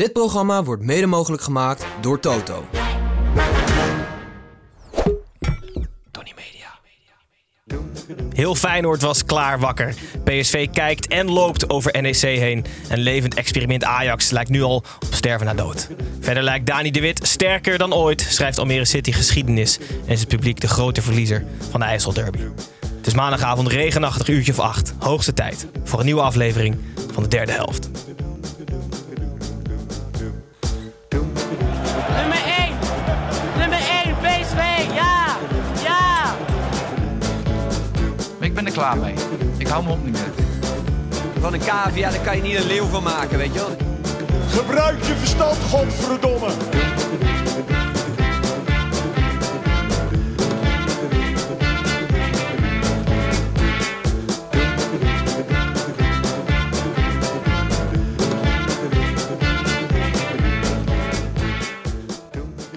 Dit 0.00 0.12
programma 0.12 0.62
wordt 0.62 0.82
mede 0.82 1.06
mogelijk 1.06 1.42
gemaakt 1.42 1.84
door 2.00 2.20
Toto. 2.20 2.64
Tony 6.10 6.32
Media. 6.36 6.78
Heel 8.32 8.54
Feyenoord 8.54 9.02
was 9.02 9.24
klaar 9.24 9.58
wakker. 9.58 9.94
PSV 10.24 10.68
kijkt 10.70 11.06
en 11.06 11.30
loopt 11.30 11.70
over 11.70 12.02
NEC 12.02 12.20
heen. 12.20 12.64
En 12.88 12.98
levend 12.98 13.34
experiment 13.34 13.84
Ajax 13.84 14.30
lijkt 14.30 14.50
nu 14.50 14.62
al 14.62 14.76
op 14.76 15.08
sterven 15.10 15.46
na 15.46 15.54
dood. 15.54 15.88
Verder 16.20 16.42
lijkt 16.42 16.66
Dani 16.66 16.90
de 16.90 17.00
Wit 17.00 17.20
sterker 17.22 17.78
dan 17.78 17.94
ooit, 17.94 18.20
schrijft 18.20 18.58
Almere 18.58 18.84
City 18.84 19.12
geschiedenis. 19.12 19.78
En 19.78 20.12
is 20.12 20.20
het 20.20 20.28
publiek 20.28 20.60
de 20.60 20.68
grote 20.68 21.02
verliezer 21.02 21.44
van 21.70 21.80
de 21.80 21.86
IJsselderby. 21.86 22.38
Het 22.96 23.06
is 23.06 23.14
maandagavond 23.14 23.68
regenachtig 23.68 24.28
uurtje 24.28 24.52
of 24.52 24.58
acht. 24.58 24.94
Hoogste 24.98 25.32
tijd 25.32 25.66
voor 25.84 25.98
een 25.98 26.04
nieuwe 26.04 26.22
aflevering 26.22 26.76
van 27.12 27.22
de 27.22 27.28
derde 27.28 27.52
helft. 27.52 27.90
Klaar 38.80 38.98
mee. 38.98 39.14
Ik 39.58 39.66
hou 39.66 39.84
me 39.84 39.90
op 39.90 40.04
niet 40.04 40.12
meer. 40.12 40.32
Van 41.40 41.52
een 41.52 41.60
cavia, 41.60 42.10
daar 42.10 42.20
kan 42.20 42.36
je 42.36 42.42
niet 42.42 42.56
een 42.56 42.66
leeuw 42.66 42.86
van 42.86 43.02
maken, 43.02 43.38
weet 43.38 43.52
je 43.54 43.58
wel. 43.58 43.76
Gebruik 44.48 45.02
je 45.04 45.14
verstand, 45.14 45.56
godverdomme. 45.56 46.50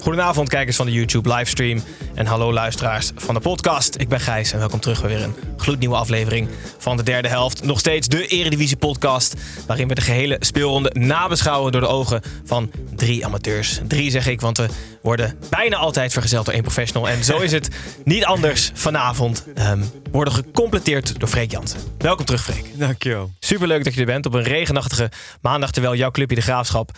Goedenavond, 0.01 0.49
kijkers 0.49 0.75
van 0.75 0.85
de 0.85 0.91
YouTube 0.91 1.33
livestream. 1.33 1.83
En 2.13 2.25
hallo 2.25 2.53
luisteraars 2.53 3.11
van 3.15 3.33
de 3.33 3.39
podcast. 3.39 3.95
Ik 3.99 4.09
ben 4.09 4.19
Gijs 4.19 4.51
en 4.51 4.59
welkom 4.59 4.79
terug 4.79 5.01
bij 5.01 5.09
weer 5.09 5.23
een 5.23 5.52
gloednieuwe 5.63 5.95
aflevering 5.95 6.49
van 6.77 6.97
de 6.97 7.03
derde 7.03 7.27
helft. 7.27 7.63
Nog 7.63 7.79
steeds 7.79 8.07
de 8.07 8.27
Eredivisie 8.27 8.77
podcast. 8.77 9.33
Waarin 9.67 9.87
we 9.87 9.95
de 9.95 10.01
gehele 10.01 10.35
speelronde 10.39 10.91
nabeschouwen 10.93 11.71
door 11.71 11.81
de 11.81 11.87
ogen 11.87 12.21
van 12.45 12.71
drie 12.95 13.25
amateurs. 13.25 13.79
Drie 13.87 14.11
zeg 14.11 14.27
ik, 14.27 14.41
want 14.41 14.57
we 14.57 14.67
worden 15.01 15.37
bijna 15.49 15.75
altijd 15.75 16.13
vergezeld 16.13 16.45
door 16.45 16.53
één 16.53 16.63
professional. 16.63 17.09
En 17.09 17.23
zo 17.23 17.37
is 17.37 17.51
het 17.51 17.69
niet 18.03 18.25
anders 18.25 18.71
vanavond. 18.73 19.43
We 19.53 19.85
worden 20.11 20.33
gecompleteerd 20.33 21.19
door 21.19 21.29
Freek 21.29 21.51
Jansen. 21.51 21.79
Welkom 21.97 22.25
terug, 22.25 22.43
Freek. 22.43 22.65
Dankjewel. 22.73 23.31
Superleuk 23.39 23.83
dat 23.83 23.93
je 23.93 23.99
er 23.99 24.05
bent 24.05 24.25
op 24.25 24.33
een 24.33 24.43
regenachtige 24.43 25.11
maandag. 25.41 25.71
Terwijl 25.71 25.95
jouw 25.95 26.11
clubje 26.11 26.35
de 26.35 26.41
Graafschap 26.41 26.91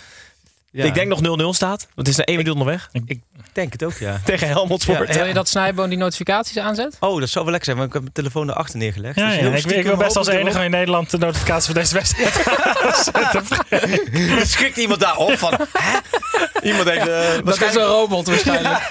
Ja. 0.75 0.83
ik 0.85 0.93
denk 0.93 1.07
nog 1.07 1.19
0-0 1.53 1.55
staat. 1.55 1.79
Want 1.95 2.07
het 2.07 2.07
is 2.07 2.15
na 2.15 2.23
één 2.23 2.37
minuut 2.37 2.51
onderweg. 2.51 2.89
Ik 3.05 3.19
denk 3.53 3.71
het 3.71 3.83
ook, 3.83 3.93
ja. 3.97 4.19
Tegen 4.25 4.47
Helmond 4.47 4.81
Sport. 4.81 5.07
Ja, 5.07 5.13
Wil 5.13 5.25
je 5.25 5.33
dat 5.33 5.47
Snijboon 5.49 5.89
die 5.89 5.97
notificaties 5.97 6.57
aanzet? 6.57 6.97
Oh, 6.99 7.19
dat 7.19 7.29
zou 7.29 7.43
wel 7.45 7.53
lekker 7.53 7.65
zijn, 7.65 7.75
want 7.77 7.87
ik 7.87 7.93
heb 7.93 8.01
mijn 8.01 8.13
telefoon 8.13 8.49
erachter 8.49 8.77
neergelegd. 8.79 9.15
Ja, 9.15 9.27
Dus 9.29 9.35
ja, 9.63 9.69
ik, 9.69 9.77
ik 9.77 9.83
wil 9.85 9.97
best 9.97 10.15
als 10.17 10.27
enige 10.27 10.63
in 10.63 10.71
Nederland 10.71 11.09
de 11.11 11.17
notificatie 11.17 11.65
van 11.73 11.81
deze 11.81 11.93
wedstrijd 11.93 12.43
Er 14.39 14.45
schrikt 14.47 14.77
iemand 14.77 14.99
daar 14.99 15.17
op 15.17 15.37
van, 15.37 15.53
hè? 15.73 15.97
Iemand 16.61 16.89
heeft... 16.89 17.07
eh, 17.07 17.45
Dat 17.45 17.61
is 17.61 17.75
een 17.75 17.81
robot 17.83 18.27
waarschijnlijk. 18.27 18.87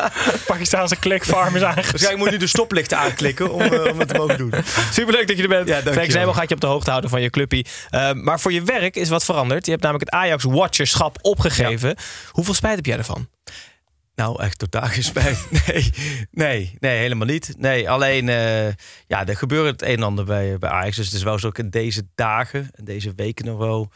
Pakistaanse 0.46 0.98
clickfarm 0.98 1.56
is 1.56 1.62
aangezet. 1.62 1.90
waarschijnlijk 1.90 2.24
moet 2.24 2.32
je 2.32 2.38
de 2.38 2.46
stoplichten 2.46 2.98
aanklikken 2.98 3.52
om, 3.52 3.60
eh, 3.60 3.92
om 3.92 3.98
het 3.98 4.08
te 4.08 4.14
mogen 4.14 4.36
doen. 4.38 4.52
Superleuk 4.92 5.28
dat 5.28 5.36
je 5.36 5.42
er 5.42 5.48
bent. 5.48 5.68
Ja, 5.68 6.10
Zijbel 6.10 6.32
gaat 6.34 6.48
je 6.48 6.54
op 6.54 6.60
de 6.60 6.66
hoogte 6.66 6.90
houden 6.90 7.10
van 7.10 7.20
je 7.20 7.30
clubpie. 7.30 7.66
Uh, 7.90 8.12
maar 8.12 8.40
voor 8.40 8.52
je 8.52 8.62
werk 8.62 8.96
is 8.96 9.08
wat 9.08 9.24
veranderd. 9.24 9.64
Je 9.64 9.70
hebt 9.70 9.82
namelijk 9.82 10.10
het 10.10 10.20
Ajax 10.20 10.44
Watcherschap 10.44 11.18
opgegeven. 11.28 11.96
Hoeveel 12.30 12.54
spijt 12.54 12.76
heb 12.76 12.86
jij 12.86 12.96
ervan? 12.96 13.28
Nou, 14.18 14.42
echt 14.42 14.58
totaal 14.58 14.86
geen 14.86 15.02
spijt. 15.02 15.46
Nee, 15.50 15.90
nee, 16.30 16.76
nee, 16.78 16.98
helemaal 16.98 17.26
niet. 17.26 17.54
Nee, 17.58 17.90
alleen, 17.90 18.28
eh, 18.28 18.66
ja, 19.06 19.26
er 19.26 19.36
gebeurt 19.36 19.80
het 19.80 19.82
een 19.82 19.96
en 19.96 20.02
ander 20.02 20.24
bij, 20.24 20.58
bij 20.58 20.70
Ajax. 20.70 20.96
Dus 20.96 21.04
het 21.06 21.14
is 21.14 21.22
wel 21.22 21.38
zo 21.38 21.48
ik 21.48 21.58
in 21.58 21.70
deze 21.70 22.06
dagen, 22.14 22.70
en 22.74 22.84
deze 22.84 23.12
weken 23.16 23.44
nog 23.44 23.58
wel 23.58 23.90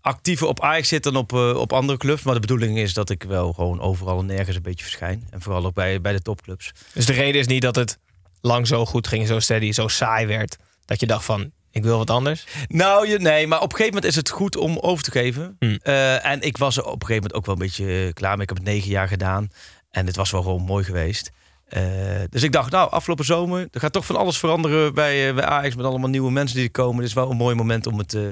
actiever 0.00 0.46
op 0.46 0.60
Ajax 0.60 0.88
zit 0.88 1.02
dan 1.02 1.16
op, 1.16 1.32
eh, 1.32 1.56
op 1.56 1.72
andere 1.72 1.98
clubs. 1.98 2.22
Maar 2.22 2.34
de 2.34 2.40
bedoeling 2.40 2.78
is 2.78 2.94
dat 2.94 3.10
ik 3.10 3.22
wel 3.22 3.52
gewoon 3.52 3.80
overal 3.80 4.18
en 4.18 4.26
nergens 4.26 4.56
een 4.56 4.62
beetje 4.62 4.84
verschijn. 4.84 5.26
En 5.30 5.42
vooral 5.42 5.64
ook 5.64 5.74
bij, 5.74 6.00
bij 6.00 6.12
de 6.12 6.22
topclubs. 6.22 6.72
Dus 6.92 7.06
de 7.06 7.12
reden 7.12 7.40
is 7.40 7.46
niet 7.46 7.62
dat 7.62 7.76
het 7.76 7.98
lang 8.40 8.66
zo 8.66 8.86
goed 8.86 9.08
ging, 9.08 9.26
zo 9.26 9.38
steady, 9.38 9.72
zo 9.72 9.88
saai 9.88 10.26
werd. 10.26 10.56
Dat 10.84 11.00
je 11.00 11.06
dacht 11.06 11.24
van, 11.24 11.52
ik 11.72 11.82
wil 11.82 11.98
wat 11.98 12.10
anders. 12.10 12.44
Nou, 12.68 13.08
je, 13.08 13.18
nee, 13.18 13.46
maar 13.46 13.58
op 13.60 13.70
een 13.70 13.76
gegeven 13.76 13.94
moment 13.94 14.10
is 14.12 14.16
het 14.16 14.30
goed 14.30 14.56
om 14.56 14.78
over 14.78 15.04
te 15.04 15.10
geven. 15.10 15.56
Hmm. 15.58 15.78
Eh, 15.82 16.26
en 16.26 16.40
ik 16.40 16.56
was 16.56 16.76
er 16.76 16.82
op 16.84 17.00
een 17.00 17.06
gegeven 17.06 17.14
moment 17.14 17.34
ook 17.34 17.46
wel 17.46 17.54
een 17.54 17.60
beetje 17.60 18.06
eh, 18.06 18.12
klaar 18.12 18.32
mee. 18.32 18.42
Ik 18.42 18.48
heb 18.48 18.58
het 18.58 18.66
negen 18.66 18.90
jaar 18.90 19.08
gedaan. 19.08 19.50
En 19.90 20.06
het 20.06 20.16
was 20.16 20.30
wel 20.30 20.42
gewoon 20.42 20.62
mooi 20.62 20.84
geweest. 20.84 21.30
Eh, 21.68 21.82
dus 22.30 22.42
ik 22.42 22.52
dacht, 22.52 22.70
nou, 22.70 22.90
afgelopen 22.90 23.24
zomer, 23.24 23.68
er 23.72 23.80
gaat 23.80 23.92
toch 23.92 24.06
van 24.06 24.16
alles 24.16 24.38
veranderen 24.38 24.94
bij, 24.94 25.34
bij 25.34 25.44
Ajax. 25.44 25.74
Met 25.74 25.86
allemaal 25.86 26.08
nieuwe 26.08 26.30
mensen 26.30 26.56
die 26.56 26.64
er 26.66 26.70
komen. 26.72 27.04
Is 27.04 27.12
wel 27.12 27.30
een 27.30 27.36
mooi 27.36 27.54
moment 27.54 27.86
om 27.86 27.98
het 27.98 28.14
eh 28.14 28.22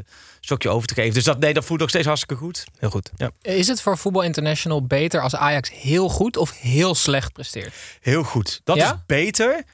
stokje 0.41 0.69
over 0.69 0.89
te 0.89 0.95
geven. 0.95 1.15
Dus 1.15 1.25
dat, 1.25 1.39
nee, 1.39 1.55
dat 1.55 1.65
voelt 1.65 1.81
nog 1.81 1.89
steeds 1.89 2.07
hartstikke 2.07 2.43
goed. 2.43 2.65
Heel 2.79 2.91
goed. 2.91 3.11
Ja. 3.17 3.31
Is 3.43 3.67
het 3.69 3.83
voor 3.83 3.99
Voetbal 3.99 4.23
International 4.23 4.87
beter 4.87 5.21
als 5.23 5.35
Ajax 5.37 5.71
heel 5.73 6.09
goed 6.09 6.37
of 6.37 6.59
heel 6.61 6.95
slecht 6.95 7.33
presteert? 7.33 7.75
Heel 8.01 8.23
goed. 8.23 8.61
Dat 8.65 8.77
Ja? 8.77 8.93
is 8.93 8.99
beter. 9.07 9.65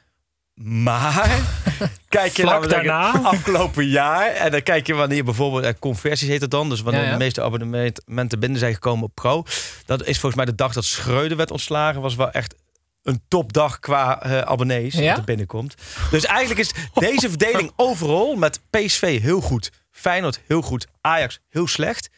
Maar 0.63 1.41
kijk 2.09 2.37
je 2.37 2.43
Vlak 2.43 2.65
zeggen, 2.65 2.87
daarna? 2.87 3.23
afgelopen 3.23 3.87
jaar. 3.87 4.27
En 4.27 4.51
dan 4.51 4.63
kijk 4.63 4.87
je 4.87 4.95
wanneer 4.95 5.25
bijvoorbeeld 5.25 5.65
eh, 5.65 5.73
conversies 5.79 6.29
heet 6.29 6.41
het 6.41 6.51
dan. 6.51 6.69
Dus 6.69 6.81
wanneer 6.81 7.03
Ja, 7.03 7.07
ja. 7.07 7.13
de 7.13 7.19
meeste 7.25 7.43
abonnementen 7.43 8.39
binnen 8.41 8.59
zijn 8.59 8.75
gekomen 8.75 9.05
op 9.05 9.15
Pro. 9.15 9.45
Dat 9.87 10.01
is 10.01 10.19
volgens 10.19 10.35
mij 10.35 10.45
de 10.45 10.55
dag 10.55 10.73
dat 10.73 10.85
Schreuder 10.85 11.37
werd 11.37 11.51
ontslagen. 11.51 12.01
Was 12.01 12.15
wel 12.15 12.31
echt 12.31 12.55
een 13.03 13.23
topdag 13.29 13.79
qua 13.79 14.23
eh, 14.23 14.41
abonnees 14.41 14.95
Ja? 14.95 15.09
dat 15.09 15.19
er 15.19 15.25
binnenkomt. 15.25 15.75
Dus 16.11 16.25
eigenlijk 16.25 16.61
is 16.61 16.71
deze 16.95 17.29
verdeling 17.29 17.73
overal 17.77 18.35
met 18.35 18.61
PSV 18.71 19.21
heel 19.21 19.41
goed. 19.41 19.71
Feyenoord 19.91 20.41
heel 20.47 20.63
goed. 20.63 20.87
Ajax 21.01 21.41
heel 21.49 21.67
slecht. 21.69 22.09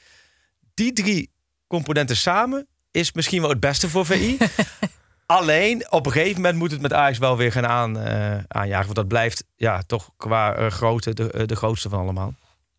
Die 0.74 0.92
drie 0.92 1.30
componenten 1.66 2.16
samen 2.16 2.66
is 2.90 3.12
misschien 3.12 3.40
wel 3.40 3.50
het 3.50 3.60
beste 3.60 3.88
voor 3.88 4.06
VI. 4.06 4.36
Alleen 5.30 5.86
op 5.90 6.06
een 6.06 6.12
gegeven 6.12 6.36
moment 6.36 6.56
moet 6.58 6.70
het 6.70 6.80
met 6.80 6.92
Ajax 6.92 7.18
wel 7.18 7.36
weer 7.36 7.52
gaan 7.52 7.66
aan, 7.66 7.98
eh, 7.98 8.38
aanjagen. 8.48 8.84
Want 8.84 8.96
dat 8.96 9.08
blijft 9.08 9.44
ja, 9.56 9.82
toch 9.86 10.10
qua 10.16 10.54
eh, 10.54 10.66
grootte 10.70 11.14
de, 11.14 11.30
eh, 11.30 11.46
de 11.46 11.56
grootste 11.56 11.88
van 11.88 11.98
allemaal. 12.00 12.34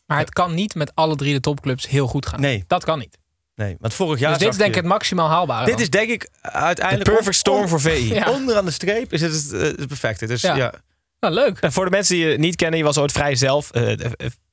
Maar 0.05 0.17
het 0.17 0.29
kan 0.29 0.53
niet 0.53 0.75
met 0.75 0.91
alle 0.95 1.15
drie 1.15 1.33
de 1.33 1.39
topclubs 1.39 1.87
heel 1.87 2.07
goed 2.07 2.25
gaan. 2.25 2.41
Nee. 2.41 2.63
Dat 2.67 2.83
kan 2.83 2.99
niet. 2.99 3.17
Nee, 3.55 3.75
want 3.79 3.93
vorig 3.93 4.19
jaar. 4.19 4.29
dus 4.29 4.39
dit 4.39 4.49
is 4.49 4.57
denk 4.57 4.69
ik 4.69 4.75
het 4.75 4.85
maximaal 4.85 5.29
haalbare. 5.29 5.65
Dit 5.65 5.73
dan. 5.73 5.81
is 5.83 5.89
denk 5.89 6.09
ik 6.09 6.29
De 6.41 6.49
uiteindelijk. 6.51 7.09
perfect 7.11 7.35
storm 7.35 7.67
voor 7.67 7.81
VI. 7.81 8.13
Ja. 8.13 8.31
Onderaan 8.31 8.65
de 8.65 8.71
streep 8.71 9.13
is 9.13 9.21
het 9.21 9.33
het, 9.33 9.51
het 9.79 9.87
perfecte. 9.87 10.25
Dus 10.27 10.41
Ja. 10.41 10.55
ja. 10.55 10.73
Nou, 11.19 11.33
leuk. 11.33 11.57
En 11.59 11.71
voor 11.71 11.85
de 11.85 11.91
mensen 11.91 12.15
die 12.15 12.27
je 12.27 12.37
niet 12.37 12.55
kennen, 12.55 12.77
je 12.79 12.85
was 12.85 12.97
ooit 12.97 13.11
vrij 13.11 13.35
zelf. 13.35 13.69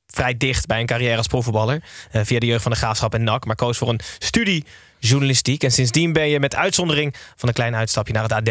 vrij 0.07 0.37
dicht 0.37 0.65
bij 0.65 0.79
een 0.79 0.85
carrière 0.85 1.17
als 1.17 1.27
profvoetballer. 1.27 1.83
eh, 2.11 2.21
via 2.25 2.39
de 2.39 2.45
jeugd 2.45 2.61
van 2.61 2.71
de 2.71 2.77
Graafschap 2.77 3.13
en 3.13 3.23
NAC. 3.23 3.45
Maar 3.45 3.55
koos 3.55 3.77
voor 3.77 3.89
een 3.89 3.99
studie 4.19 4.65
journalistiek. 4.99 5.63
En 5.63 5.71
sindsdien 5.71 6.13
ben 6.13 6.29
je 6.29 6.39
met 6.39 6.55
uitzondering 6.55 7.15
van 7.35 7.47
een 7.47 7.55
klein 7.55 7.75
uitstapje 7.75 8.13
naar 8.13 8.23
het 8.23 8.31
AD 8.31 8.49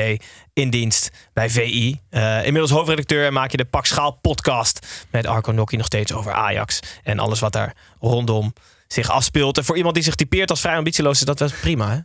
in 0.53 0.71
dienst 0.71 1.11
bij 1.33 1.51
VI. 1.51 2.01
Eh, 2.11 2.37
inmiddels 2.37 2.71
hoofdredacteur 2.71 3.27
en 3.27 3.33
maak 3.33 3.51
je 3.51 3.57
de 3.57 3.65
Pak 3.65 3.87
Schaal 3.87 4.13
podcast 4.13 5.07
met 5.11 5.27
Arco 5.27 5.53
Nokki 5.53 5.77
nog 5.77 5.87
steeds 5.87 6.13
over 6.13 6.33
Ajax. 6.33 6.81
En 7.03 7.19
alles 7.19 7.41
wat 7.41 7.53
daar 7.53 7.75
rondom 8.01 8.53
zich 8.87 9.11
afspeelt. 9.11 9.59
En 9.59 9.65
voor 9.65 9.77
iemand 9.77 9.95
die 9.95 10.05
zich 10.05 10.15
typeert 10.15 10.51
als 10.51 10.61
vrij 10.61 10.77
ambitieloos 10.77 11.19
is 11.19 11.27
dat 11.27 11.39
wel 11.39 11.49
prima 11.61 11.91
hè? 11.91 11.99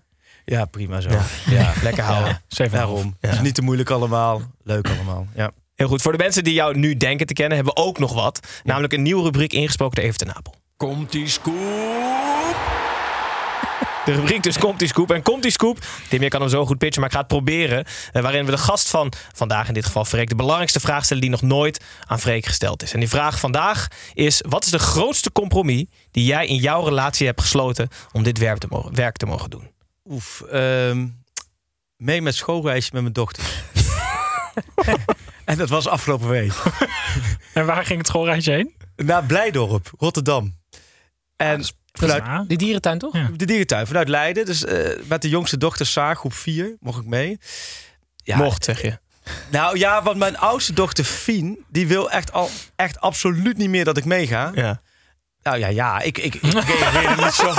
ja, 0.45 0.65
prima 0.65 1.01
zo. 1.01 1.09
Ja. 1.09 1.23
Ja, 1.49 1.73
Lekker 1.83 2.03
houden. 2.03 2.41
Daarom. 2.71 3.15
Het 3.19 3.33
is 3.33 3.41
niet 3.41 3.55
te 3.55 3.61
moeilijk 3.61 3.89
allemaal. 3.89 4.41
Leuk 4.63 4.89
allemaal. 4.89 5.27
Ja. 5.35 5.51
Heel 5.75 5.87
goed. 5.87 6.01
Voor 6.01 6.11
de 6.11 6.17
mensen 6.17 6.43
die 6.43 6.53
jou 6.53 6.77
nu 6.77 6.97
denken 6.97 7.25
te 7.25 7.33
kennen, 7.33 7.55
hebben 7.55 7.73
we 7.73 7.81
ook 7.81 7.99
nog 7.99 8.13
wat. 8.13 8.39
Namelijk 8.63 8.93
een 8.93 9.01
nieuwe 9.01 9.23
rubriek 9.23 9.53
ingesproken 9.53 9.95
door 9.95 10.05
Even 10.05 10.17
ten 10.17 10.27
Napel. 10.27 10.55
Komt 10.77 11.11
die 11.11 11.27
scoop? 11.27 12.80
De 14.05 14.11
rubriek 14.13 14.43
dus 14.43 14.57
Komt 14.57 14.79
die 14.79 14.87
Scoop. 14.87 15.11
En 15.11 15.21
Komt 15.21 15.41
die 15.41 15.51
Scoop, 15.51 15.79
Tim, 16.09 16.21
je 16.21 16.27
kan 16.27 16.41
hem 16.41 16.49
zo 16.49 16.65
goed 16.65 16.77
pitchen, 16.77 16.99
maar 17.01 17.09
ik 17.09 17.15
ga 17.15 17.21
het 17.21 17.31
proberen. 17.31 17.85
eh, 18.11 18.21
waarin 18.21 18.45
we 18.45 18.51
de 18.51 18.57
gast 18.57 18.89
van 18.89 19.13
vandaag, 19.33 19.67
in 19.67 19.73
dit 19.73 19.85
geval 19.85 20.05
Freek, 20.05 20.29
de 20.29 20.35
belangrijkste 20.35 20.79
vraag 20.79 21.03
stellen 21.05 21.21
die 21.21 21.31
nog 21.31 21.41
nooit 21.41 21.83
aan 22.05 22.19
Freek 22.19 22.45
gesteld 22.45 22.83
is. 22.83 22.93
En 22.93 22.99
die 22.99 23.09
vraag 23.09 23.39
vandaag 23.39 23.87
is, 24.13 24.43
wat 24.47 24.65
is 24.65 24.71
de 24.71 24.79
grootste 24.79 25.31
compromis 25.31 25.85
die 26.11 26.25
jij 26.25 26.47
in 26.47 26.55
jouw 26.55 26.83
relatie 26.83 27.25
hebt 27.27 27.41
gesloten 27.41 27.87
om 28.11 28.23
dit 28.23 28.37
werk 28.37 28.57
te 28.57 28.67
mogen, 28.69 28.95
werk 28.95 29.17
te 29.17 29.25
mogen 29.25 29.49
doen? 29.49 29.69
Oef, 30.09 30.41
ehm, 30.41 31.07
mee 31.97 32.21
met 32.21 32.35
schoolreisje 32.35 32.89
met 32.93 33.01
mijn 33.01 33.13
dochter. 33.13 33.43
en 35.45 35.57
dat 35.57 35.69
was 35.69 35.87
afgelopen 35.87 36.27
week. 36.27 36.53
En 37.53 37.65
waar 37.65 37.85
ging 37.85 37.97
het 37.97 38.07
schoolreisje 38.07 38.51
heen? 38.51 38.75
Naar 38.95 39.23
Blijdorp, 39.23 39.91
Rotterdam. 39.97 40.59
En 41.35 41.63
vanuit 41.91 42.49
Die 42.49 42.57
dierentuin 42.57 42.97
toch? 42.99 43.13
Ja. 43.13 43.29
de 43.35 43.45
dierentuin, 43.45 43.87
vanuit 43.87 44.07
Leiden. 44.07 44.45
Dus 44.45 44.65
eh, 44.65 44.89
met 45.07 45.21
de 45.21 45.29
jongste 45.29 45.57
dochter 45.57 45.85
Saar, 45.85 46.15
groep 46.15 46.33
4, 46.33 46.75
mocht 46.79 46.99
ik 46.99 47.05
mee. 47.05 47.39
Ja, 48.23 48.37
Mocht, 48.37 48.63
zeg 48.63 48.81
je. 48.81 48.99
Nou 49.49 49.77
ja, 49.77 50.03
want 50.03 50.17
mijn 50.17 50.37
oudste 50.37 50.73
dochter 50.73 51.03
Fien, 51.03 51.65
die 51.69 51.87
wil 51.87 52.11
echt 52.11 52.31
al 52.31 52.49
echt 52.75 52.99
absoluut 52.99 53.57
niet 53.57 53.69
meer 53.69 53.85
dat 53.85 53.97
ik 53.97 54.05
meega. 54.05 54.51
Ja. 54.55 54.81
Nou 55.43 55.57
ja, 55.57 55.67
ja, 55.67 55.99
ik, 55.99 56.17
ik, 56.17 56.35
ik 56.35 56.41
reageerde 56.53 57.23
niet 57.23 57.33
zo. 57.33 57.53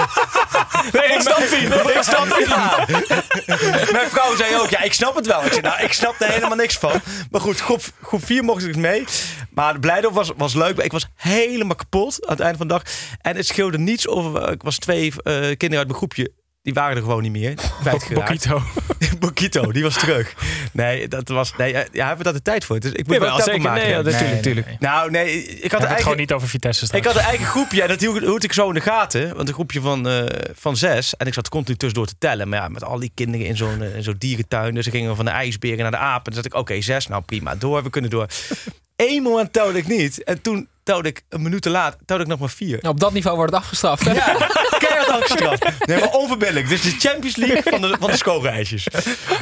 Nee, 0.92 1.08
ik 1.08 1.20
snap 1.20 1.36
het. 1.38 1.52
Ik 1.96 2.02
snap 2.02 2.36
het. 2.36 2.48
Ja. 2.48 3.92
Mijn 3.92 4.10
vrouw 4.10 4.36
zei 4.36 4.56
ook, 4.56 4.70
ja, 4.70 4.80
ik 4.80 4.92
snap 4.92 5.14
het 5.14 5.26
wel. 5.26 5.44
Ik 5.44 5.52
zei, 5.52 5.62
nou, 5.62 5.82
ik 5.82 5.92
snap 5.92 6.20
er 6.20 6.28
helemaal 6.28 6.56
niks 6.56 6.78
van. 6.78 7.00
Maar 7.30 7.40
goed, 7.40 7.60
groep, 7.60 7.82
groep 8.02 8.24
4 8.24 8.44
mocht 8.44 8.66
ik 8.66 8.76
mee. 8.76 9.04
Maar 9.50 9.78
Blijdorp 9.78 10.14
was, 10.14 10.32
was 10.36 10.54
leuk. 10.54 10.76
Maar 10.76 10.84
ik 10.84 10.92
was 10.92 11.06
helemaal 11.16 11.76
kapot 11.76 12.26
aan 12.26 12.32
het 12.32 12.40
einde 12.40 12.58
van 12.58 12.68
de 12.68 12.72
dag. 12.72 12.82
En 13.20 13.36
het 13.36 13.46
scheelde 13.46 13.78
niets 13.78 14.08
of... 14.08 14.48
Ik 14.48 14.62
was 14.62 14.78
twee 14.78 15.12
eh, 15.16 15.34
kinderen 15.34 15.78
uit 15.78 15.86
mijn 15.86 15.94
groepje. 15.98 16.32
Die 16.62 16.74
waren 16.74 16.96
er 16.96 17.02
gewoon 17.02 17.22
niet 17.22 17.32
meer. 17.32 17.54
Kwijtgeraakt. 17.80 18.14
Bokito. 18.48 18.62
Bokito, 19.20 19.72
die 19.72 19.82
was 19.82 19.98
terug. 19.98 20.34
Nee, 20.72 21.08
dat 21.08 21.28
was... 21.28 21.56
Nee, 21.56 21.72
eh, 21.74 21.84
ja, 21.92 22.06
hebben 22.06 22.16
we 22.18 22.24
daar 22.24 22.32
de 22.32 22.42
tijd 22.42 22.64
voor? 22.64 22.80
Dus 22.80 22.92
ik 22.92 23.06
moet 23.06 23.14
Ja, 23.16 23.20
wel 23.20 23.40
zeker. 23.40 23.60
maken. 23.60 23.82
Nee, 23.82 23.90
ja, 23.90 23.96
natuurlijk, 23.96 24.22
Nee, 24.24 24.34
natuurlijk. 24.34 24.66
nee. 24.66 24.76
Nou, 24.80 25.10
nee, 25.10 25.44
ik 25.44 25.62
had 25.62 25.70
hebben 25.70 25.88
het 25.88 26.02
gewoon 26.02 26.16
niet 26.16 26.32
over 26.32 26.48
Vitesse 26.48 26.84
straks. 26.86 27.06
Ik 27.06 27.12
had 27.12 27.22
een 27.22 27.28
eigen 27.28 27.46
groepje 27.46 27.82
en 27.82 27.88
dat 27.88 28.00
hield, 28.00 28.18
hield 28.18 28.44
ik 28.44 28.52
zo 28.52 28.68
in 28.68 28.74
de 28.74 28.80
gaten. 28.80 29.36
Want 29.36 29.48
een 29.48 29.54
groepje 29.54 29.80
van, 29.80 30.08
eh, 30.08 30.24
van 30.54 30.76
zes. 30.76 31.16
En 31.16 31.26
ik 31.26 31.34
zat 31.34 31.48
continu 31.48 31.76
tussendoor 31.76 32.08
te 32.08 32.14
tellen. 32.18 32.48
Maar 32.48 32.58
ja, 32.58 32.68
met 32.68 32.84
al 32.84 32.98
die 32.98 33.12
kinderen 33.14 33.46
in 33.46 33.56
zo'n 33.56 33.82
eh, 33.82 33.96
in 33.96 34.02
zo'n 34.02 34.16
dierentuin. 34.18 34.74
Dus 34.74 34.84
ze 34.84 34.90
gingen 34.90 35.16
van 35.16 35.24
de 35.24 35.30
ijsberen 35.30 35.78
naar 35.78 35.90
de 35.90 35.96
apen. 35.96 36.32
Dan 36.32 36.42
zat 36.42 36.52
ik, 36.52 36.58
oké, 36.58 36.80
zes. 36.80 37.06
Nou, 37.06 37.22
prima. 37.22 37.54
Door, 37.54 37.82
we 37.82 37.90
kunnen 37.90 38.10
door. 38.10 38.26
Eén 38.96 39.22
moment 39.22 39.52
telde 39.52 39.78
ik 39.78 39.86
niet. 39.86 40.22
En 40.24 40.40
toen 40.42 40.68
telde 40.82 41.08
ik 41.08 41.22
een 41.28 41.42
minuut 41.42 41.62
te 41.62 41.70
laat. 41.70 41.96
Telde 42.04 42.22
ik 42.22 42.28
nog 42.28 42.38
maar 42.38 42.50
vier. 42.50 42.78
Nou, 42.80 42.94
op 42.94 43.00
dat 43.00 43.12
niveau 43.12 43.36
wordt 43.36 43.52
het 43.52 43.62
afgestraft. 43.62 44.04
hè? 44.04 44.12
Ja, 44.12 44.34
keihard 44.78 45.08
afgestraft. 45.08 45.86
Nee, 45.86 45.98
maar 46.00 46.10
onverbiddelijk. 46.10 46.68
Dus 46.68 46.82
de 46.82 46.90
Champions 46.98 47.36
League 47.36 47.62
van 47.62 47.80
de, 47.80 47.96
van 48.00 48.10
de 48.10 48.16
schoolreisjes. 48.16 48.86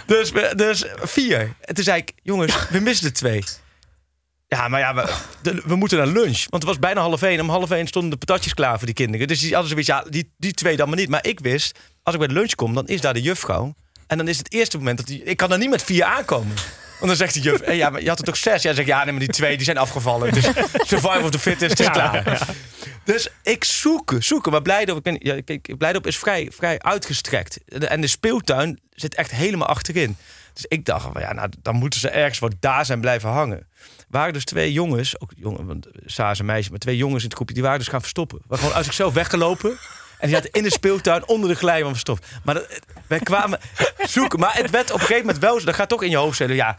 Dus, 0.07 0.33
dus 0.57 0.85
vier. 1.03 1.55
En 1.61 1.75
toen 1.75 1.85
zei 1.85 1.99
ik, 1.99 2.13
jongens, 2.23 2.69
we 2.71 2.79
missen 2.81 3.07
er 3.07 3.13
twee. 3.13 3.45
Ja, 4.49 4.69
maar 4.69 4.81
ja, 4.81 4.95
we, 4.95 5.15
de- 5.43 5.63
we 5.65 5.75
moeten 5.77 5.99
naar 5.99 6.07
lunch. 6.07 6.39
Want 6.49 6.63
het 6.63 6.65
was 6.65 6.79
bijna 6.79 7.01
half 7.01 7.23
één. 7.23 7.41
Om 7.41 7.49
half 7.49 7.71
één 7.71 7.87
stonden 7.87 8.11
de 8.11 8.17
patatjes 8.17 8.55
klaar 8.55 8.77
voor 8.77 8.87
die 8.87 8.95
kinderen. 8.95 9.29
Dus 9.29 9.41
die 9.41 9.53
hadden 9.53 9.71
zoiets, 9.71 9.89
ja, 9.89 10.05
die, 10.09 10.33
die 10.39 10.53
twee 10.53 10.77
dan 10.77 10.89
maar 10.89 10.97
niet. 10.99 11.09
Maar 11.09 11.27
ik 11.27 11.41
wist, 11.41 11.79
als 12.03 12.15
ik 12.15 12.21
bij 12.21 12.29
de 12.29 12.35
lunch 12.35 12.55
kom, 12.55 12.75
dan 12.75 12.87
is 12.87 13.01
daar 13.01 13.15
de 13.15 13.23
juffrouw. 13.23 13.75
En 14.07 14.17
dan 14.19 14.29
is 14.29 14.39
het 14.39 14.53
eerste 14.53 14.77
moment 14.77 14.97
dat 14.97 15.07
die... 15.07 15.23
Ik 15.23 15.37
kan 15.37 15.53
er 15.53 15.59
niet 15.59 15.71
met 15.71 15.83
vier 15.83 16.05
aankomen. 16.05 16.55
Want 17.01 17.07
dan 17.07 17.17
zegt 17.17 17.35
de 17.35 17.41
juf, 17.41 17.65
hey, 17.65 17.77
ja, 17.77 17.91
maar 17.91 18.03
je 18.03 18.09
had 18.09 18.19
er 18.19 18.25
toch 18.25 18.37
zes? 18.37 18.63
Ja, 18.63 18.73
zeg 18.73 18.79
ik, 18.85 18.87
ja, 18.87 19.03
nee, 19.05 19.11
maar 19.13 19.21
die 19.21 19.29
twee 19.29 19.57
die 19.57 19.65
zijn 19.65 19.79
afgevallen. 19.79 20.33
Dus 20.33 20.45
survival 20.87 21.23
of 21.23 21.31
the 21.31 21.39
fittest, 21.39 21.71
het 21.71 21.81
is 21.81 21.91
klaar. 21.91 22.49
Dus 23.05 23.29
ik 23.43 23.65
zoeken, 23.65 24.23
zoeken. 24.25 24.53
Maar 24.53 24.63
Blijdorp, 24.63 24.99
ik 24.99 25.03
ben, 25.03 25.17
ja, 25.35 25.43
kijk, 25.45 25.79
Blijdorp 25.79 26.07
is 26.07 26.17
vrij, 26.19 26.49
vrij 26.55 26.79
uitgestrekt. 26.79 27.59
De- 27.65 27.87
En 27.87 28.01
de 28.01 28.07
speeltuin 28.07 28.81
zit 28.95 29.15
echt 29.15 29.31
helemaal 29.31 29.69
achterin. 29.69 30.17
Dus 30.55 30.65
ik 30.69 30.85
dacht, 30.85 31.03
van, 31.13 31.21
ja, 31.21 31.33
nou, 31.33 31.49
dan 31.63 31.75
moeten 31.75 32.01
ze 32.01 32.09
ergens 32.09 32.39
wat 32.39 32.55
daar 32.61 32.87
zijn 32.87 33.01
blijven 33.01 33.29
hangen. 33.31 33.67
Waren 34.09 34.33
dus 34.33 34.45
twee 34.45 34.73
jongens, 34.73 35.21
ook 35.21 35.33
jongen, 35.37 35.67
want 35.67 35.87
Saar 36.07 36.31
is 36.31 36.39
een 36.39 36.45
meisje, 36.47 36.71
maar 36.71 36.79
twee 36.79 36.97
jongens 36.97 37.19
in 37.23 37.25
het 37.29 37.35
groepje, 37.35 37.55
die 37.55 37.63
waren 37.63 37.79
dus 37.79 37.89
gaan 37.89 38.01
verstoppen. 38.01 38.39
We 38.39 38.45
waren 38.47 38.59
gewoon 38.61 38.77
uit 38.77 38.85
zichzelf 38.87 39.15
weggelopen. 39.15 39.79
En 40.21 40.27
die 40.27 40.37
zaten 40.37 40.51
in 40.53 40.63
de 40.63 40.71
speeltuin 40.71 41.27
onder 41.27 41.49
de 41.49 41.55
glijbaan 41.55 41.91
verstopt. 41.91 42.27
Maar 42.45 42.55
dat, 42.55 42.67
wij 43.07 43.19
kwamen 43.19 43.61
zoeken. 43.99 44.39
Maar 44.39 44.57
het 44.57 44.71
werd 44.71 44.91
op 44.91 45.01
een 45.01 45.07
gegeven 45.07 45.27
moment 45.27 45.43
wel. 45.43 45.65
Dat 45.65 45.75
gaat 45.75 45.89
toch 45.89 46.03
in 46.03 46.11
je 46.11 46.17
hoofd 46.17 46.37
zeggen, 46.37 46.57
ja, 46.57 46.77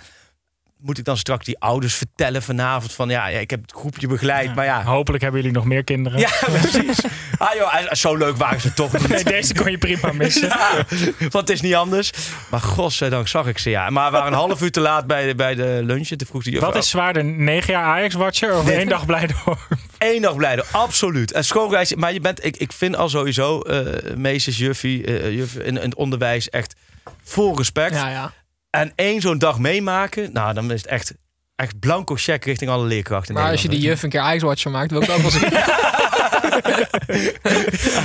moet 0.81 0.98
ik 0.98 1.06
dan 1.06 1.18
straks 1.18 1.45
die 1.45 1.60
ouders 1.60 1.94
vertellen 1.95 2.42
vanavond 2.44 2.94
van, 2.94 3.10
ja, 3.10 3.28
ja 3.28 3.39
ik 3.39 3.50
heb 3.50 3.62
het 3.62 3.72
groepje 3.72 4.07
begeleid, 4.07 4.56
maar 4.56 4.66
ja. 4.66 4.83
Hopelijk 4.83 5.24
hebben 5.24 5.42
jullie 5.42 5.56
nog 5.56 5.66
meer 5.66 5.83
kinderen. 5.83 6.19
Ja, 6.19 6.30
precies. 6.62 7.00
Ah 7.38 7.54
joh, 7.56 7.92
zo 7.92 8.16
leuk 8.16 8.38
waren 8.38 8.62
ze 8.62 8.74
toch 8.74 9.07
niet. 9.07 9.25
Deze 9.28 9.54
kon 9.54 9.72
je 9.72 9.78
prima 9.78 10.12
missen. 10.12 10.48
Ja, 10.48 10.86
want 11.19 11.33
het 11.33 11.50
is 11.50 11.62
niet 11.62 11.75
anders. 11.75 12.12
Maar 12.50 12.60
godzijdank 12.60 13.28
zag 13.28 13.48
ik 13.48 13.57
ze, 13.57 13.69
ja. 13.69 13.89
Maar 13.89 14.06
we 14.06 14.18
waren 14.18 14.31
een 14.31 14.38
half 14.38 14.62
uur 14.62 14.72
te 14.72 14.80
laat 14.80 15.07
bij 15.07 15.28
de, 15.28 15.36
bij 15.36 15.56
de 15.56 15.80
lunch. 15.83 16.07
Toen 16.07 16.28
vroeg 16.28 16.44
de 16.44 16.50
juffrouw... 16.51 16.72
Wat 16.72 16.84
is 16.84 16.89
zwaarder, 16.89 17.25
negen 17.25 17.74
jaar 17.74 17.86
Ajax-watcher 17.86 18.57
of 18.57 18.66
Nee. 18.66 18.75
één 18.77 18.88
dag 18.88 19.06
Blijdorp? 19.06 19.60
Eén 19.98 20.22
dag 20.22 20.36
blijden, 20.36 20.66
absoluut. 20.72 21.31
En 21.31 21.45
schoolreis, 21.45 21.95
maar 21.95 22.13
je 22.13 22.19
bent, 22.19 22.45
ik, 22.45 22.57
ik 22.57 22.72
vind 22.72 22.95
al 22.95 23.10
sowieso, 23.10 23.60
eh 23.60 24.16
meesters, 24.16 24.57
juffie, 24.57 25.31
juf, 25.36 25.56
in, 25.56 25.66
in 25.66 25.75
het 25.75 25.95
onderwijs 25.95 26.50
echt 26.50 26.75
vol 27.24 27.57
respect. 27.57 27.95
Ja, 27.95 28.10
ja. 28.10 28.34
En 28.71 28.91
één 28.95 29.21
zo'n 29.21 29.38
dag 29.38 29.59
meemaken, 29.59 30.29
nou 30.33 30.53
dan 30.53 30.71
is 30.71 30.81
het 30.81 30.91
echt, 30.91 31.13
echt 31.56 31.79
blanco 31.79 32.15
check 32.15 32.45
richting 32.45 32.71
alle 32.71 32.85
leerkrachten. 32.85 33.35
in 33.35 33.41
Maar 33.41 33.51
als 33.51 33.62
je 33.62 33.69
die 33.69 33.79
juf 33.79 34.03
een 34.03 34.09
keer 34.09 34.33
Icewatcher 34.33 34.71
maakt, 34.71 34.91
wil 34.91 35.01
ik 35.01 35.07
het 35.07 35.15
ook 35.15 35.21
wel 35.21 35.31
zien. 35.31 35.50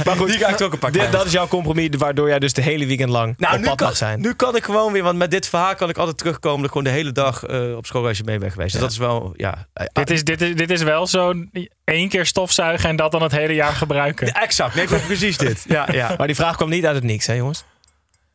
Maar 0.05 0.17
goed, 0.17 0.29
die 0.29 0.39
ga 0.39 0.49
ik 0.49 0.57
toch 0.57 0.73
een 0.73 0.79
pak. 0.79 0.93
Dit, 0.93 1.13
dat 1.13 1.27
is 1.27 1.33
jouw 1.33 1.49
compromis 1.49 1.89
waardoor 1.99 2.29
jij 2.29 2.39
dus 2.39 2.53
de 2.53 2.63
hele 2.63 2.87
weekend 2.87 3.11
lang 3.11 3.35
Nou, 3.39 3.55
op 3.55 3.61
nu 3.61 3.67
pad 3.67 3.77
kan, 3.77 3.87
mag 3.87 3.97
zijn. 3.97 4.21
nu 4.21 4.35
kan 4.35 4.57
ik 4.57 4.65
gewoon 4.65 4.93
weer, 4.93 5.03
want 5.03 5.19
met 5.19 5.31
dit 5.31 5.49
verhaal 5.49 5.75
kan 5.75 5.89
ik 5.89 5.97
altijd 5.99 6.19
terugkomen 6.19 6.57
dat 6.57 6.67
ik 6.67 6.71
gewoon 6.73 6.85
de 6.85 6.91
hele 6.99 7.13
dag 7.13 7.45
eh, 7.45 7.77
op 7.77 7.87
schoolreisje 7.87 8.23
mee 8.25 8.39
ben 8.39 8.51
geweest. 8.51 8.73
Dus 8.73 8.81
dat 8.81 8.91
is 8.91 8.99
wel, 8.99 9.33
ja. 9.37 9.67
Dit 9.93 10.11
is, 10.11 10.25
dit, 10.25 10.41
is, 10.41 10.55
dit 10.55 10.71
is 10.71 10.83
wel 10.83 11.07
zo'n 11.07 11.51
één 11.85 12.09
keer 12.09 12.27
stofzuigen 12.27 12.89
en 12.89 12.97
dat 12.97 13.13
dan 13.13 13.23
het 13.23 13.33
hele 13.33 13.55
jaar 13.55 13.73
gebruiken. 13.73 14.33
Exact, 14.35 14.75
nee, 14.75 14.87
precies 14.87 15.37
dit. 15.39 15.65
Ja, 15.69 15.89
ja. 15.93 16.15
Maar 16.19 16.27
die 16.27 16.37
vraag 16.37 16.57
kwam 16.57 16.69
niet 16.69 16.87
uit 16.87 16.95
het 16.95 17.05
niks, 17.05 17.27
hè 17.27 17.33
jongens? 17.33 17.65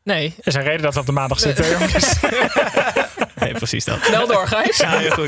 Nee, 0.04 0.34
Er 0.38 0.48
is 0.48 0.54
een 0.54 0.64
reden 0.64 0.82
dat 0.82 0.94
we 0.94 1.00
op 1.00 1.06
de 1.06 1.12
maandag 1.12 1.40
zitten, 1.40 1.70
jongens. 1.70 2.14
Nee, 3.36 3.54
precies 3.54 3.86
dat. 3.86 4.00
snel 4.04 4.28
door, 4.28 4.48
Gijs. 4.48 4.78
Ja, 4.78 4.98
heel 4.98 5.12
goed. 5.12 5.28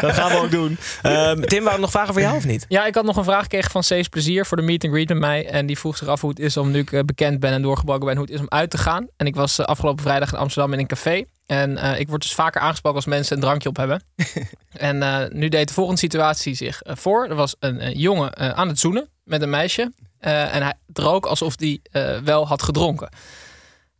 Dat 0.00 0.12
gaan 0.12 0.30
we 0.30 0.36
ook 0.36 0.50
doen. 0.50 0.78
Ehm, 1.02 1.40
Tim, 1.40 1.58
waren 1.58 1.74
er 1.74 1.80
nog 1.80 1.90
vragen 1.90 2.12
voor 2.12 2.22
jou 2.22 2.36
of 2.36 2.44
niet? 2.44 2.64
Ja, 2.68 2.86
ik 2.86 2.94
had 2.94 3.04
nog 3.04 3.16
een 3.16 3.24
vraag 3.24 3.42
gekregen 3.42 3.70
van 3.70 3.82
Cees 3.82 4.08
Plezier 4.08 4.46
voor 4.46 4.56
de 4.56 4.62
meet 4.62 4.84
and 4.84 4.92
greet 4.92 5.08
met 5.08 5.18
mij. 5.18 5.46
En 5.48 5.66
die 5.66 5.78
vroeg 5.78 5.96
zich 5.96 6.08
af 6.08 6.20
hoe 6.20 6.30
het 6.30 6.38
is 6.38 6.56
om, 6.56 6.70
nu 6.70 6.78
ik 6.78 6.92
eh, 6.92 7.00
bekend 7.00 7.40
ben 7.40 7.52
en 7.52 7.62
doorgebroken 7.62 8.06
ben, 8.06 8.16
hoe 8.16 8.24
het 8.24 8.34
is 8.34 8.40
om 8.40 8.46
uit 8.48 8.70
te 8.70 8.78
gaan. 8.78 9.06
En 9.16 9.26
ik 9.26 9.34
was 9.34 9.58
eh, 9.58 9.64
afgelopen 9.66 10.02
vrijdag 10.02 10.32
in 10.32 10.38
Amsterdam 10.38 10.72
in 10.72 10.78
een 10.78 10.86
café. 10.86 11.24
En 11.46 11.76
eh, 11.78 12.00
ik 12.00 12.08
word 12.08 12.22
dus 12.22 12.34
vaker 12.34 12.60
aangesproken 12.60 12.96
als 12.98 13.06
mensen 13.06 13.36
een 13.36 13.42
drankje 13.42 13.68
op 13.68 13.76
hebben. 13.76 14.02
en 14.72 15.02
eh, 15.02 15.18
nu 15.30 15.48
deed 15.48 15.68
de 15.68 15.74
volgende 15.74 16.00
situatie 16.00 16.54
zich 16.54 16.80
voor. 16.84 17.26
Er 17.28 17.34
was 17.34 17.56
een 17.58 17.92
jongen 17.98 18.56
aan 18.56 18.68
het 18.68 18.78
zoenen 18.78 19.08
met 19.24 19.42
een 19.42 19.50
meisje. 19.50 19.92
Eh, 20.18 20.54
en 20.54 20.62
hij 20.62 20.74
drook 20.86 21.26
alsof 21.26 21.54
hij 21.58 21.80
wel 22.24 22.46
had 22.46 22.62
gedronken. 22.62 23.08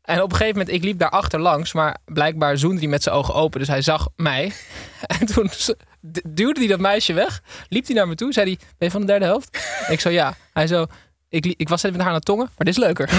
En 0.02 0.22
op 0.22 0.30
een 0.30 0.36
gegeven 0.36 0.58
moment, 0.58 0.76
ik 0.76 0.84
liep 0.84 0.98
daarachter 0.98 1.40
langs, 1.40 1.72
maar 1.72 1.96
blijkbaar 2.04 2.58
zoende 2.58 2.78
hij 2.80 2.88
met 2.88 3.02
zijn 3.02 3.14
ogen 3.14 3.34
open. 3.34 3.58
Dus 3.58 3.68
hij 3.68 3.82
zag 3.82 4.08
mij. 4.16 4.52
En 5.18 5.26
toen 5.26 5.50
duwde 6.28 6.58
hij 6.60 6.68
dat 6.68 6.80
meisje 6.80 7.12
weg, 7.12 7.42
liep 7.68 7.86
hij 7.86 7.94
naar 7.94 8.08
me 8.08 8.14
toe, 8.14 8.32
zei 8.32 8.46
hij, 8.46 8.56
ben 8.58 8.68
je 8.78 8.90
van 8.90 9.00
de 9.00 9.06
derde 9.06 9.24
helft? 9.24 9.58
ik 9.88 10.00
zo, 10.00 10.08
ja. 10.10 10.34
Hij 10.52 10.66
zo, 10.66 10.86
ik, 11.28 11.46
ik 11.46 11.68
was 11.68 11.82
net 11.82 11.92
met 11.92 12.00
haar 12.00 12.10
aan 12.10 12.16
het 12.16 12.24
tongen, 12.24 12.44
maar 12.44 12.66
dit 12.66 12.76
is 12.76 12.82
leuker. 12.82 13.08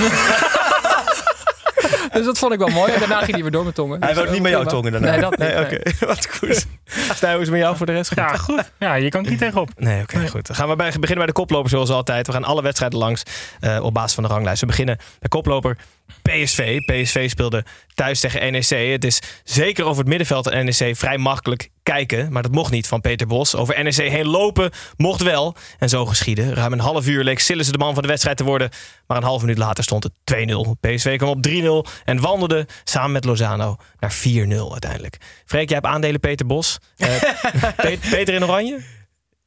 dus 2.13 2.25
dat 2.25 2.37
vond 2.37 2.53
ik 2.53 2.59
wel 2.59 2.67
mooi. 2.67 2.91
En 2.91 2.99
daarna 2.99 3.19
ging 3.19 3.31
hij 3.31 3.41
weer 3.41 3.51
door 3.51 3.65
met 3.65 3.75
tongen. 3.75 4.03
Hij 4.03 4.13
Dus, 4.13 4.29
niet 4.29 4.41
met 4.41 4.51
jou 4.51 4.63
prima. 4.65 4.81
tongen 4.81 4.91
daarna. 4.91 5.11
Nee, 5.11 5.19
dat 5.19 5.29
niet. 5.29 5.39
Nee, 5.39 5.53
nee. 5.53 5.63
oké. 5.65 6.05
Wat 6.05 6.27
goed. 6.39 6.65
Stijn, 7.13 7.33
hoe 7.33 7.41
is 7.41 7.49
met 7.49 7.59
jou 7.59 7.77
voor 7.77 7.85
de 7.85 7.91
rest? 7.91 8.15
Ja, 8.15 8.27
goed. 8.37 8.71
Ja, 8.79 8.93
je 8.93 9.09
kan 9.09 9.21
niet 9.21 9.37
tegenop. 9.37 9.69
Nee, 9.75 10.01
oké, 10.01 10.27
goed. 10.27 10.47
Dan 10.47 10.55
gaan 10.55 10.69
we 10.69 10.75
bij, 10.75 10.87
beginnen 10.87 11.17
bij 11.17 11.25
de 11.25 11.31
koploper 11.31 11.69
zoals 11.69 11.89
altijd. 11.89 12.27
We 12.27 12.33
gaan 12.33 12.43
alle 12.43 12.61
wedstrijden 12.61 12.99
langs 12.99 13.23
eh, 13.59 13.83
op 13.83 13.93
basis 13.93 14.13
van 14.13 14.23
de 14.23 14.29
ranglijst. 14.29 14.61
We 14.61 14.67
beginnen 14.67 14.97
bij 15.19 15.29
koploper 15.29 15.77
PSV. 16.21 16.79
PSV 16.79 17.29
speelde 17.29 17.65
thuis 17.93 18.19
tegen 18.19 18.51
NEC. 18.51 18.69
Het 18.91 19.03
is 19.03 19.19
zeker 19.43 19.85
over 19.85 19.97
het 19.99 20.07
middenveld 20.07 20.47
en 20.47 20.65
NEC 20.65 20.95
vrij 20.97 21.17
makkelijk 21.17 21.69
kijken. 21.83 22.31
Maar 22.31 22.41
dat 22.41 22.51
mocht 22.51 22.71
niet 22.71 22.87
van 22.87 23.01
Peter 23.01 23.27
Bos. 23.27 23.55
Over 23.55 23.83
NEC 23.83 23.95
heen 23.95 24.25
lopen 24.27 24.71
mocht 24.97 25.21
wel. 25.21 25.55
En 25.79 25.89
zo 25.89 26.05
geschiedde. 26.05 26.53
Ruim 26.53 26.73
een 26.73 26.79
half 26.79 27.07
uur 27.07 27.23
leek 27.23 27.39
Sillissen 27.39 27.73
de 27.73 27.79
man 27.83 27.93
van 27.93 28.01
de 28.03 28.07
wedstrijd 28.09 28.37
te 28.37 28.43
worden. 28.43 28.69
Maar 29.07 29.17
een 29.17 29.23
half 29.23 29.41
minuut 29.41 29.57
later 29.57 29.83
stond 29.83 30.03
het 30.03 30.13
2-0. 30.23 30.71
PSV 30.79 31.17
kwam 31.17 31.29
op 31.29 31.47
3-0 31.87 31.91
en 32.03 32.19
wandelde 32.19 32.67
samen 32.83 33.11
met 33.11 33.25
Lozano 33.25 33.75
naar 33.99 34.13
4-0 34.13 34.71
uiteindelijk. 34.71 35.17
Freek, 35.45 35.69
jij 35.69 35.77
hebt 35.81 35.93
aandelen 35.93 36.19
Peter 36.19 36.45
Bos. 36.45 36.77
Eh, 36.97 37.07
Pe- 37.75 37.97
Peter 38.09 38.33
in 38.33 38.43
oranje? 38.43 38.79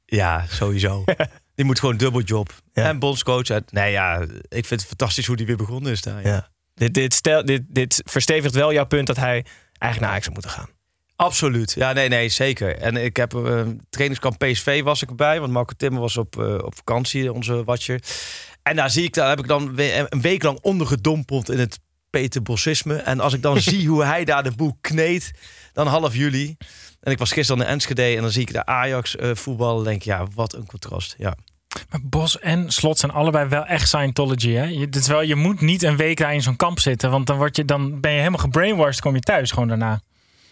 Ja, 0.07 0.45
sowieso. 0.49 1.05
Die 1.55 1.65
moet 1.65 1.81
gewoon 1.81 1.97
dubbeljob. 1.97 2.53
Ja. 2.73 2.85
En 2.85 2.99
bondscoach. 2.99 3.51
uit- 3.51 3.73
Nee, 3.73 3.91
ja, 3.91 4.21
ik 4.49 4.67
vind 4.67 4.81
het 4.81 4.85
fantastisch 4.87 5.27
hoe 5.27 5.37
die 5.37 5.47
weer 5.47 5.57
begonnen 5.57 5.93
is 5.93 6.03
daar. 6.03 6.23
Ja. 6.23 6.29
Ja. 6.29 6.49
Dit, 6.77 6.95
dit, 6.95 7.15
stel, 7.15 7.45
dit, 7.45 7.63
dit 7.69 8.03
verstevigt 8.05 8.55
wel 8.55 8.73
jouw 8.73 8.87
punt 8.87 9.07
dat 9.07 9.17
hij 9.17 9.45
eigenlijk 9.79 10.01
naar 10.01 10.11
Ajax 10.11 10.25
zou 10.25 10.33
moeten 10.33 10.51
gaan. 10.51 10.69
Absoluut. 11.17 11.73
Ja, 11.73 11.93
nee, 11.93 12.09
nee, 12.09 12.29
zeker. 12.29 12.79
En 12.79 12.97
ik 12.97 13.17
heb 13.17 13.35
uh, 13.35 13.61
trainingskamp 13.91 14.39
PSV 14.39 14.83
was 14.83 15.03
ik 15.03 15.09
erbij, 15.09 15.41
want 15.41 15.53
Marco 15.53 15.73
Timmer 15.77 16.01
was 16.01 16.17
op, 16.17 16.37
uh, 16.37 16.55
op 16.55 16.77
vakantie, 16.77 17.33
onze 17.33 17.65
watcher. 17.65 18.01
En 18.63 18.77
daar 18.77 18.91
zie 18.91 19.05
ik, 19.05 19.15
daar 19.15 19.29
heb 19.29 19.39
ik 19.39 19.47
dan 19.47 19.79
een 19.79 20.21
week 20.21 20.43
lang 20.43 20.59
ondergedompeld 20.63 21.51
in 21.51 21.59
het 21.59 21.79
Peter 22.11 22.43
Bossisme. 22.43 22.97
En 22.97 23.21
als 23.21 23.33
ik 23.33 23.43
dan 23.43 23.61
zie 23.71 23.89
hoe 23.89 24.05
hij 24.05 24.25
daar 24.25 24.43
de 24.43 24.53
boel 24.57 24.79
kneedt, 24.81 25.31
dan 25.73 25.87
half 25.87 26.15
juli. 26.15 26.57
En 27.01 27.13
ik 27.13 27.19
was 27.19 27.33
gisteren 27.33 27.63
in 27.63 27.69
Enschede 27.69 28.03
en 28.03 28.23
dan 28.23 28.31
zie 28.31 28.43
ik 28.43 28.53
de 28.53 28.67
Ajax 28.67 29.17
eh, 29.17 29.35
voetballen. 29.35 29.85
denk 29.85 29.97
ik, 29.97 30.03
ja, 30.03 30.27
wat 30.35 30.55
een 30.55 30.67
contrast. 30.67 31.15
Ja. 31.19 31.37
Maar 31.91 32.01
Bos 32.03 32.39
en 32.39 32.71
Slot 32.71 32.99
zijn 32.99 33.13
allebei 33.13 33.49
wel 33.49 33.67
echt 33.67 33.89
Scientology. 33.89 34.53
Hè? 34.53 34.65
Je, 34.65 34.89
dit 34.89 35.03
is 35.03 35.09
wel, 35.09 35.23
je 35.23 35.35
moet 35.35 35.61
niet 35.61 35.83
een 35.83 35.97
week 35.97 36.19
daar 36.19 36.35
in 36.35 36.43
zo'n 36.43 36.57
kamp 36.57 36.81
zitten. 36.81 37.11
Want 37.11 37.27
dan, 37.27 37.37
word 37.37 37.57
je, 37.57 37.65
dan 37.65 38.01
ben 38.01 38.11
je 38.11 38.19
helemaal 38.19 38.41
gebrainwashed. 38.41 39.01
kom 39.01 39.15
je 39.15 39.21
thuis 39.21 39.51
gewoon 39.51 39.69
daarna. 39.69 40.01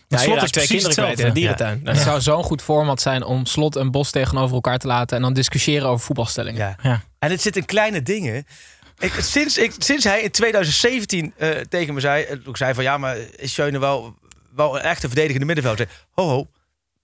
Ja, 0.08 0.22
je 0.22 0.34
raakt 0.34 0.52
twee 0.52 0.66
kinderen 0.66 0.94
kwijt 0.94 1.18
in 1.18 1.34
de 1.34 1.40
hetzelfde. 1.40 1.64
dierentuin. 1.64 1.96
Het 1.96 2.04
zou 2.04 2.20
zo'n 2.20 2.42
goed 2.42 2.62
format 2.62 3.00
zijn 3.00 3.24
om 3.24 3.46
Slot 3.46 3.76
en 3.76 3.90
Bos 3.90 4.10
tegenover 4.10 4.54
elkaar 4.54 4.78
te 4.78 4.86
laten... 4.86 5.16
en 5.16 5.22
dan 5.22 5.32
discussiëren 5.32 5.88
over 5.88 6.06
voetbalstellingen. 6.06 6.60
Ja. 6.60 6.76
Ja. 6.82 7.02
En 7.18 7.30
het 7.30 7.40
zit 7.40 7.56
in 7.56 7.64
kleine 7.64 8.02
dingen. 8.02 8.46
Ik, 8.98 9.12
sinds, 9.12 9.58
ik, 9.58 9.72
sinds 9.78 10.04
hij 10.04 10.20
in 10.20 10.30
2017 10.30 11.32
eh, 11.36 11.50
tegen 11.50 11.94
me 11.94 12.00
zei, 12.00 12.24
eh, 12.24 12.36
ik 12.46 12.56
zei 12.56 12.74
van 12.74 12.84
ja, 12.84 12.98
maar 12.98 13.16
is 13.36 13.52
Schöne 13.52 13.78
wel, 13.78 14.14
wel 14.54 14.76
een 14.76 14.82
echte 14.82 15.06
verdedigende 15.06 15.46
middenvelder? 15.46 15.86
Zei, 15.86 15.98
Ho, 16.10 16.28
ho, 16.28 16.46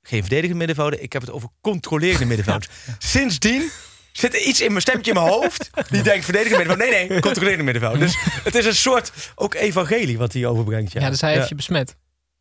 geen 0.03 0.21
verdedigende 0.21 0.59
middenvelder. 0.59 1.01
Ik 1.01 1.13
heb 1.13 1.23
het 1.23 1.31
over 1.31 1.49
controlerende 1.61 2.25
middenvelders. 2.25 2.69
Sindsdien 2.99 3.71
zit 4.13 4.35
er 4.35 4.41
iets 4.41 4.61
in 4.61 4.69
mijn 4.69 4.81
stemmetje 4.81 5.13
in 5.13 5.17
mijn 5.21 5.31
hoofd. 5.33 5.71
Die 5.91 6.03
denkt 6.03 6.25
verdedigende 6.25 6.65
middenvelder. 6.65 6.99
Nee, 6.99 7.09
nee, 7.09 7.21
controlerende 7.21 7.65
middenvelder. 7.65 8.01
Dus 8.07 8.17
het 8.45 8.55
is 8.55 8.67
een 8.67 8.75
soort 8.75 9.13
ook 9.35 9.55
evangelie 9.55 10.19
wat 10.19 10.33
hij 10.33 10.47
overbrengt. 10.47 10.93
Ja, 10.93 11.01
Ja, 11.01 11.11
dus 11.11 11.21
hij 11.21 11.33
heeft 11.35 11.49
je 11.49 11.55
besmet. 11.55 11.97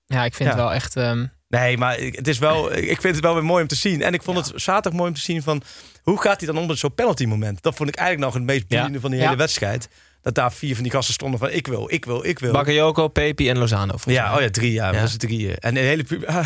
Ja, 0.06 0.26
ik 0.26 0.34
vind 0.36 0.50
Ja. 0.50 0.56
het 0.56 0.64
wel 0.64 0.74
echt... 0.74 0.96
ehm, 0.96 1.26
Nee, 1.48 1.78
maar 1.78 1.98
ik- 2.00 2.16
het 2.16 2.28
is 2.28 2.38
wel, 2.40 2.76
ik 2.76 3.02
vind 3.02 3.16
het 3.16 3.24
wel 3.24 3.34
weer 3.34 3.44
mooi 3.46 3.62
om 3.62 3.68
te 3.68 3.76
zien. 3.76 4.02
En 4.02 4.14
ik 4.14 4.24
vond 4.24 4.38
het 4.38 4.52
zaterdag 4.62 4.94
mooi 5.00 5.10
om 5.10 5.16
te 5.16 5.22
zien 5.22 5.44
van... 5.44 5.62
hoe 6.04 6.22
gaat 6.22 6.38
hij 6.42 6.48
dan 6.52 6.58
om 6.62 6.68
met 6.68 6.78
zo'n 6.78 6.94
penalty 6.94 7.26
moment? 7.26 7.62
Dat 7.62 7.76
vond 7.76 7.90
ik 7.90 7.96
eigenlijk 7.96 8.26
nog 8.32 8.36
het 8.42 8.50
meest 8.52 8.68
boeiende 8.68 9.00
van 9.00 9.10
die 9.12 9.20
Ja. 9.20 9.26
hele 9.26 9.38
wedstrijd. 9.38 9.88
Dat 10.22 10.36
daar 10.36 10.54
vier 10.54 10.74
van 10.74 10.84
die 10.84 10.92
gasten 10.92 11.14
stonden 11.14 11.40
van... 11.40 11.50
ik 11.52 11.68
wil, 11.68 11.92
ik 11.92 12.06
wil, 12.06 12.26
ik 12.26 12.40
wil. 12.40 12.52
Bakayoko, 12.52 13.08
Pepi 13.08 13.50
en 13.50 13.58
Lozano. 13.58 13.96
Ja, 14.06 14.28
mij. 14.28 14.36
oh 14.38 14.42
ja, 14.42 14.50
drie 14.50 14.72
jaar. 14.72 14.94
Ja. 14.94 15.00
Dat 15.00 15.10
is 15.10 15.18
drieën. 15.18 15.56
En 15.58 15.76
het 15.76 15.86
hele, 15.86 16.04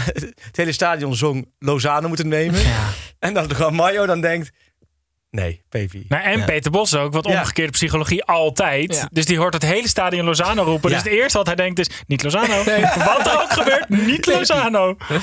het 0.48 0.56
hele 0.56 0.72
stadion 0.72 1.15
zong 1.15 1.50
Lozano 1.60 2.08
moeten 2.08 2.27
nemen. 2.27 2.60
Ja. 2.62 2.89
En 3.20 3.34
dan 3.34 3.56
gewoon 3.56 3.74
Mario 3.74 4.06
dan 4.06 4.22
denkt... 4.22 4.51
Nee, 5.36 5.62
Pepi. 5.70 6.06
Nou, 6.10 6.24
en 6.24 6.40
Ja. 6.40 6.46
Peter 6.46 6.72
Bos 6.72 6.96
ook, 6.96 7.13
wat 7.13 7.28
Ja. 7.28 7.40
omgekeerde 7.40 7.72
psychologie 7.72 8.24
altijd. 8.24 8.96
Ja. 8.96 9.08
Dus 9.12 9.25
die 9.25 9.38
hoort 9.38 9.54
het 9.54 9.63
hele 9.63 9.88
stadion 9.88 10.25
Lozano 10.25 10.63
roepen. 10.63 10.90
Ja. 10.90 10.96
Dus 10.96 11.06
het 11.06 11.13
eerste 11.13 11.38
wat 11.38 11.48
hij 11.48 11.56
denkt 11.56 11.80
is, 11.80 11.90
niet 12.08 12.24
Lozano. 12.24 12.63
Wat 13.16 13.28
er 13.28 13.42
ook 13.42 13.54
gebeurt, 13.54 13.90
niet 13.90 14.25
Lozano. 14.25 14.98
Eh, 15.10 15.18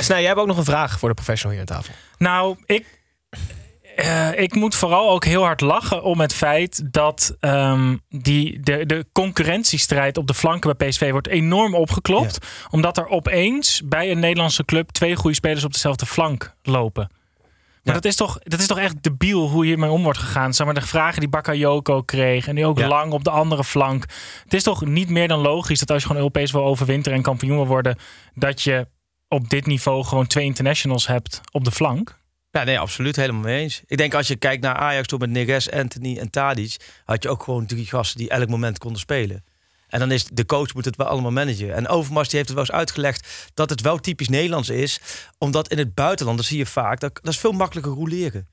Snij, 0.00 0.18
jij 0.18 0.26
hebt 0.28 0.38
ook 0.40 0.46
nog 0.46 0.56
een 0.56 0.64
vraag 0.64 0.98
voor 0.98 1.08
de 1.08 1.14
professional 1.14 1.56
hier 1.58 1.66
aan 1.68 1.76
tafel. 1.76 1.94
Nou, 2.18 2.56
ik, 2.66 2.86
eh, 3.96 4.38
ik 4.40 4.54
moet 4.54 4.74
vooral 4.74 5.10
ook 5.10 5.24
heel 5.24 5.42
hard 5.44 5.60
lachen 5.60 6.02
om 6.02 6.20
het 6.20 6.34
feit 6.34 6.82
dat 6.92 7.36
ehm, 7.40 7.96
die, 8.08 8.60
de, 8.60 8.86
de 8.86 9.06
concurrentiestrijd 9.12 10.16
op 10.16 10.26
de 10.26 10.34
flanken 10.34 10.76
bij 10.76 10.88
PSV 10.88 11.10
wordt 11.10 11.28
enorm 11.28 11.74
opgeklopt. 11.74 12.38
Omdat 12.70 12.96
er 12.98 13.08
opeens 13.08 13.82
bij 13.84 14.10
een 14.10 14.18
Nederlandse 14.20 14.64
club 14.64 14.90
twee 14.90 15.16
goede 15.16 15.36
spelers 15.36 15.64
op 15.64 15.72
dezelfde 15.72 16.06
flank 16.06 16.54
lopen. 16.62 17.10
Maar 17.84 17.94
dat, 17.94 18.04
is 18.04 18.16
toch, 18.16 18.38
dat 18.42 18.60
is 18.60 18.66
toch 18.66 18.78
echt 18.78 19.02
debiel 19.02 19.48
hoe 19.48 19.64
hiermee 19.64 19.90
om 19.90 20.02
wordt 20.02 20.18
gegaan. 20.18 20.54
Zeg 20.54 20.66
maar, 20.66 20.74
de 20.74 20.80
vragen 20.80 21.20
die 21.20 21.28
Bakayoko 21.28 22.02
kreeg 22.02 22.48
en 22.48 22.54
die 22.54 22.66
ook 22.66 22.80
lang 22.80 23.12
op 23.12 23.24
de 23.24 23.30
andere 23.30 23.64
flank. 23.64 24.04
Het 24.44 24.54
is 24.54 24.62
toch 24.62 24.84
niet 24.84 25.08
meer 25.08 25.28
dan 25.28 25.40
logisch 25.40 25.78
dat 25.78 25.90
als 25.90 26.00
je 26.00 26.06
gewoon 26.06 26.22
Europees 26.22 26.52
wil 26.52 26.64
overwinteren 26.64 27.18
en 27.18 27.24
kampioen 27.24 27.56
wil 27.56 27.66
worden, 27.66 27.98
dat 28.34 28.62
je 28.62 28.86
op 29.28 29.48
dit 29.48 29.66
niveau 29.66 30.04
gewoon 30.04 30.26
twee 30.26 30.44
internationals 30.44 31.06
hebt 31.06 31.40
op 31.52 31.64
de 31.64 31.72
flank. 31.72 32.18
Ja, 32.50 32.64
nee, 32.64 32.78
absoluut. 32.78 33.16
Helemaal 33.16 33.42
mee 33.42 33.60
eens. 33.60 33.82
Ik 33.86 33.96
denk 33.96 34.14
als 34.14 34.28
je 34.28 34.36
kijkt 34.36 34.62
naar 34.62 34.74
Ajax 34.74 35.06
toen 35.06 35.18
met 35.18 35.30
Neres, 35.30 35.70
Anthony 35.70 36.18
en 36.18 36.30
Tadic... 36.30 36.76
had 37.04 37.22
je 37.22 37.28
ook 37.28 37.42
gewoon 37.42 37.66
drie 37.66 37.86
gasten 37.86 38.18
die 38.18 38.28
elk 38.28 38.48
moment 38.48 38.78
konden 38.78 39.00
spelen. 39.00 39.44
En 39.94 40.00
dan 40.00 40.10
is 40.10 40.24
de 40.32 40.46
coach 40.46 40.74
moet 40.74 40.84
het 40.84 40.96
wel 40.96 41.06
allemaal 41.06 41.30
managen. 41.30 41.74
En 41.74 41.88
Overmars 41.88 42.28
die 42.28 42.36
heeft 42.36 42.48
het 42.48 42.58
wel 42.58 42.66
eens 42.68 42.76
uitgelegd 42.78 43.50
dat 43.54 43.70
het 43.70 43.80
wel 43.80 43.98
typisch 43.98 44.28
Nederlands 44.28 44.68
is. 44.68 45.00
Omdat 45.38 45.68
in 45.68 45.78
het 45.78 45.94
buitenland, 45.94 46.38
dat 46.38 46.46
zie 46.46 46.58
je 46.58 46.66
vaak, 46.66 47.00
dat, 47.00 47.18
dat 47.22 47.32
is 47.32 47.40
veel 47.40 47.52
makkelijker 47.52 47.92
roleren. 47.92 48.48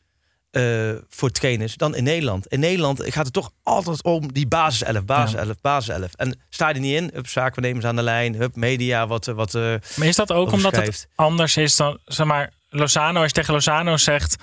eh, 0.51 0.91
voor 1.10 1.31
trainers 1.31 1.75
dan 1.75 1.95
in 1.95 2.03
Nederland. 2.03 2.48
In 2.48 2.60
Nederland 2.60 3.03
gaat 3.05 3.25
het 3.25 3.33
toch 3.33 3.51
altijd 3.63 4.03
om 4.03 4.33
die 4.33 4.48
basiself, 4.48 5.05
basiself, 5.05 5.62
basiself. 5.62 6.13
En 6.15 6.39
sta 6.50 6.67
je 6.67 6.74
er 6.74 6.79
niet 6.79 6.95
in, 6.95 7.10
hup, 7.13 7.27
ze 7.27 7.51
aan 7.83 7.95
de 7.95 8.01
lijn, 8.01 8.36
hup, 8.36 8.55
media, 8.55 9.07
wat, 9.07 9.27
eh, 9.27 9.33
wat 9.33 9.55
eh, 9.55 9.75
Maar 9.95 10.07
is 10.07 10.15
dat 10.15 10.31
ook 10.31 10.51
omdat 10.51 10.75
het 10.75 11.07
anders 11.15 11.57
is 11.57 11.75
dan, 11.75 11.98
zeg 12.05 12.25
maar, 12.25 12.50
Lozano, 12.69 13.19
als 13.19 13.27
je 13.27 13.33
tegen 13.33 13.53
Lozano 13.53 13.98
zegt. 13.98 14.36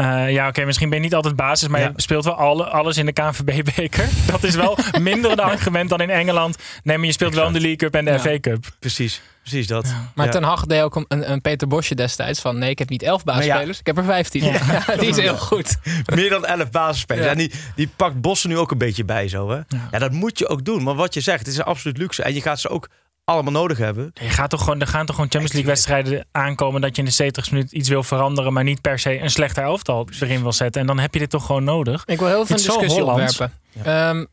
Eh, 0.00 0.30
ja, 0.32 0.48
oké, 0.48 0.64
misschien 0.64 0.88
ben 0.88 0.98
je 0.98 1.04
niet 1.04 1.14
altijd 1.14 1.36
basis, 1.36 1.68
maar 1.68 1.80
Ja. 1.80 1.92
je 1.96 2.02
speelt 2.02 2.24
wel 2.24 2.34
alle, 2.34 2.64
alles 2.64 2.96
in 2.96 3.06
de 3.06 3.12
KNVB-beker. 3.12 4.08
Dat 4.32 4.42
is 4.42 4.54
wel 4.54 4.78
minder 5.00 5.30
een 5.30 5.40
argument 5.40 5.88
dan 5.90 6.00
in 6.00 6.10
Engeland. 6.10 6.56
Nee, 6.82 6.96
maar 6.98 7.06
je 7.06 7.12
speelt 7.12 7.34
wel 7.34 7.46
in 7.46 7.52
de 7.52 7.58
League 7.60 7.76
Cup 7.76 7.94
en 7.94 8.04
de 8.04 8.10
Ja. 8.10 8.18
FA 8.18 8.40
Cup. 8.40 8.64
precies, 8.78 9.20
precies 9.42 9.66
dat. 9.66 9.84
Maar 10.14 10.26
Ja. 10.26 10.32
Ten 10.32 10.42
Hag 10.42 10.66
deed 10.66 10.82
ook 10.82 10.94
een, 11.08 11.30
een 11.30 11.40
Peter 11.40 11.68
Bosje 11.68 11.94
destijds 11.94 12.40
van... 12.40 12.58
nee, 12.58 12.70
ik 12.70 12.78
heb 12.78 12.88
niet 12.88 13.02
elf 13.02 13.24
basisspelers, 13.24 13.78
ik 13.78 13.86
heb 13.86 13.96
er 13.98 14.04
vijftien. 14.04 14.44
Ja. 14.44 14.58
Ja, 14.86 14.96
die 14.96 15.08
is 15.08 15.16
heel 15.16 15.36
goed. 15.36 15.76
Meer 16.14 16.30
dan 16.30 16.44
11 16.46 16.70
basisspelers. 16.70 17.24
Ja. 17.24 17.30
En 17.32 17.38
die, 17.38 17.52
die 17.74 17.88
pakt 17.96 18.20
Bossen 18.20 18.48
nu 18.50 18.58
ook 18.58 18.70
een 18.70 18.78
beetje 18.78 19.04
bij 19.04 19.28
zo. 19.28 19.50
Hè? 19.50 19.56
Ja. 19.56 19.88
Ja. 19.90 19.98
dat 19.98 20.12
moet 20.12 20.38
je 20.38 20.48
ook 20.48 20.64
doen. 20.64 20.82
Maar 20.82 20.94
wat 20.94 21.14
je 21.14 21.20
zegt, 21.20 21.38
het 21.38 21.48
is 21.48 21.56
een 21.56 21.64
absoluut 21.64 21.98
luxe. 21.98 22.22
En 22.22 22.34
je 22.34 22.40
gaat 22.42 22.60
ze 22.60 22.68
ook 22.68 22.88
allemaal 23.24 23.52
nodig 23.52 23.78
hebben. 23.78 24.10
Je 24.14 24.28
gaat 24.30 24.50
toch 24.50 24.60
gewoon, 24.62 24.80
er 24.80 24.86
gaan 24.86 25.06
toch 25.06 25.14
gewoon 25.14 25.30
Champions 25.30 25.52
League 25.52 25.70
wedstrijden 25.70 26.26
aankomen 26.30 26.80
dat 26.80 26.96
je 26.96 27.02
in 27.02 27.08
de 27.08 27.14
70 27.14 27.50
minuut 27.50 27.72
iets 27.72 27.88
wil 27.88 28.02
veranderen, 28.02 28.52
maar 28.52 28.64
niet 28.64 28.80
per 28.80 28.98
se 28.98 29.20
een 29.20 29.30
slechter 29.30 29.62
elftal 29.62 30.08
erin 30.20 30.42
wil 30.42 30.52
zetten. 30.52 30.80
En 30.80 30.86
dan 30.86 30.98
heb 30.98 31.12
je 31.12 31.18
dit 31.18 31.30
toch 31.30 31.46
gewoon 31.46 31.64
nodig. 31.64 32.02
Ik 32.06 32.18
wil 32.18 32.28
heel 32.28 32.46
veel 32.46 32.56
discussie 32.56 33.04
opwerpen. 33.04 33.52
Ehm, 33.82 34.24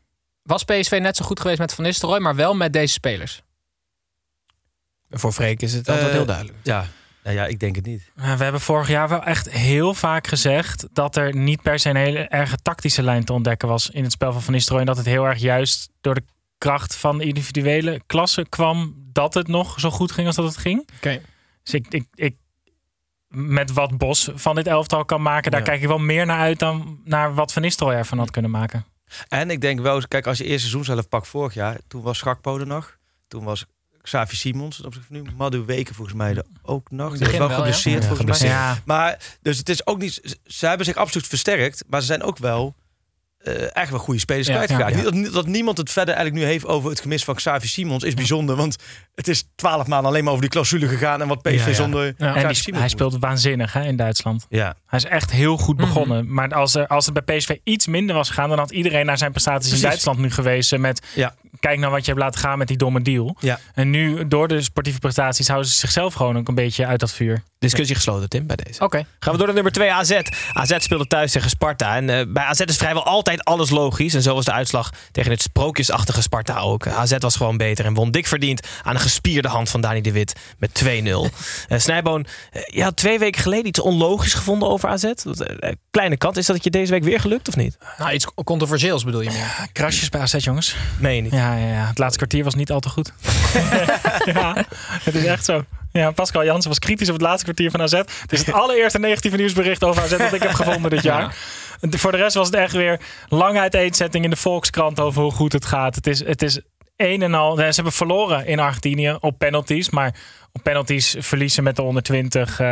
was 0.42 0.64
PSV 0.64 0.98
net 1.02 1.16
zo 1.16 1.24
goed 1.24 1.40
geweest 1.40 1.58
met 1.58 1.74
Van 1.74 1.84
Nistelrooy, 1.84 2.20
maar 2.20 2.34
wel 2.36 2.54
met 2.54 2.72
deze 2.72 2.92
spelers? 2.92 3.42
Voor 5.10 5.32
Freek 5.32 5.62
is 5.62 5.72
het 5.72 5.88
altijd 5.88 6.06
Eh, 6.08 6.12
heel 6.14 6.26
duidelijk. 6.26 6.56
Ja. 6.62 6.86
Nou 7.24 7.36
ja, 7.36 7.46
ik 7.46 7.58
denk 7.60 7.76
het 7.76 7.86
niet. 7.86 8.10
We 8.14 8.22
hebben 8.22 8.60
vorig 8.60 8.88
jaar 8.88 9.08
wel 9.08 9.22
echt 9.22 9.50
heel 9.50 9.94
vaak 9.94 10.26
gezegd 10.26 10.86
dat 10.92 11.16
er 11.16 11.34
niet 11.36 11.62
per 11.62 11.78
se 11.78 11.88
een 11.88 11.96
hele 11.96 12.18
erge 12.18 12.56
tactische 12.62 13.02
lijn 13.02 13.24
te 13.24 13.32
ontdekken 13.32 13.68
was 13.68 13.90
in 13.90 14.02
het 14.02 14.12
spel 14.12 14.32
van 14.32 14.42
Van 14.42 14.52
Nistelrooy. 14.52 14.80
En 14.80 14.86
dat 14.86 14.96
het 14.96 15.06
heel 15.06 15.24
erg 15.24 15.38
juist 15.38 15.90
door 16.00 16.14
de 16.14 16.22
kracht 16.58 16.96
van 16.96 17.18
de 17.18 17.24
individuele 17.24 18.00
klasse 18.06 18.46
kwam 18.48 18.94
dat 19.12 19.34
het 19.34 19.48
nog 19.48 19.80
zo 19.80 19.90
goed 19.90 20.12
ging 20.12 20.26
als 20.26 20.36
dat 20.36 20.44
het 20.44 20.56
ging. 20.56 20.88
Oké. 20.96 21.20
Dus 21.62 21.74
ik, 21.74 21.86
ik, 21.88 22.06
ik, 22.14 22.36
met 23.28 23.72
wat 23.72 23.98
Bos 23.98 24.28
van 24.34 24.54
dit 24.54 24.66
elftal 24.66 25.04
kan 25.04 25.22
maken, 25.22 25.50
daar 25.50 25.60
Ja. 25.60 25.66
kijk 25.66 25.80
ik 25.80 25.88
wel 25.88 25.98
meer 25.98 26.26
naar 26.26 26.38
uit 26.40 26.58
dan 26.58 27.00
naar 27.04 27.34
wat 27.34 27.52
Van 27.52 27.62
Nistelrooy 27.62 27.96
ervan 27.96 28.18
had 28.18 28.30
kunnen 28.30 28.50
maken. 28.50 28.84
En 29.28 29.50
ik 29.50 29.60
denk 29.60 29.80
wel, 29.80 30.02
kijk, 30.08 30.26
als 30.26 30.38
je 30.38 30.44
eerste 30.44 30.60
seizoen 30.68 30.84
zelf 30.84 31.08
pakt 31.08 31.28
vorig 31.28 31.54
jaar. 31.54 31.78
Toen 31.88 32.02
was 32.02 32.18
Schakpo 32.18 32.58
er 32.58 32.66
nog. 32.66 32.96
Toen 33.28 33.44
was 33.44 33.64
Xavi 34.02 34.36
Simons. 34.36 34.76
Dat 34.76 34.86
opzicht 34.86 35.06
van 35.06 35.16
nu. 35.16 35.24
Madu 35.36 35.58
Weken 35.64 35.94
volgens 35.94 36.16
mij 36.16 36.34
er 36.36 36.44
ook 36.62 36.90
nog. 36.90 37.10
Die 37.10 37.18
Begin 37.18 37.38
wel 37.38 37.48
ja. 37.48 37.54
geblesseerd 37.54 38.02
Ja, 38.02 38.08
volgens 38.08 38.40
mij. 38.40 38.48
Ja, 38.48 38.78
Maar 38.84 39.36
dus 39.42 39.58
het 39.58 39.68
is 39.68 39.86
ook 39.86 39.98
niet. 39.98 40.38
Ze 40.44 40.66
hebben 40.66 40.86
zich 40.86 40.96
absoluut 40.96 41.26
versterkt, 41.26 41.84
maar 41.86 42.00
ze 42.00 42.06
zijn 42.06 42.22
ook 42.22 42.38
wel 42.38 42.74
eh, 43.38 43.76
echt 43.76 43.90
wel 43.90 43.98
goede 43.98 44.20
spelers 44.20 44.46
Ja, 44.46 44.54
kwijtgeraakt. 44.54 44.94
ja, 44.94 45.02
ja. 45.02 45.10
Niet 45.10 45.24
Dat, 45.24 45.32
dat 45.32 45.46
niemand 45.46 45.78
het 45.78 45.90
verder 45.90 46.14
eigenlijk 46.14 46.44
nu 46.44 46.50
heeft 46.52 46.66
over 46.66 46.90
het 46.90 47.00
gemis 47.00 47.24
van 47.24 47.34
Xavi 47.34 47.66
Simons 47.66 48.04
is 48.04 48.14
bijzonder, 48.14 48.56
want 48.56 48.76
het 49.14 49.28
is 49.28 49.44
twaalf 49.54 49.86
maanden 49.86 50.10
alleen 50.10 50.22
maar 50.22 50.30
over 50.32 50.42
die 50.44 50.52
clausule 50.52 50.88
gegaan 50.88 51.20
en 51.22 51.28
wat 51.28 51.42
PSV 51.42 51.54
Ja, 51.58 51.66
ja. 51.66 51.72
zonder 51.74 52.04
Ja. 52.06 52.12
Xavi 52.18 52.40
en 52.40 52.46
die, 52.46 52.56
Simons 52.56 52.80
hij 52.80 52.88
speelt 52.88 53.16
waanzinnig 53.20 53.72
hè, 53.72 53.82
in 53.84 53.96
Duitsland. 53.96 54.46
Ja, 54.48 54.74
Hij 54.86 54.98
is 54.98 55.04
echt 55.04 55.30
heel 55.30 55.56
goed 55.56 55.76
Mhm. 55.76 55.86
begonnen. 55.86 56.34
Maar 56.34 56.54
als, 56.54 56.74
er, 56.74 56.86
als 56.86 57.06
het 57.06 57.24
bij 57.24 57.36
PSV 57.36 57.56
iets 57.64 57.86
minder 57.86 58.14
was 58.16 58.28
gegaan, 58.28 58.48
dan 58.48 58.58
had 58.58 58.70
iedereen 58.70 59.06
naar 59.06 59.18
zijn 59.18 59.30
prestaties 59.30 59.62
Precies. 59.68 59.82
in 59.82 59.88
Duitsland 59.88 60.18
nu 60.18 60.30
gewezen. 60.30 60.80
Met 60.80 61.06
Ja. 61.14 61.34
kijk 61.60 61.78
nou 61.78 61.92
wat 61.92 62.00
je 62.04 62.10
hebt 62.12 62.22
laten 62.22 62.40
gaan 62.40 62.58
met 62.58 62.68
die 62.68 62.76
domme 62.76 63.02
deal. 63.02 63.36
Ja. 63.40 63.58
En 63.74 63.90
nu, 63.90 64.28
door 64.28 64.48
de 64.48 64.62
sportieve 64.62 64.98
prestaties, 64.98 65.48
houden 65.48 65.70
ze 65.70 65.76
zichzelf 65.78 66.14
gewoon 66.14 66.38
ook 66.38 66.48
een 66.48 66.54
beetje 66.54 66.86
uit 66.86 67.00
dat 67.00 67.12
vuur. 67.12 67.42
Discussie 67.58 67.94
gesloten, 67.96 68.28
Tim, 68.28 68.46
bij 68.46 68.56
deze. 68.56 68.82
Oké. 68.84 69.04
Gaan 69.18 69.32
we 69.32 69.36
door 69.38 69.46
naar 69.46 69.54
nummer 69.54 69.72
2, 69.72 69.92
AZ. 69.92 70.20
AZ 70.52 70.74
speelde 70.78 71.06
thuis 71.06 71.32
tegen 71.32 71.50
Sparta. 71.50 71.96
En 71.96 72.10
eh, 72.10 72.24
bij 72.28 72.44
AZ 72.44 72.60
is 72.60 72.76
vrijwel 72.76 73.04
altijd 73.04 73.27
alles 73.36 73.70
logisch. 73.70 74.14
En 74.14 74.22
zo 74.22 74.34
was 74.34 74.44
de 74.44 74.52
uitslag 74.52 74.90
tegen 75.12 75.30
het 75.30 75.42
sprookjesachtige 75.42 76.22
Sparta 76.22 76.58
ook. 76.58 76.86
AZ 76.86 77.16
was 77.18 77.36
gewoon 77.36 77.56
beter 77.56 77.84
en 77.84 77.94
won 77.94 78.10
dik 78.10 78.26
verdiend 78.26 78.66
aan 78.82 78.94
een 78.94 79.00
gespierde 79.00 79.48
hand 79.48 79.70
van 79.70 79.80
Dani 79.80 80.00
de 80.00 80.12
Wit 80.12 80.32
met 80.58 80.82
2-0. 80.84 80.86
Eh 81.68 81.78
Snijboon, 81.78 82.26
eh, 82.52 82.62
je 82.66 82.82
had 82.82 82.96
twee 82.96 83.18
weken 83.18 83.42
geleden 83.42 83.66
iets 83.66 83.80
onlogisch 83.80 84.34
gevonden 84.34 84.68
over 84.68 84.88
AZ. 84.88 85.12
Dat, 85.22 85.40
eh, 85.40 85.72
kleine 85.90 86.16
kant, 86.16 86.36
is 86.36 86.46
dat 86.46 86.56
het 86.56 86.64
je 86.64 86.70
deze 86.70 86.92
week 86.92 87.04
weer 87.04 87.20
gelukt 87.20 87.48
of 87.48 87.56
niet? 87.56 87.78
Nou, 87.98 88.12
iets 88.12 88.26
controversieels 88.44 89.04
bedoel 89.04 89.20
je 89.20 89.30
meer. 89.30 89.68
Krasjes 89.72 90.08
bij 90.08 90.20
AZ, 90.20 90.36
jongens. 90.38 90.76
Meen 91.00 91.14
je 91.14 91.22
niet? 91.22 91.32
Ja, 91.32 91.56
ja, 91.56 91.66
ja. 91.66 91.86
Het 91.86 91.98
laatste 91.98 92.18
kwartier 92.18 92.44
was 92.44 92.54
niet 92.54 92.70
al 92.70 92.80
te 92.80 92.88
goed. 92.88 93.12
ja, 94.34 94.64
het 95.02 95.14
is 95.14 95.24
echt 95.24 95.44
zo. 95.44 95.64
Ja, 95.98 96.10
Pascal 96.10 96.44
Jansen 96.44 96.68
was 96.68 96.78
kritisch 96.78 97.08
op 97.08 97.14
het 97.14 97.22
laatste 97.22 97.44
kwartier 97.44 97.70
van 97.70 97.82
AZ. 97.82 97.92
Het 97.92 98.32
is 98.32 98.38
het 98.46 98.52
allereerste 98.62 98.98
negatieve 98.98 99.36
nieuwsbericht 99.36 99.84
over 99.84 100.02
AZ 100.02 100.16
dat 100.16 100.32
ik 100.32 100.42
heb 100.42 100.52
gevonden 100.54 100.90
dit 100.90 101.02
jaar. 101.02 101.34
Voor 101.80 102.10
de 102.10 102.16
rest 102.18 102.34
was 102.34 102.46
het 102.46 102.56
echt 102.56 102.72
weer 102.72 103.00
lange 103.28 103.60
uiteenzetting 103.60 104.24
in 104.24 104.30
de 104.30 104.36
Volkskrant 104.36 105.00
over 105.00 105.22
hoe 105.22 105.32
goed 105.32 105.52
het 105.52 105.64
gaat. 105.64 105.94
Het 105.94 106.06
is, 106.06 106.24
het 106.24 106.42
is 106.42 106.60
een 106.96 107.22
en 107.22 107.34
al. 107.34 107.56
Ze 107.56 107.62
hebben 107.62 107.92
verloren 107.92 108.46
in 108.46 108.58
Argentinië 108.58 109.16
op 109.20 109.38
penalties. 109.38 109.90
Maar 109.90 110.14
op 110.52 110.62
penalties 110.62 111.14
verliezen 111.18 111.62
met 111.64 111.76
de 111.76 111.82
onder 111.82 112.02
20 112.02 112.60
eh, 112.60 112.66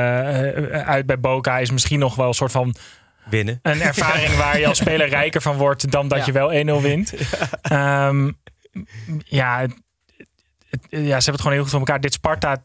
uit 0.84 1.06
bij 1.06 1.20
Boca 1.20 1.58
is 1.58 1.70
misschien 1.70 1.98
nog 1.98 2.14
wel 2.14 2.26
een 2.28 2.34
soort 2.34 2.52
van 2.52 2.74
Winnen. 3.24 3.58
een 3.62 3.80
ervaring 3.80 4.36
waar 4.42 4.58
je 4.58 4.66
als 4.66 4.78
speler 4.78 5.08
rijker 5.08 5.42
van 5.42 5.56
wordt 5.56 5.90
dan 5.90 6.08
dat 6.08 6.18
Ja. 6.18 6.24
je 6.26 6.32
wel 6.32 6.78
1-0 6.78 6.82
wint. 6.82 7.12
Ehm, 7.62 8.30
ja, 9.24 9.60
het- 9.60 9.74
het- 10.70 10.86
ja, 10.90 10.98
ze 10.98 11.00
hebben 11.00 11.16
het 11.32 11.36
gewoon 11.40 11.52
heel 11.52 11.62
goed 11.62 11.70
voor 11.70 11.78
elkaar. 11.80 12.00
Dit 12.00 12.12
Sparta 12.12 12.60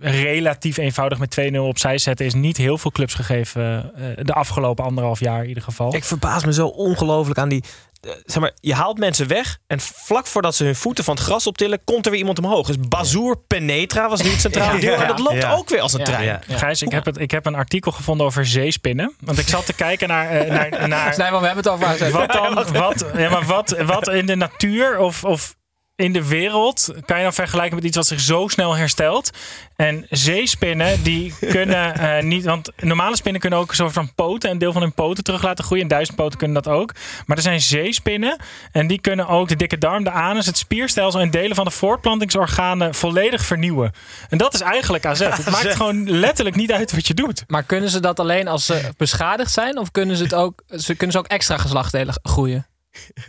relatief 0.00 0.76
eenvoudig 0.76 1.18
met 1.18 1.36
2-0 1.52 1.56
opzij 1.56 1.98
zetten 1.98 2.26
is 2.26 2.34
niet 2.34 2.56
heel 2.56 2.78
veel 2.78 2.90
clubs 2.90 3.14
gegeven 3.14 3.92
eh, 3.94 4.02
de 4.24 4.32
afgelopen 4.32 4.84
anderhalf 4.84 5.20
jaar 5.20 5.42
in 5.42 5.48
ieder 5.48 5.62
geval. 5.62 5.94
Ik 5.94 6.04
verbaas 6.04 6.44
me 6.44 6.52
zo 6.52 6.66
ongelooflijk 6.66 7.38
aan 7.38 7.48
die... 7.48 7.64
eh, 8.00 8.10
zeg 8.24 8.42
maar, 8.42 8.52
je 8.60 8.74
haalt 8.74 8.98
mensen 8.98 9.26
weg 9.28 9.58
en 9.66 9.80
vlak 9.80 10.26
voordat 10.26 10.54
ze 10.54 10.64
hun 10.64 10.74
voeten 10.76 11.04
van 11.04 11.14
het 11.14 11.24
gras 11.24 11.46
optillen... 11.46 11.80
komt 11.84 12.04
er 12.04 12.10
weer 12.10 12.20
iemand 12.20 12.38
omhoog. 12.38 12.66
Dus 12.66 12.76
Bazoer 12.88 13.38
Penetra 13.46 14.08
was 14.08 14.22
nu 14.22 14.30
het 14.30 14.40
centrale 14.40 14.72
Ja. 14.80 14.80
duo. 14.80 14.94
En 14.94 15.08
dat 15.08 15.18
loopt 15.18 15.42
Ja. 15.42 15.52
ook 15.54 15.68
weer 15.68 15.80
als 15.80 15.92
een 15.92 15.98
Ja. 15.98 16.04
trein. 16.04 16.24
Ja. 16.24 16.40
Gijs, 16.48 16.82
ik 16.82 16.90
heb, 16.90 17.04
het, 17.04 17.18
ik 17.20 17.30
heb 17.30 17.46
een 17.46 17.54
artikel 17.54 17.92
gevonden 17.92 18.26
over 18.26 18.46
zeespinnen. 18.46 19.14
Want 19.20 19.38
ik 19.38 19.48
zat 19.48 19.66
te 19.66 19.72
kijken 19.72 20.08
naar, 20.08 20.30
eh, 20.30 20.50
naar, 20.50 20.88
naar 20.88 21.14
Snijman, 21.14 21.40
we 21.40 21.46
hebben 21.46 21.64
het 21.64 21.72
over 21.72 22.12
wat 22.12 22.32
dan, 22.32 22.54
wat, 22.82 23.04
ja, 23.16 23.30
maar 23.30 23.44
wat, 23.44 23.76
wat 23.86 24.08
in 24.08 24.26
de 24.26 24.34
natuur 24.36 24.98
of, 24.98 25.24
of 25.24 25.56
in 25.98 26.12
de 26.12 26.28
wereld 26.28 26.92
kan 27.04 27.16
je 27.16 27.22
dan 27.22 27.32
vergelijken 27.32 27.74
met 27.74 27.84
iets 27.84 27.96
wat 27.96 28.06
zich 28.06 28.20
zo 28.20 28.48
snel 28.48 28.76
herstelt. 28.76 29.30
En 29.76 30.06
zeespinnen, 30.10 31.02
die 31.02 31.34
kunnen 31.56 31.94
eh, 31.94 32.22
niet, 32.22 32.44
want 32.44 32.70
normale 32.76 33.16
spinnen 33.16 33.40
kunnen 33.40 33.58
ook 33.58 33.68
een 33.68 33.76
soort 33.76 33.92
van 33.92 34.14
poten, 34.14 34.50
een 34.50 34.58
deel 34.58 34.72
van 34.72 34.82
hun 34.82 34.92
poten 34.92 35.24
terug 35.24 35.42
laten 35.42 35.64
groeien. 35.64 35.82
En 35.82 35.88
duizendpoten 35.88 36.38
kunnen 36.38 36.62
dat 36.62 36.72
ook. 36.72 36.94
Maar 37.26 37.36
er 37.36 37.42
zijn 37.42 37.60
zeespinnen 37.60 38.36
en 38.72 38.86
die 38.86 39.00
kunnen 39.00 39.28
ook 39.28 39.48
de 39.48 39.56
dikke 39.56 39.78
darm, 39.78 40.04
de 40.04 40.10
anus, 40.10 40.46
het 40.46 40.58
spierstelsel 40.58 41.20
en 41.20 41.30
delen 41.30 41.56
van 41.56 41.64
de 41.64 41.70
voortplantingsorganen 41.70 42.94
volledig 42.94 43.44
vernieuwen. 43.44 43.92
En 44.28 44.38
dat 44.38 44.54
is 44.54 44.60
eigenlijk 44.60 45.06
AZ. 45.06 45.20
Het 45.38 45.50
maakt 45.50 45.74
gewoon 45.74 46.10
letterlijk 46.10 46.56
niet 46.56 46.72
uit 46.72 46.92
wat 46.92 47.06
je 47.06 47.14
doet. 47.14 47.44
Maar 47.46 47.62
kunnen 47.62 47.90
ze 47.90 48.00
dat 48.00 48.20
alleen 48.20 48.48
als 48.48 48.66
ze 48.66 48.80
beschadigd 48.96 49.52
zijn? 49.52 49.78
Of 49.78 49.90
kunnen 49.90 50.16
ze, 50.16 50.22
het 50.22 50.34
ook, 50.34 50.62
ze, 50.68 50.94
kunnen 50.94 51.12
ze 51.12 51.18
ook 51.18 51.26
extra 51.26 51.56
geslachtsdelen 51.56 52.20
groeien? 52.22 52.66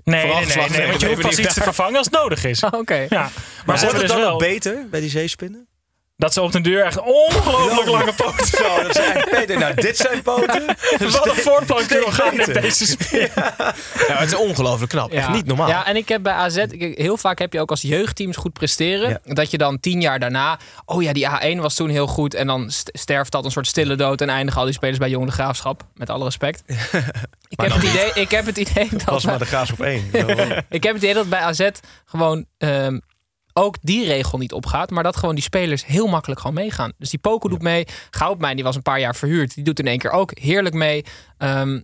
Nee, 0.04 0.22
Vooral 0.22 0.40
nee, 0.40 0.70
nee, 0.70 0.88
want 0.88 1.02
je 1.02 1.08
hoeft 1.08 1.22
pas 1.22 1.40
iets 1.40 1.54
te 1.54 1.62
vervangen 1.62 1.98
als 1.98 2.06
het 2.06 2.16
nodig 2.16 2.44
is. 2.44 2.64
Oké. 2.64 2.96
Ja, 2.96 3.08
maar, 3.10 3.32
Maar 3.66 3.66
wordt 3.66 3.82
hebben 3.82 4.00
het 4.00 4.00
dus 4.00 4.10
dan 4.10 4.20
wel 4.20 4.34
ook 4.34 4.40
beter 4.40 4.90
bij 4.90 5.00
die 5.00 5.10
zeespinnen? 5.10 5.68
Dat 6.20 6.34
ze 6.34 6.42
op 6.42 6.52
den 6.52 6.64
duur 6.64 6.84
echt 6.84 7.02
ongelooflijk 7.02 7.88
lange 7.88 8.14
poten 8.14 8.48
Zo, 8.48 8.84
dat 8.84 8.96
zijn 8.96 9.28
Peter. 9.30 9.58
Nou, 9.60 9.74
dit 9.74 9.98
zijn 9.98 10.22
poten. 10.22 10.66
Wat 11.00 11.28
een 11.28 11.36
steeds 11.84 12.20
in 12.32 12.38
beter. 12.38 12.62
deze 12.62 12.86
spin. 13.00 13.30
Ja, 13.36 14.18
het 14.18 14.32
is 14.32 14.36
ongelooflijk 14.38 14.92
knap. 14.92 15.12
Echt 15.12 15.30
niet 15.30 15.46
normaal. 15.46 15.68
Ja, 15.68 15.86
en 15.86 15.96
ik 15.96 16.08
heb 16.10 16.24
bij 16.24 16.34
AZ, 16.34 16.58
ik- 16.58 16.98
heel 16.98 17.18
vaak 17.18 17.40
heb 17.40 17.54
je 17.54 17.60
ook 17.60 17.70
als 17.70 17.82
jeugdteams 17.82 18.38
goed 18.38 18.54
presteren, 18.54 19.22
dat 19.24 19.52
je 19.52 19.58
dan 19.58 19.80
tien 19.80 20.02
jaar 20.02 20.20
daarna, 20.20 20.60
oh 20.86 21.02
ja, 21.04 21.14
die 21.14 21.28
A1 21.28 21.60
was 21.60 21.76
toen 21.76 21.90
heel 21.90 22.08
goed 22.08 22.34
en 22.34 22.48
dan 22.48 22.72
st- 22.72 22.90
sterft 22.94 23.32
dat 23.32 23.46
een 23.46 23.52
soort 23.52 23.68
stille 23.68 23.96
dood 23.96 24.22
en 24.22 24.30
eindigen 24.30 24.60
al 24.60 24.66
die 24.66 24.76
spelers 24.76 24.98
bij 24.98 25.10
Jong 25.10 25.26
de 25.26 25.32
Graafschap, 25.32 25.84
met 25.94 26.10
alle 26.10 26.24
respect. 26.24 26.64
ik, 27.48 27.60
heb 27.62 27.72
het 27.74 27.84
idee, 27.84 28.12
ik 28.14 28.32
heb 28.32 28.46
het 28.46 28.58
idee 28.58 28.88
dat 28.92 29.04
was 29.04 29.26
maar 29.26 29.40
de 29.40 29.46
gaas 29.46 29.72
op 29.72 29.82
één. 29.82 30.10
ik 30.70 30.84
heb 30.84 30.94
het 30.94 31.04
idee 31.04 31.14
dat 31.14 31.30
bij 31.30 31.40
AZ 31.40 31.70
gewoon 32.06 32.46
ehm, 32.58 33.00
ook 33.60 33.78
die 33.82 34.06
regel 34.06 34.38
niet 34.38 34.52
opgaat. 34.54 34.90
Maar 34.90 35.04
dat 35.04 35.18
gewoon 35.18 35.36
die 35.36 35.44
spelers 35.44 35.86
heel 35.86 36.08
makkelijk 36.08 36.40
gewoon 36.42 36.56
meegaan. 36.56 36.92
Dus 36.98 37.10
die 37.10 37.20
Poco 37.20 37.50
doet 37.50 37.62
mee. 37.62 37.86
Goudmijn, 38.10 38.56
die 38.56 38.64
was 38.66 38.76
een 38.76 38.82
paar 38.82 39.00
jaar 39.00 39.16
verhuurd. 39.16 39.56
Die 39.56 39.64
doet 39.64 39.80
in 39.80 39.88
één 39.88 39.98
keer 39.98 40.12
ook 40.12 40.32
heerlijk 40.40 40.76
mee. 40.76 41.06
Ehm, 41.38 41.80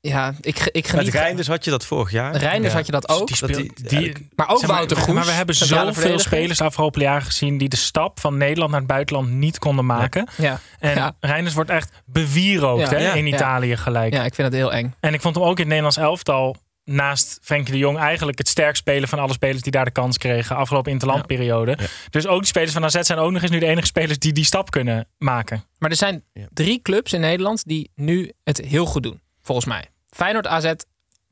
ja, 0.00 0.34
ik, 0.40 0.58
ik 0.58 0.72
Met 0.72 0.86
geniet... 0.90 1.12
Reinders 1.14 1.48
had 1.48 1.64
je 1.64 1.70
dat 1.70 1.84
vorig 1.84 2.10
jaar. 2.10 2.36
Reinders 2.36 2.72
Ja. 2.72 2.78
had 2.78 2.86
je 2.86 2.92
dat 2.92 3.08
ook. 3.08 3.26
Die 3.26 3.36
speelt- 3.36 3.54
speelt, 3.54 3.88
die- 3.88 4.28
maar 4.34 4.48
ook 4.50 4.66
Wouter 4.66 4.96
Goes. 4.96 5.14
Maar 5.14 5.24
we 5.24 5.30
hebben 5.30 5.54
zoveel 5.54 6.18
spelers 6.18 6.58
de 6.58 6.64
afgelopen 6.64 7.00
jaren 7.00 7.22
gezien 7.22 7.58
die 7.58 7.68
de 7.68 7.76
stap 7.76 8.20
van 8.20 8.36
Nederland 8.36 8.70
naar 8.70 8.80
het 8.80 8.88
buitenland 8.88 9.30
niet 9.30 9.58
konden 9.58 9.86
maken. 9.86 10.28
Ja. 10.36 10.60
En 10.78 10.94
Ja. 10.94 11.16
Reinders 11.20 11.54
wordt 11.54 11.70
echt 11.70 11.90
bewierookt 12.06 12.90
Ja. 12.90 12.96
hè, 12.96 13.02
Ja. 13.04 13.12
in. 13.12 13.26
Italië 13.26 13.76
gelijk. 13.76 14.12
ja, 14.14 14.24
ik 14.24 14.34
vind 14.34 14.50
dat 14.50 14.60
heel 14.60 14.72
eng. 14.72 14.94
En 15.00 15.14
ik 15.14 15.20
vond 15.20 15.34
hem 15.34 15.44
ook 15.44 15.50
in 15.50 15.56
het 15.58 15.66
Nederlands 15.66 15.96
elftal 15.96 16.56
naast 16.84 17.38
Frenkie 17.42 17.72
de 17.72 17.78
Jong 17.78 17.98
eigenlijk 17.98 18.38
het 18.38 18.48
sterk 18.48 18.76
spelen 18.76 19.08
van 19.08 19.18
alle 19.18 19.32
spelers 19.32 19.62
die 19.62 19.72
daar 19.72 19.84
de 19.84 19.90
kans 19.90 20.18
kregen 20.18 20.56
afgelopen 20.56 20.92
interlandperiode. 20.92 21.78
Dus 22.10 22.26
ook 22.26 22.38
die 22.38 22.46
spelers 22.46 22.72
van 22.72 22.84
AZ 22.84 23.00
zijn 23.00 23.18
ook 23.18 23.32
nog 23.32 23.42
eens 23.42 23.50
nu 23.50 23.58
de 23.58 23.66
enige 23.66 23.86
spelers 23.86 24.18
die 24.18 24.32
die 24.32 24.44
stap 24.44 24.70
kunnen 24.70 25.08
maken. 25.18 25.64
Maar 25.78 25.90
er 25.90 25.96
zijn 25.96 26.24
drie 26.52 26.82
clubs 26.82 27.12
in 27.12 27.20
Nederland 27.20 27.64
die 27.64 27.90
nu 27.94 28.32
het 28.44 28.60
heel 28.60 28.86
goed 28.86 29.02
doen. 29.02 29.20
Volgens 29.42 29.66
mij. 29.66 29.88
Feyenoord, 30.10 30.46
AZ 30.46 30.72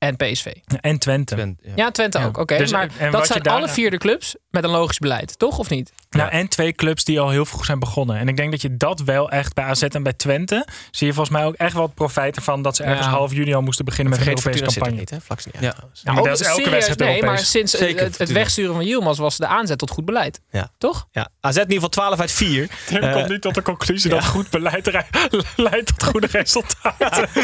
en 0.03 0.17
PSV. 0.17 0.47
En 0.81 0.99
Twente. 0.99 1.35
Twente, 1.35 1.63
ja. 1.67 1.73
Ja, 1.77 1.91
Twente 1.91 2.19
Ja. 2.19 2.25
ook. 2.27 2.37
Oké, 2.39 2.57
Dus, 2.57 2.73
maar 2.73 2.91
wat 3.01 3.13
dat 3.13 3.27
zijn 3.27 3.43
daar- 3.43 3.55
alle 3.55 3.69
vier 3.69 3.91
de 3.91 3.99
clubs 3.99 4.37
met 4.51 4.65
een 4.65 4.71
logisch 4.71 4.99
beleid. 4.99 5.39
Toch 5.39 5.59
of 5.59 5.69
niet? 5.71 5.93
Nou, 6.11 6.31
en 6.31 6.49
twee 6.49 6.73
clubs 6.73 7.05
die 7.05 7.21
al 7.21 7.31
heel 7.31 7.45
vroeg 7.45 7.65
zijn 7.65 7.79
begonnen. 7.79 8.17
En 8.17 8.29
ik 8.29 8.37
denk 8.37 8.51
dat 8.51 8.63
je 8.63 8.77
dat 8.77 9.01
wel 9.01 9.31
echt 9.31 9.55
bij 9.55 9.65
AZ 9.65 9.83
en 9.83 10.03
bij 10.03 10.13
Twente 10.13 10.67
zie 10.91 11.07
je 11.07 11.13
volgens 11.13 11.37
mij 11.37 11.47
ook 11.47 11.55
echt 11.55 11.73
wel 11.75 11.83
het 11.83 11.95
profijt 11.95 12.37
ervan 12.37 12.63
dat 12.63 12.77
ze 12.77 12.83
ergens 12.83 13.07
Ja. 13.07 13.13
half 13.13 13.33
juni 13.33 13.55
al 13.55 13.63
moesten 13.63 13.85
beginnen 13.85 14.13
met 14.13 14.21
een 14.23 14.29
Europese 14.29 14.59
Fortuna 14.59 14.71
zit 14.73 14.83
er 14.83 14.89
campagne. 14.89 15.01
niet, 15.01 15.11
hè? 15.11 15.27
Vlak 15.27 15.45
niet. 15.45 15.73
Ja. 16.05 16.15
Ook 16.19 16.25
dat 16.27 16.41
is 16.41 16.47
elke 16.47 16.71
wedstrijd 16.71 16.99
Nee, 16.99 17.09
Europees. 17.09 17.31
maar 17.31 17.39
sinds 17.39 17.73
Zeker, 17.73 18.11
het, 18.19 18.31
wegsturen 18.33 18.75
van 18.75 18.85
Yilmaz 18.85 19.19
was 19.19 19.37
de 19.37 19.47
aanzet 19.47 19.79
tot 19.79 19.91
goed 19.91 20.05
beleid. 20.05 20.41
Ja. 20.51 20.69
Toch? 20.79 21.07
Ja. 21.13 21.29
AZ 21.41 21.55
in 21.57 21.61
ieder 21.63 21.75
geval 21.75 21.89
12 21.89 22.21
uit 22.21 22.33
4. 22.33 22.69
Tim 22.87 22.97
Eh, 23.03 23.13
komt 23.13 23.29
nu 23.29 23.39
tot 23.39 23.55
de 23.55 23.63
conclusie 23.63 24.11
dat 24.11 24.25
goed 24.27 24.51
beleid 24.51 24.91
leidt 25.57 25.87
tot 25.99 26.03
goede 26.03 26.27
resultaten. 26.31 27.29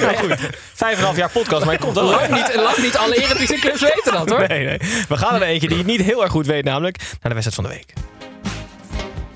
Ja, 0.00 0.12
goed. 0.18 0.34
Vijf 0.74 0.92
en 0.92 0.98
een 0.98 1.04
half 1.04 1.16
jaar 1.16 1.30
podcast, 1.30 1.64
maar 1.64 1.74
komt 1.80 1.94
dat 1.94 2.04
lang 2.04 2.28
niet, 2.28 2.54
lang 2.54 2.76
niet 2.76 2.96
alle 2.96 3.16
Eredivisieclubs 3.16 3.80
weten 3.80 4.12
dat 4.12 4.30
hoor. 4.30 4.48
Nee, 4.48 4.64
nee. 4.64 4.78
We 5.08 5.16
gaan 5.16 5.34
er 5.34 5.42
eentje 5.42 5.68
die 5.68 5.76
het 5.76 5.86
niet 5.86 6.02
heel 6.02 6.22
erg 6.22 6.32
goed 6.32 6.46
weet, 6.46 6.64
namelijk 6.64 6.96
naar 6.98 7.34
de 7.34 7.40
wedstrijd 7.40 7.54
van 7.54 7.64
de 7.64 7.70
week. 7.70 7.92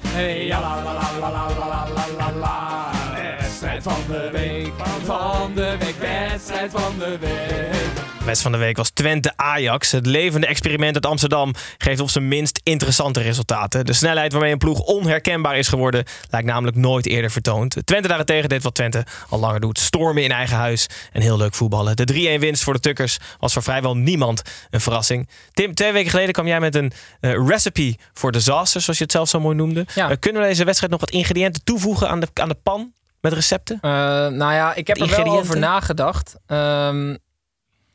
Hey, 0.09 0.47
ja, 0.47 0.61
la, 0.61 0.83
la, 0.83 0.93
la, 0.93 1.11
la, 1.21 1.31
la, 1.31 1.87
la, 2.19 2.33
la, 2.41 2.91
Wedstrijd 3.39 3.83
van 3.83 4.03
de 4.09 4.29
week, 4.33 4.73
van 5.05 5.55
de 5.55 5.77
week, 5.79 5.97
wedstrijd 5.99 6.71
van 6.71 6.99
de 6.99 7.19
week. 7.21 8.04
Wedstrijd 8.25 8.55
van 8.55 8.61
de 8.61 8.67
week 8.67 8.77
was 8.77 8.91
Twente-Ajax. 8.91 9.93
Het 9.93 10.07
levende 10.07 10.47
experiment 10.47 10.95
uit 10.95 11.07
Amsterdam 11.07 11.55
geeft 11.79 12.01
op 12.01 12.11
zijn 12.11 12.29
minst 12.29 12.61
interessante 12.63 13.21
resultaten. 13.21 13.85
De 13.85 13.93
snelheid 13.93 14.33
waarmee 14.33 14.53
een 14.53 14.59
ploeg 14.59 14.81
onherkenbaar 14.81 15.59
is 15.59 15.69
geworden 15.69 16.05
lijkt 16.31 16.47
namelijk 16.47 16.77
nooit 16.77 17.07
eerder 17.07 17.31
vertoond. 17.31 17.77
Twente 17.85 18.09
daarentegen 18.09 18.49
deed 18.49 18.63
wat 18.63 18.75
Twente 18.75 19.05
al 19.29 19.39
langer 19.39 19.61
doet. 19.61 19.79
Stormen 19.79 20.23
in 20.23 20.31
eigen 20.31 20.57
huis 20.57 20.87
en 21.13 21.21
heel 21.23 21.37
leuk 21.37 21.55
voetballen. 21.55 21.97
De 21.97 22.37
3-1 22.37 22.41
winst 22.41 22.63
voor 22.63 22.73
de 22.73 22.81
Tukkers 22.81 23.19
was 23.39 23.53
voor 23.53 23.63
vrijwel 23.63 23.97
niemand 23.97 24.43
een 24.71 24.81
verrassing. 24.81 25.29
Tim, 25.53 25.75
twee 25.75 25.93
weken 25.93 26.11
geleden 26.11 26.33
kwam 26.33 26.47
jij 26.47 26.61
met 26.61 26.75
een 26.75 26.93
eh, 27.21 27.47
recipe 27.47 27.97
voor 28.13 28.33
disaster, 28.33 28.81
zoals 28.81 28.99
je 28.99 29.05
het 29.05 29.13
zelf 29.13 29.29
zo 29.29 29.41
mooi 29.41 29.57
noemde. 29.57 29.87
Ja. 29.95 30.11
Eh, 30.11 30.17
kunnen 30.19 30.43
we 30.43 30.49
deze 30.49 30.65
wedstrijd 30.65 30.93
nog 30.93 31.01
wat 31.01 31.11
ingrediënten 31.11 31.65
toevoegen 31.65 32.09
aan 32.09 32.21
de, 32.21 32.29
aan 32.35 32.49
de 32.49 32.57
pan 32.63 32.93
met 33.21 33.33
recepten? 33.33 33.79
Eh, 33.81 33.91
nou 34.29 34.53
ja, 34.53 34.75
ik 34.75 34.87
heb 34.87 35.01
er 35.01 35.09
wel 35.09 35.39
over 35.39 35.59
nagedacht. 35.59 36.37
Ehm, 36.47 37.15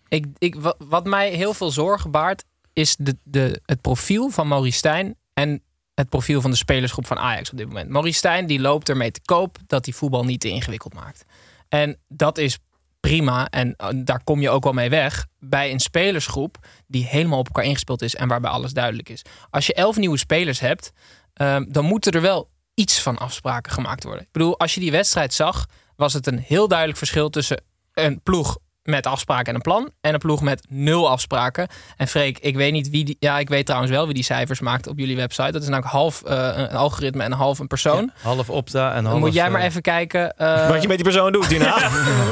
ik, 0.10 0.26
ik, 0.38 0.56
wa- 0.56 0.76
wat 0.78 1.06
mij 1.06 1.30
heel 1.30 1.54
veel 1.54 1.72
zorgen 1.72 2.12
baart, 2.12 2.46
is 2.74 2.96
de, 3.00 3.18
de, 3.24 3.62
het 3.66 3.82
profiel 3.82 4.30
van 4.30 4.48
Maurice 4.48 4.78
Stijn 4.78 5.16
en 5.34 5.64
het 5.94 6.10
profiel 6.10 6.42
van 6.42 6.52
de 6.52 6.58
spelersgroep 6.58 7.08
van 7.08 7.18
Ajax 7.20 7.52
op 7.52 7.58
dit 7.58 7.68
moment. 7.68 7.90
Maurice 7.90 8.18
Stijn 8.18 8.46
die 8.48 8.60
loopt 8.60 8.90
ermee 8.90 9.12
te 9.12 9.22
koop 9.26 9.58
dat 9.68 9.86
hij 9.86 9.94
voetbal 9.94 10.24
niet 10.24 10.40
te 10.40 10.50
ingewikkeld 10.50 10.94
maakt. 10.94 11.26
En 11.70 11.98
dat 12.08 12.38
is 12.38 12.58
prima 13.00 13.50
en 13.50 13.76
eh, 13.76 13.88
daar 13.96 14.24
kom 14.24 14.42
je 14.42 14.50
ook 14.50 14.64
wel 14.64 14.74
mee 14.74 14.90
weg 14.90 15.26
bij 15.40 15.72
een 15.72 15.80
spelersgroep 15.80 16.58
die 16.88 17.06
helemaal 17.06 17.40
op 17.40 17.46
elkaar 17.46 17.64
ingespeeld 17.64 18.02
is 18.02 18.16
en 18.16 18.28
waarbij 18.28 18.52
alles 18.52 18.74
duidelijk 18.74 19.10
is. 19.10 19.22
Als 19.50 19.66
je 19.66 19.74
elf 19.74 19.98
nieuwe 19.98 20.18
spelers 20.18 20.60
hebt, 20.60 20.92
ehm, 21.34 21.66
dan 21.68 21.86
moeten 21.86 22.12
er 22.12 22.22
wel 22.22 22.50
iets 22.74 23.02
van 23.02 23.18
afspraken 23.18 23.72
gemaakt 23.72 24.04
worden. 24.04 24.24
Ik 24.24 24.32
bedoel, 24.32 24.60
als 24.60 24.74
je 24.74 24.80
die 24.80 24.92
wedstrijd 24.92 25.34
zag, 25.34 25.66
was 25.96 26.14
het 26.14 26.28
een 26.28 26.40
heel 26.40 26.68
duidelijk 26.68 26.98
verschil 26.98 27.30
tussen 27.30 27.64
een 27.94 28.22
ploeg 28.22 28.58
met 28.90 29.06
afspraken 29.06 29.46
en 29.48 29.56
een 29.56 29.62
plan 29.62 29.90
en 30.02 30.14
een 30.14 30.20
ploeg 30.20 30.42
met 30.42 30.66
nul 30.70 31.10
afspraken. 31.10 31.68
En 31.98 32.08
Freek, 32.08 32.38
ik 32.40 32.56
weet 32.56 32.72
niet 32.72 32.90
wie 32.90 33.06
die, 33.06 33.18
ja, 33.20 33.40
ik 33.40 33.50
weet 33.50 33.66
trouwens 33.66 33.92
wel 33.92 34.06
wie 34.06 34.14
die 34.14 34.24
cijfers 34.24 34.60
maakt 34.60 34.88
op 34.88 35.00
jullie 35.00 35.16
website. 35.16 35.52
Dat 35.52 35.62
is 35.62 35.68
namelijk 35.68 35.92
half 35.94 36.22
eh, 36.24 36.52
een 36.56 36.70
algoritme 36.70 37.24
en 37.24 37.32
half 37.32 37.60
een 37.60 37.68
persoon. 37.68 38.12
Half 38.22 38.50
Opta 38.50 38.90
en 38.94 39.02
half... 39.02 39.12
Dan 39.12 39.20
moet 39.20 39.34
jij 39.34 39.50
maar 39.50 39.62
eh, 39.62 39.68
even 39.68 39.82
kijken. 39.82 40.38
eh, 40.38 40.70
Wat 40.70 40.82
je 40.82 40.88
met 40.88 40.98
die 40.98 41.06
persoon 41.06 41.32
doet, 41.32 41.50
Dina. 41.50 41.78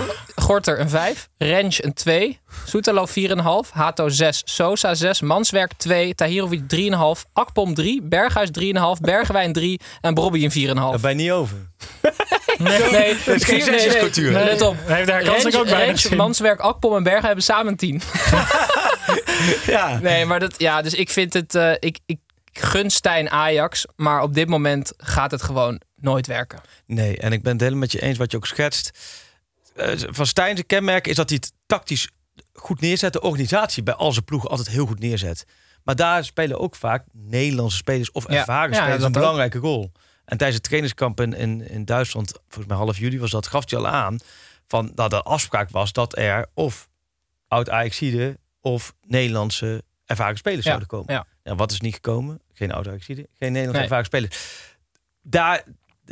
Gorter 0.48 0.80
een 0.80 0.90
5, 0.90 1.30
Rens 1.38 1.84
een 1.84 1.94
2, 1.94 2.40
Soetalo 2.66 3.06
4,5, 3.08 3.72
Hato 3.72 4.10
6, 4.10 4.42
Sosa 4.46 4.94
6, 4.94 5.22
Manswerk 5.22 5.74
2, 5.78 6.16
Tahirovic 6.16 6.62
3,5, 6.76 7.32
Akpom 7.34 7.74
3, 7.74 8.02
Berghuis 8.02 8.50
3,5, 8.60 9.02
Bergwijn 9.02 9.54
3 9.54 9.80
en 10.02 10.14
Brobby 10.14 10.44
een 10.44 10.68
4,5. 10.70 10.74
Daar 10.76 11.00
ben 11.00 11.10
je 11.10 11.16
niet 11.16 11.32
over. 11.32 11.58
Nee, 12.58 12.92
nee, 12.92 13.10
is 13.12 13.24
geen 13.26 13.38
vier- 13.38 13.48
nee, 13.48 13.60
nee. 13.70 13.80
zesjescultuur. 13.80 14.32
Nee, 14.32 14.44
Let 14.44 14.62
op. 14.62 14.76
Nee, 14.88 15.06
daar 15.06 15.24
kan 15.24 15.34
Rens, 15.34 15.46
ik 15.46 15.56
ook 15.56 15.98
zien. 15.98 16.18
Manswerk, 16.18 16.60
Akpom 16.60 16.96
en 16.96 17.04
Berghuis 17.04 17.26
hebben 17.26 17.44
samen 17.44 17.68
een 17.72 17.78
10. 17.78 18.02
Ja. 19.66 20.00
Nee, 20.02 20.26
maar 20.26 20.40
dat, 20.40 20.56
ja, 20.58 20.82
dus 20.82 20.94
ik 20.94 21.10
vind 21.10 21.34
het, 21.34 21.56
eh, 21.56 21.72
ik, 21.80 22.00
ik 22.06 22.18
gun 22.54 22.90
Stijn 22.90 23.30
Ajax, 23.30 23.86
maar 23.96 24.22
op 24.22 24.34
dit 24.34 24.48
moment 24.48 24.94
gaat 24.98 25.32
het 25.32 25.42
gewoon 25.42 25.82
nooit 25.96 26.28
werken. 26.28 26.60
Nee, 26.86 27.18
en 27.18 27.32
ik 27.32 27.42
ben 27.44 27.52
het 27.52 27.62
helemaal 27.62 27.82
met 27.82 27.92
je 27.92 28.02
eens 28.02 28.18
wat 28.18 28.32
je 28.32 28.38
ook 28.38 28.48
schetst. 28.48 28.92
Eh, 29.78 29.94
van 30.10 30.26
Stijn's 30.26 30.64
kenmerk 30.66 31.08
is 31.08 31.16
dat 31.16 31.30
hij 31.30 31.38
het 31.42 31.54
tactisch 31.66 32.10
goed 32.54 32.82
neerzet. 32.82 33.14
De 33.14 33.22
organisatie 33.22 33.84
bij 33.84 33.94
al 33.94 34.12
zijn 34.12 34.26
ploegen 34.26 34.50
altijd 34.50 34.70
heel 34.70 34.86
goed 34.86 35.00
neerzet. 35.00 35.46
Maar 35.84 35.96
daar 35.96 36.24
spelen 36.24 36.60
ook 36.60 36.76
vaak 36.76 37.06
Nederlandse 37.12 37.78
spelers 37.78 38.12
of 38.12 38.26
ervaren 38.26 38.70
Ja, 38.72 38.76
spelers 38.78 38.98
dat 38.98 39.06
een 39.06 39.12
belangrijke 39.12 39.58
rol. 39.58 39.92
En 40.26 40.38
tijdens 40.38 40.54
het 40.58 40.64
trainingskamp 40.64 41.22
in, 41.22 41.34
in, 41.34 41.70
in 41.70 41.86
Duitsland, 41.86 42.32
volgens 42.48 42.66
mij 42.68 42.78
half 42.78 42.98
juli 42.98 43.20
was 43.20 43.32
dat, 43.32 43.48
gaf 43.48 43.70
hij 43.70 43.80
al 43.80 43.88
aan 43.88 44.18
van 44.68 44.92
dat 44.96 45.10
de 45.10 45.22
afspraak 45.22 45.70
was 45.70 45.94
dat 45.94 46.18
er 46.18 46.48
of 46.54 46.90
oud 47.48 47.70
Ajaxide 47.70 48.38
of 48.62 48.94
Nederlandse 49.02 49.84
ervaren 50.06 50.38
spelers 50.38 50.64
Ja, 50.64 50.70
zouden 50.70 50.88
komen. 50.88 51.14
ja. 51.14 51.26
Ja, 51.44 51.56
wat 51.56 51.72
is 51.72 51.82
niet 51.82 51.94
gekomen? 51.94 52.42
Geen 52.54 52.72
oud 52.72 52.88
Ajaxide, 52.88 53.22
geen 53.22 53.52
Nederlandse 53.52 53.74
Nee. 53.74 53.82
ervaren 53.82 54.06
spelers. 54.06 54.38
Daar 55.22 55.64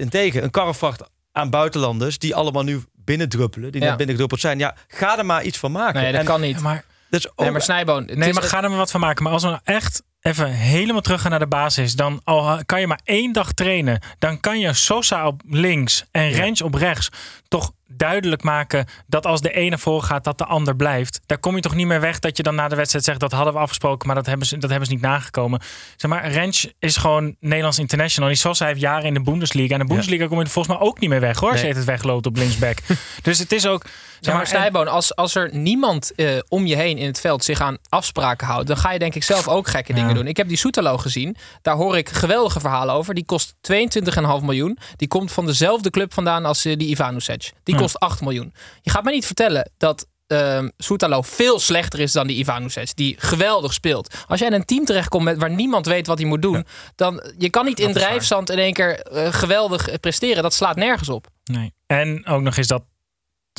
tegen 0.10 0.44
een 0.44 0.50
karrevracht 0.52 1.04
aan 1.32 1.50
buitenlanders 1.50 2.18
die 2.18 2.36
allemaal 2.36 2.64
nu 2.64 2.84
binnendruppelen, 3.06 3.72
die 3.72 3.82
Ja. 3.82 3.88
net 3.88 3.98
binnengedruppeld 3.98 4.42
zijn. 4.42 4.60
Ja, 4.60 4.76
ga 4.88 5.18
er 5.18 5.26
maar 5.26 5.44
iets 5.44 5.58
van 5.58 5.72
maken. 5.72 6.02
Nee, 6.02 6.12
dat 6.12 6.20
En 6.22 6.28
kan 6.28 6.42
niet. 6.42 6.56
Ja, 6.56 6.62
maar 6.62 6.84
dat 7.10 7.20
is 7.20 7.30
ook, 7.30 7.40
Nee, 7.40 7.52
maar 7.52 7.62
Snijboon. 7.62 8.10
Nee, 8.14 8.34
maar 8.34 8.44
ga 8.44 8.64
er 8.64 8.70
maar 8.70 8.78
wat 8.78 8.92
van 8.92 9.00
maken. 9.00 9.24
Maar 9.24 9.34
als 9.34 9.44
we 9.44 9.50
nou 9.50 9.62
echt 9.64 10.04
even 10.22 10.48
helemaal 10.52 11.02
terug 11.02 11.22
gaan 11.22 11.30
naar 11.32 11.40
de 11.40 11.48
basis, 11.48 11.94
dan 11.94 12.22
al 12.24 12.60
kan 12.66 12.80
je 12.80 12.88
maar 12.88 13.00
één 13.04 13.32
dag 13.34 13.52
trainen. 13.54 14.00
Dan 14.20 14.40
kan 14.40 14.60
je 14.60 14.74
Sosa 14.74 15.28
op 15.28 15.42
links 15.50 16.06
en 16.12 16.30
Rens 16.30 16.62
op 16.62 16.74
rechts 16.74 17.10
toch 17.48 17.72
duidelijk 17.98 18.44
maken 18.44 18.86
dat 19.08 19.26
als 19.26 19.42
de 19.42 19.52
ene 19.52 19.78
voorgaat, 19.78 20.24
dat 20.24 20.38
de 20.38 20.46
ander 20.46 20.76
blijft. 20.76 21.22
Daar 21.26 21.38
kom 21.38 21.56
je 21.56 21.62
toch 21.62 21.76
niet 21.76 21.88
meer 21.88 22.02
weg 22.02 22.20
dat 22.20 22.38
je 22.38 22.44
dan 22.44 22.56
na 22.56 22.68
de 22.68 22.76
wedstrijd 22.76 23.06
zegt 23.06 23.20
dat 23.20 23.32
hadden 23.32 23.54
we 23.54 23.60
afgesproken, 23.60 24.08
maar 24.08 24.16
dat 24.16 24.26
hebben 24.26 24.48
ze, 24.48 24.58
dat 24.58 24.70
hebben 24.70 24.88
ze 24.88 24.94
niet 24.94 25.04
nagekomen. 25.04 25.62
Zeg 25.96 26.12
maar, 26.12 26.32
Rens 26.32 26.74
is 26.80 26.98
gewoon 26.98 27.36
Nederlands 27.40 27.80
international. 27.80 28.30
Die 28.30 28.38
Sosa 28.38 28.66
heeft 28.66 28.80
jaren 28.80 29.06
in 29.06 29.14
de 29.14 29.22
Bundesliga. 29.22 29.74
En 29.74 29.80
de 29.80 29.86
Bundesliga 29.86 30.28
kom 30.28 30.38
je 30.38 30.44
er 30.44 30.50
volgens 30.50 30.78
mij 30.78 30.88
ook 30.88 31.00
niet 31.00 31.10
meer 31.10 31.20
weg 31.20 31.40
hoor. 31.40 31.52
Als 31.52 31.62
je 31.62 31.68
het 31.68 31.84
wegloopt 31.84 32.26
op 32.26 32.36
linksback. 32.36 32.78
dus 33.22 33.40
het 33.40 33.52
is 33.52 33.68
ook. 33.68 33.86
Zeg 34.20 34.34
maar 34.36 34.48
Snijboon, 34.48 34.88
als, 34.88 35.16
als 35.16 35.36
er 35.36 35.50
niemand 35.56 36.16
eh, 36.16 36.38
om 36.48 36.66
je 36.66 36.76
heen 36.76 36.98
in 36.98 37.06
het 37.08 37.20
veld 37.20 37.44
zich 37.44 37.62
aan 37.62 37.78
afspraken 37.90 38.48
houdt, 38.48 38.68
dan 38.68 38.78
ga 38.78 38.92
je 38.92 39.00
denk 39.00 39.16
ik 39.16 39.24
zelf 39.24 39.48
ook 39.48 39.68
gekke 39.68 39.94
Ja. 39.94 40.00
dingen 40.00 40.16
doen. 40.16 40.28
Ik 40.28 40.38
heb 40.38 40.48
die 40.48 40.58
Soetalo 40.58 40.98
gezien. 40.98 41.36
Daar 41.62 41.76
hoor 41.76 41.98
ik 41.98 42.10
geweldige 42.10 42.60
verhalen 42.60 42.96
over. 42.96 43.14
Die 43.14 43.26
kost 43.26 43.56
22,5 43.62 44.44
miljoen. 44.44 44.78
Die 44.96 45.08
komt 45.08 45.32
van 45.32 45.46
dezelfde 45.46 45.90
club 45.90 46.14
vandaan 46.14 46.46
als 46.46 46.66
eh, 46.66 46.78
die 46.78 46.88
Ivanovic. 46.88 47.52
Die 47.64 47.76
Ja. 47.76 47.82
kost 47.82 48.00
8 48.00 48.22
miljoen. 48.22 48.54
Je 48.82 48.90
gaat 48.92 49.04
mij 49.04 49.14
niet 49.14 49.26
vertellen 49.26 49.72
dat 49.78 50.08
ehm 50.28 50.70
Soetalo 50.78 51.22
veel 51.22 51.60
slechter 51.60 52.00
is 52.00 52.12
dan 52.12 52.28
die 52.28 52.38
Ivanovic. 52.38 52.96
Die 52.96 53.16
geweldig 53.20 53.74
speelt. 53.74 54.16
Als 54.28 54.40
jij 54.40 54.48
in 54.48 54.54
een 54.54 54.66
team 54.66 54.86
terechtkomt 54.86 55.24
met, 55.24 55.38
waar 55.38 55.52
niemand 55.52 55.86
weet 55.86 56.08
wat 56.08 56.18
hij 56.18 56.28
moet 56.28 56.42
doen. 56.42 56.66
Dan, 56.96 57.24
je 57.38 57.50
kan 57.50 57.66
niet 57.66 57.80
in 57.80 57.88
is 57.90 57.94
waar. 57.96 58.04
drijfzand 58.04 58.50
in 58.50 58.58
één 58.58 58.74
keer 58.74 59.00
eh, 59.00 59.34
geweldig 59.34 60.00
presteren. 60.00 60.44
Dat 60.44 60.54
slaat 60.54 60.76
nergens 60.76 61.10
op. 61.10 61.28
Nee. 61.44 61.74
En 61.86 62.26
ook 62.26 62.42
nog 62.42 62.58
eens 62.58 62.68
dat, 62.68 62.84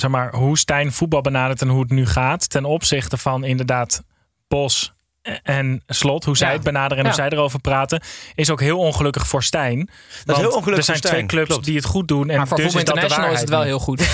zeg 0.00 0.10
maar, 0.10 0.34
hoe 0.34 0.58
Stijn 0.58 0.92
voetbal 0.92 1.20
benadert 1.20 1.60
en 1.62 1.68
hoe 1.68 1.80
het 1.80 1.90
nu 1.90 2.06
gaat. 2.06 2.50
Ten 2.50 2.64
opzichte 2.64 3.16
van 3.16 3.44
inderdaad 3.44 4.02
Bos 4.48 4.94
en 5.42 5.82
Slot, 5.86 6.24
hoe 6.24 6.36
zij 6.36 6.48
Ja. 6.48 6.54
het 6.54 6.62
benaderen 6.62 6.96
en 7.04 7.10
Ja. 7.10 7.16
hoe 7.16 7.20
zij 7.20 7.30
erover 7.38 7.60
praten, 7.60 8.02
is 8.34 8.50
ook 8.50 8.60
heel 8.60 8.78
ongelukkig 8.78 9.26
voor 9.26 9.42
Stijn. 9.42 9.78
dat 9.78 9.86
Want 10.24 10.38
is 10.38 10.44
heel 10.44 10.54
ongelukkig 10.56 10.76
Er 10.76 10.84
zijn 10.84 10.96
voor 10.96 11.06
twee 11.10 11.12
Stijn. 11.12 11.26
clubs 11.26 11.48
Klopt. 11.48 11.64
die 11.64 11.76
het 11.76 11.84
goed 11.84 12.08
doen. 12.08 12.30
En 12.30 12.36
Maar 12.36 12.48
voor 12.48 12.56
dus 12.56 12.72
Voetbal 12.72 12.82
is 12.82 12.88
International 12.88 13.32
is 13.34 13.40
het 13.40 13.48
wel 13.48 13.62
heel 13.62 13.78
goed. 13.78 14.00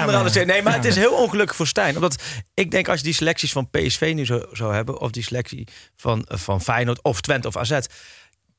Onder 0.00 0.14
andere. 0.16 0.44
Nee, 0.44 0.62
maar 0.62 0.74
het 0.74 0.84
is 0.84 0.96
heel 0.96 1.12
ongelukkig 1.12 1.56
voor 1.56 1.66
Stijn. 1.66 1.94
Omdat 1.94 2.22
ik 2.54 2.70
denk 2.70 2.88
als 2.88 2.98
je 2.98 3.04
die 3.04 3.14
selecties 3.14 3.52
van 3.52 3.70
PSV 3.70 4.12
nu 4.14 4.24
zou, 4.26 4.46
zou 4.52 4.74
hebben... 4.74 5.00
of 5.00 5.10
die 5.10 5.22
selectie 5.22 5.68
van, 5.96 6.24
van 6.28 6.60
Feyenoord 6.60 7.02
of 7.02 7.20
Twente 7.20 7.48
of 7.48 7.56
AZ... 7.56 7.78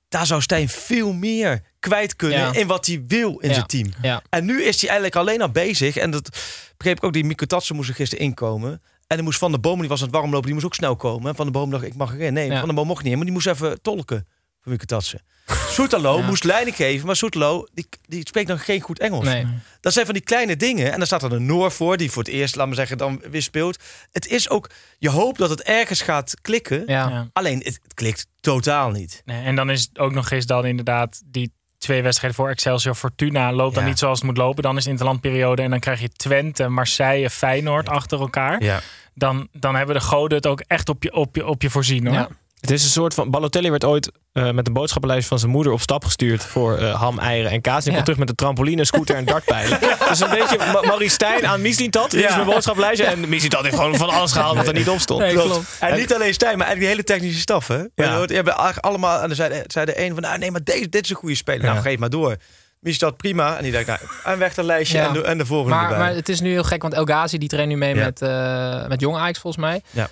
daar 0.09 0.25
zou 0.25 0.41
Stijn 0.41 0.69
veel 0.69 1.13
meer 1.13 1.61
kwijt 1.79 2.15
kunnen 2.15 2.37
Ja. 2.39 2.53
in 2.53 2.67
wat 2.67 2.85
hij 2.85 3.03
wil 3.07 3.37
in 3.37 3.47
Ja. 3.47 3.53
zijn 3.53 3.65
team. 3.67 3.89
Ja. 4.01 4.21
En 4.29 4.45
nu 4.45 4.63
is 4.63 4.81
hij 4.81 4.89
eigenlijk 4.89 5.15
alleen 5.15 5.41
al 5.41 5.49
bezig. 5.51 5.97
En 5.97 6.11
dat 6.11 6.29
begreep 6.77 6.97
ik 6.97 7.03
ook. 7.03 7.13
Die 7.13 7.23
Mikko 7.25 7.45
Tatsen 7.45 7.75
moest 7.75 7.89
er 7.89 7.95
gisteren 7.95 8.25
inkomen. 8.25 8.71
En 9.07 9.15
dan 9.15 9.25
moest 9.25 9.39
Van 9.39 9.51
der 9.51 9.59
Boom, 9.59 9.79
die 9.79 9.89
was 9.89 9.99
aan 9.99 10.07
het 10.07 10.15
warmlopen, 10.15 10.45
die 10.45 10.53
moest 10.53 10.65
ook 10.65 10.75
snel 10.75 10.95
komen. 10.95 11.35
Van 11.35 11.45
der 11.45 11.53
Boom 11.53 11.69
dacht, 11.71 11.83
ik 11.83 11.95
mag 11.95 12.13
erin. 12.13 12.33
Nee. 12.33 12.49
Van 12.51 12.65
der 12.65 12.73
Boom 12.75 12.87
mocht 12.87 13.01
niet 13.03 13.11
in, 13.11 13.17
maar 13.17 13.25
die 13.25 13.33
moest 13.35 13.47
even 13.47 13.81
tolken 13.81 14.27
Mikko 14.67 14.85
Tatsen. 14.85 15.21
Soetalo 15.69 16.19
Ja. 16.19 16.25
moest 16.25 16.43
leiding 16.43 16.75
geven, 16.75 17.05
maar 17.05 17.15
Soetalo, 17.15 17.67
die, 17.73 17.87
die 18.05 18.27
spreekt 18.27 18.47
nog 18.47 18.65
geen 18.65 18.81
goed 18.81 18.99
Engels. 18.99 19.25
Nee. 19.25 19.47
Dat 19.81 19.93
zijn 19.93 20.05
van 20.05 20.13
die 20.13 20.23
kleine 20.23 20.55
dingen. 20.55 20.91
En 20.91 20.97
dan 20.97 21.05
staat 21.07 21.23
er 21.23 21.31
een 21.33 21.45
Noor 21.45 21.71
voor, 21.71 21.97
die 21.97 22.11
voor 22.11 22.23
het 22.23 22.31
eerst, 22.31 22.55
laat 22.55 22.67
me 22.67 22.75
zeggen, 22.75 22.97
dan 22.97 23.21
weer 23.31 23.41
speelt. 23.41 23.83
Het 24.11 24.27
is 24.27 24.49
ook, 24.49 24.69
je 24.97 25.09
hoopt 25.09 25.37
dat 25.37 25.49
het 25.49 25.61
ergens 25.61 26.01
gaat 26.01 26.33
klikken. 26.41 26.83
Ja. 26.85 27.09
Ja. 27.09 27.29
Alleen, 27.33 27.57
het, 27.57 27.79
het 27.83 27.93
klikt 27.93 28.27
totaal 28.39 28.89
niet. 28.91 29.21
Nee, 29.25 29.43
en 29.43 29.55
dan 29.55 29.69
is 29.69 29.81
het 29.81 29.99
ook 29.99 30.11
nog 30.13 30.29
eens 30.29 30.45
dan 30.45 30.65
inderdaad 30.65 31.21
die 31.25 31.51
twee 31.77 32.01
wedstrijden 32.01 32.39
voor 32.39 32.49
Excelsior 32.49 32.95
Fortuna 32.95 33.53
loopt 33.53 33.75
dan 33.75 33.85
niet 33.85 33.99
zoals 33.99 34.17
het 34.17 34.27
moet 34.27 34.37
lopen. 34.37 34.63
Dan 34.63 34.77
is 34.77 34.87
interlandperiode 34.87 35.61
en 35.61 35.69
dan 35.69 35.79
krijg 35.79 35.99
je 36.01 36.09
Twente, 36.09 36.67
Marseille, 36.67 37.29
Feyenoord 37.29 37.89
achter 37.89 38.19
elkaar. 38.19 38.63
Ja. 38.63 38.81
Dan, 39.13 39.47
dan 39.51 39.75
hebben 39.75 39.95
de 39.95 40.01
goden 40.01 40.37
het 40.37 40.47
ook 40.47 40.61
echt 40.67 40.89
op 40.89 41.03
je, 41.03 41.13
op 41.13 41.35
je, 41.35 41.45
op 41.47 41.61
je 41.61 41.69
voorzien 41.69 42.07
hoor. 42.07 42.27
Ja. 42.67 42.73
Het 42.73 42.79
is 42.81 42.83
een 42.83 42.91
soort 43.01 43.13
van. 43.13 43.29
Balotelli 43.29 43.69
werd 43.69 43.83
ooit 43.83 44.11
eh, 44.31 44.51
met 44.51 44.67
een 44.67 44.73
boodschappenlijst 44.73 45.27
van 45.27 45.39
zijn 45.39 45.51
moeder 45.51 45.73
op 45.73 45.81
stap 45.81 46.05
gestuurd 46.05 46.43
voor 46.43 46.77
eh, 46.77 47.01
ham, 47.01 47.19
eieren 47.19 47.51
en 47.51 47.61
kaas. 47.61 47.77
En 47.77 47.81
hij 47.83 47.89
Ja. 47.91 47.93
komt 47.93 48.03
terug 48.05 48.19
met 48.19 48.29
een 48.29 48.35
trampoline, 48.35 48.85
scooter 48.85 49.15
en 49.15 49.25
dartpijlen. 49.25 49.79
dus 50.09 50.19
een 50.19 50.29
beetje 50.29 50.57
Ma 50.57 50.81
Maurice 50.81 51.13
Stijn 51.13 51.47
aan 51.47 51.61
Mislintat. 51.61 52.11
Dit 52.11 52.23
is 52.23 52.29
Ja. 52.29 52.35
mijn 52.35 52.47
boodschappenlijstje. 52.49 53.05
En 53.05 53.29
Mislintat 53.29 53.63
heeft 53.63 53.75
gewoon 53.75 53.95
van 53.95 54.09
alles 54.09 54.31
gehaald 54.31 54.55
wat 54.57 54.67
er 54.67 54.73
niet 54.73 54.89
op 54.89 54.99
stond. 54.99 55.19
Nee, 55.21 55.33
Klopt. 55.33 55.49
klopt. 55.49 55.67
En 55.79 55.97
niet 55.97 56.13
alleen 56.13 56.33
Stijn, 56.33 56.57
maar 56.57 56.67
eigenlijk 56.67 56.79
de 56.97 57.01
hele 57.01 57.19
technische 57.19 57.41
staf. 57.41 57.67
Hè? 57.67 57.75
Ja. 57.75 57.87
Je 57.95 58.33
hebben 58.33 58.53
eigenlijk 58.53 58.85
allemaal, 58.85 59.27
zei 59.35 59.49
de, 59.53 59.63
zei 59.67 59.85
de 59.85 60.01
een 60.05 60.13
van, 60.13 60.21
nou, 60.23 60.37
nee, 60.37 60.51
maar 60.51 60.63
deze, 60.63 60.89
dit 60.89 61.03
is 61.03 61.09
een 61.09 61.15
goede 61.15 61.35
speler. 61.35 61.61
Nou, 61.61 61.75
Ja. 61.75 61.81
geef 61.81 61.97
maar 61.97 62.09
door. 62.09 62.35
Mislintat 62.79 63.17
prima. 63.17 63.57
En 63.57 63.63
die 63.63 63.71
dacht, 63.71 63.85
nou, 63.87 63.99
en 64.23 64.39
weg 64.39 64.53
dat 64.53 64.65
lijstje 64.65 64.97
Ja. 64.97 65.07
en, 65.07 65.13
de, 65.13 65.21
en 65.21 65.37
de 65.37 65.45
volgende 65.45 65.75
Maar, 65.75 65.83
erbij. 65.83 65.97
maar 65.99 66.15
het 66.15 66.29
is 66.29 66.39
nu 66.41 66.49
heel 66.51 66.63
gek, 66.63 66.81
want 66.81 66.93
El 66.93 67.03
Ghazi 67.05 67.37
die 67.37 67.49
traint 67.49 67.69
nu 67.69 67.77
mee 67.77 67.95
Ja. 67.95 68.03
met, 68.03 68.21
eh, 68.21 68.87
met 68.87 69.01
Jong 69.01 69.17
Ajax 69.17 69.39
volgens 69.39 69.63
mij. 69.63 69.81
Ja. 69.89 70.09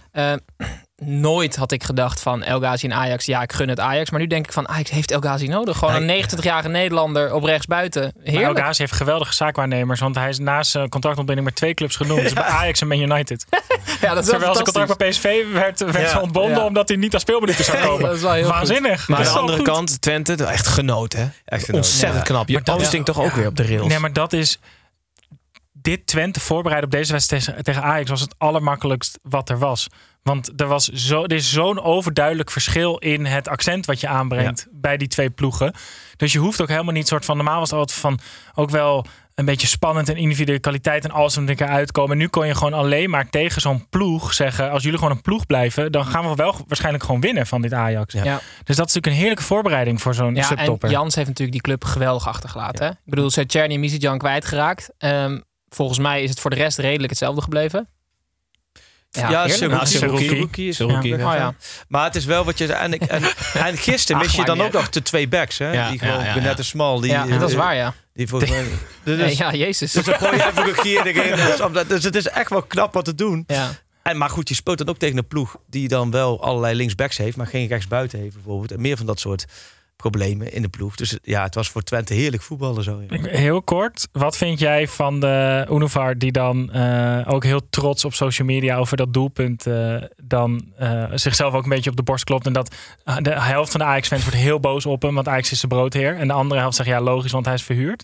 Nooit 1.04 1.56
had 1.56 1.72
ik 1.72 1.84
gedacht 1.84 2.22
van 2.22 2.44
El 2.44 2.60
Ghazi 2.60 2.86
en 2.88 2.94
Ajax. 2.94 3.26
Ja, 3.26 3.42
ik 3.42 3.54
gun 3.54 3.70
het 3.70 3.80
Ajax. 3.80 4.10
Maar 4.10 4.20
nu 4.20 4.28
denk 4.28 4.46
ik 4.46 4.52
van 4.54 4.68
Ajax 4.68 4.90
heeft 4.90 5.12
El 5.12 5.20
Ghazi 5.20 5.48
nodig. 5.48 5.78
Gewoon 5.78 6.06
Nee. 6.06 6.18
een 6.18 6.26
29-jarige 6.30 6.68
Nederlander 6.70 7.34
op 7.34 7.44
rechts 7.44 7.66
buiten. 7.66 8.02
Maar 8.02 8.24
Heerlijk. 8.24 8.58
El 8.58 8.64
Ghazi 8.64 8.82
heeft 8.82 8.94
geweldige 8.96 9.34
zaakwaarnemers, 9.34 10.00
want 10.00 10.16
hij 10.16 10.30
is 10.30 10.40
naast 10.40 10.72
zijn 10.72 10.90
contractontbinding 10.90 11.48
met 11.48 11.56
twee 11.58 11.74
clubs 11.74 11.96
genoemd. 11.96 12.22
Dus 12.26 12.34
bij 12.34 12.44
Ajax 12.44 12.82
en 12.82 12.88
Man 12.88 13.00
United. 13.00 13.46
ja, 13.50 13.60
dat 13.60 13.70
is 13.92 14.02
wel 14.02 14.24
Terwijl 14.24 14.54
zijn 14.54 14.66
contract 14.66 14.98
bij 14.98 15.10
PSV 15.10 15.44
werd, 15.54 15.80
werd 15.92 16.12
Ja. 16.12 16.20
ontbonden 16.22 16.58
Ja. 16.58 16.66
omdat 16.66 16.88
hij 16.88 16.98
niet 16.98 17.14
aan 17.14 17.20
speelminuten 17.20 17.64
zou 17.66 17.78
komen. 17.88 18.06
Dat 18.06 18.16
is 18.16 18.22
wel 18.22 18.32
heel 18.32 18.48
Waanzinnig. 18.48 19.08
Maar 19.08 19.18
aan 19.18 19.24
de 19.24 19.30
andere 19.30 19.58
goed. 19.58 19.68
kant, 19.68 20.02
Twente, 20.02 20.46
echt 20.46 20.68
genoten. 20.68 21.20
Hè? 21.20 21.26
Echt 21.46 21.66
genoten. 21.66 21.90
Ontzettend 21.90 22.28
Ja. 22.28 22.34
knap. 22.34 22.48
Je 22.48 22.54
Maar 22.54 22.64
dat 22.64 22.86
stinkt 22.86 23.06
toch 23.06 23.20
ook 23.20 23.30
ja. 23.30 23.36
weer 23.36 23.48
op 23.48 23.56
de 23.56 23.68
rails. 23.68 23.88
Nee, 23.88 24.00
maar 24.00 24.14
dat 24.14 24.34
is... 24.34 24.60
Dit 25.72 26.08
Twente 26.08 26.40
voorbereiden 26.40 26.90
op 26.90 26.96
deze 26.96 27.12
wedstrijd 27.12 27.44
tegen, 27.46 27.64
tegen 27.64 27.84
Ajax 27.84 28.10
was 28.10 28.22
het 28.22 28.36
allermakkelijkst 28.38 29.20
wat 29.22 29.50
er 29.50 29.58
was. 29.60 29.88
Want 30.30 30.62
er, 30.62 30.68
was 30.68 30.88
zo, 30.88 31.24
er 31.24 31.32
is 31.32 31.52
zo'n 31.52 31.82
overduidelijk 31.82 32.52
verschil 32.52 32.98
in 32.98 33.26
het 33.26 33.48
accent 33.48 33.86
wat 33.86 34.00
je 34.00 34.08
aanbrengt 34.08 34.68
bij 34.72 34.98
die 34.98 35.08
twee 35.08 35.30
ploegen. 35.30 35.74
Dus 36.18 36.34
je 36.34 36.40
hoeft 36.40 36.62
ook 36.62 36.68
helemaal 36.68 36.94
niet 36.94 37.08
soort 37.08 37.26
van... 37.26 37.36
Normaal 37.36 37.60
was 37.60 37.70
het 37.70 37.80
altijd 37.80 38.00
van 38.00 38.20
ook 38.56 38.70
wel 38.70 39.06
een 39.36 39.46
beetje 39.46 39.68
spannend 39.68 40.10
en 40.10 40.16
individuele 40.16 40.60
kwaliteit 40.60 41.04
en 41.04 41.12
alles 41.12 41.38
om 41.38 41.48
elkaar 41.48 41.68
uitkomen. 41.68 42.18
Nu 42.18 42.28
kon 42.28 42.48
je 42.48 42.56
gewoon 42.56 42.74
alleen 42.74 43.10
maar 43.10 43.30
tegen 43.30 43.62
zo'n 43.62 43.90
ploeg 43.90 44.34
zeggen... 44.34 44.72
als 44.72 44.84
jullie 44.84 44.98
gewoon 44.98 45.14
een 45.14 45.22
ploeg 45.22 45.46
blijven, 45.46 45.92
dan 45.92 46.06
gaan 46.06 46.30
we 46.30 46.36
wel 46.36 46.56
waarschijnlijk 46.68 47.04
gewoon 47.04 47.22
winnen 47.22 47.48
van 47.48 47.62
dit 47.62 47.74
Ajax. 47.74 48.14
Ja. 48.14 48.24
Dus 48.64 48.76
dat 48.76 48.88
is 48.88 48.94
natuurlijk 48.94 49.06
een 49.06 49.14
heerlijke 49.14 49.44
voorbereiding 49.44 50.02
voor 50.02 50.14
zo'n 50.14 50.36
Ja, 50.36 50.42
en 50.42 50.48
subtopper. 50.48 50.90
Jans 50.90 51.16
heeft 51.16 51.28
natuurlijk 51.28 51.58
die 51.58 51.66
club 51.66 51.84
geweldig 51.84 52.28
achtergelaten. 52.28 52.90
Ik 52.90 52.98
bedoel, 53.06 53.30
ze 53.30 53.46
Czerny 53.46 53.74
en 53.74 53.80
Misijan 53.80 54.18
kwijtgeraakt. 54.18 54.90
Ehm 54.98 55.38
volgens 55.76 56.00
mij 56.00 56.24
is 56.24 56.30
het 56.30 56.40
voor 56.40 56.50
de 56.50 56.56
rest 56.56 56.78
redelijk 56.78 57.10
hetzelfde 57.10 57.42
gebleven. 57.42 57.90
Ja. 59.16 59.48
Seruki. 59.48 60.74
Seruki. 60.74 61.08
Ja. 61.10 61.16
Oh, 61.16 61.38
ja. 61.38 61.56
Maar 61.88 62.04
het 62.04 62.16
is 62.16 62.26
wel 62.26 62.46
wat 62.46 62.58
je... 62.58 62.74
En, 62.74 63.00
en, 63.00 63.24
en 63.54 63.78
gisteren 63.88 64.22
mis 64.22 64.36
je 64.36 64.46
dan 64.46 64.62
ook 64.62 64.72
nog 64.72 64.90
de 64.90 65.02
twee 65.02 65.28
backs. 65.28 65.58
Hè? 65.58 65.72
Ja, 65.72 65.90
die 65.90 66.00
gewoon 66.00 66.24
ja, 66.24 66.36
ja. 66.36 66.56
en 66.56 66.66
Smal. 66.66 67.00
Die, 67.00 67.12
ja, 67.12 67.26
dat 67.26 67.50
is 67.50 67.56
eh, 67.56 67.62
waar, 67.62 67.76
ja. 67.76 67.94
Die 68.14 68.28
volgens 68.28 68.52
mij... 68.52 68.66
Dus, 69.04 69.18
Nee, 69.18 69.38
ja, 69.38 69.54
jezus. 69.54 69.92
dus 69.92 70.06
dan 70.06 70.16
gooi 70.16 70.36
je 70.36 70.46
even 70.46 70.64
Rugier 70.74 71.06
erin. 71.06 71.36
Dus, 71.36 71.88
dus 71.88 72.04
het 72.04 72.16
is 72.16 72.28
echt 72.28 72.50
wel 72.50 72.62
knap 72.62 72.94
wat 72.94 73.06
te 73.06 73.16
doen. 73.16 73.44
Ja. 73.48 73.72
En, 74.02 74.18
maar 74.18 74.30
goed, 74.30 74.50
je 74.50 74.56
speelt 74.56 74.78
dan 74.78 74.90
ook 74.90 74.98
tegen 74.98 75.18
een 75.18 75.28
ploeg 75.28 75.58
die 75.70 75.88
dan 75.88 76.12
wel 76.12 76.44
allerlei 76.44 76.76
linksbacks 76.76 77.18
heeft, 77.18 77.38
maar 77.38 77.48
geen 77.48 77.68
rechtsbuiten 77.68 78.20
heeft 78.20 78.34
bijvoorbeeld. 78.34 78.72
En 78.72 78.82
meer 78.82 78.98
van 78.98 79.06
dat 79.06 79.20
soort 79.20 79.46
problemen 79.96 80.54
in 80.54 80.62
de 80.62 80.68
ploeg. 80.68 80.96
Dus 80.96 81.18
ja, 81.22 81.44
het 81.44 81.56
was 81.56 81.70
voor 81.70 81.82
Twente 81.82 82.14
heerlijk 82.14 82.44
voetballen 82.44 82.84
zo. 82.84 83.02
Heel 83.22 83.62
kort, 83.62 84.08
wat 84.12 84.38
vind 84.38 84.60
jij 84.60 84.88
van 84.88 85.20
de 85.20 85.68
Unovar 85.72 86.18
die 86.18 86.32
dan 86.32 86.72
eh, 86.72 87.22
ook 87.26 87.44
heel 87.44 87.62
trots 87.70 88.06
op 88.06 88.14
social 88.14 88.48
media 88.48 88.78
over 88.78 88.98
dat 88.98 89.14
doelpunt 89.14 89.68
eh, 89.68 89.96
dan 90.24 90.72
eh, 90.78 91.04
zichzelf 91.14 91.54
ook 91.54 91.64
een 91.64 91.70
beetje 91.70 91.90
op 91.90 91.96
de 91.96 92.04
borst 92.04 92.24
klopt 92.24 92.46
en 92.46 92.54
dat 92.54 92.76
de 93.20 93.42
helft 93.42 93.72
van 93.72 93.80
de 93.80 93.86
Ajax-fans 93.86 94.24
wordt 94.24 94.38
heel 94.38 94.60
boos 94.60 94.86
op 94.86 95.02
hem, 95.02 95.16
want 95.16 95.28
Ajax 95.28 95.52
is 95.52 95.60
zijn 95.60 95.72
broodheer 95.72 96.16
en 96.18 96.28
de 96.28 96.34
andere 96.34 96.60
helft 96.60 96.76
zegt 96.76 96.90
ja 96.90 97.02
logisch, 97.02 97.32
want 97.32 97.46
hij 97.46 97.54
is 97.54 97.64
verhuurd. 97.64 98.04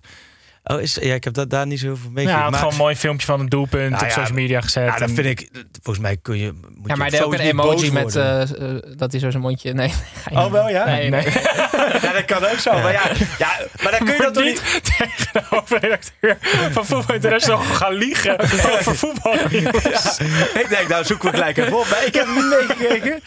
Oh, 0.63 0.81
is, 0.81 0.97
ja, 1.01 1.13
ik 1.13 1.23
heb 1.23 1.33
dat 1.33 1.49
daar 1.49 1.67
niet 1.67 1.79
zo 1.79 1.85
veel 1.85 1.95
Ja, 1.95 2.01
meegekregen. 2.03 2.33
hij 2.33 2.41
had 2.41 2.51
maar, 2.51 2.59
gewoon 2.59 2.73
een 2.73 2.79
mooi 2.81 2.95
filmpje 2.95 3.25
van 3.25 3.39
een 3.39 3.49
doelpunt 3.49 3.89
Nou 3.89 4.03
op 4.03 4.09
ja, 4.09 4.13
social 4.15 4.33
media 4.35 4.61
gezet. 4.61 4.85
ja, 4.87 4.97
dat 4.97 5.11
vind 5.11 5.25
ik, 5.27 5.49
volgens 5.81 6.05
mij 6.05 6.17
kun 6.17 6.37
je. 6.37 6.51
Moet 6.75 6.89
Ja, 6.89 6.95
maar 6.95 7.11
je 7.11 7.25
ook 7.25 7.33
een 7.33 7.39
emoji 7.39 7.91
met 7.91 8.15
eh, 8.15 8.41
eh, 8.41 8.47
dat 8.97 9.11
hij 9.11 9.19
zo 9.19 9.29
zijn 9.29 9.41
mondje. 9.43 9.73
Nee. 9.73 9.93
Oh, 10.33 10.51
wel 10.51 10.69
ja? 10.69 10.85
Nee, 10.85 11.09
nee. 11.09 11.23
Ja, 12.01 12.11
dat 12.13 12.25
kan 12.25 12.45
ook 12.45 12.59
zo. 12.59 12.71
Maar 12.71 12.91
ja, 12.91 13.01
ja 13.37 13.59
maar 13.83 13.91
dan 13.91 14.05
kun 14.05 14.15
je 14.15 14.21
dat 14.21 14.33
toch 14.33 14.43
niet 14.43 14.61
niet. 14.73 14.83
tegen 14.97 15.27
de 15.33 15.41
hoofdredacteur 15.49 16.37
van 16.71 16.85
Voetbal 16.85 17.15
International 17.15 17.61
gaan 17.81 17.93
liegen 17.93 18.39
over 18.39 18.95
voetbal. 18.95 19.33
ik 19.33 20.65
denk, 20.69 20.87
nou 20.87 21.03
zoeken 21.05 21.31
we 21.31 21.37
gelijk 21.37 21.57
even 21.57 21.77
op. 21.79 21.87
Maar 21.89 22.05
ik 22.05 22.13
heb 22.13 22.25
niet 22.27 22.45
meegekregen. 22.45 23.21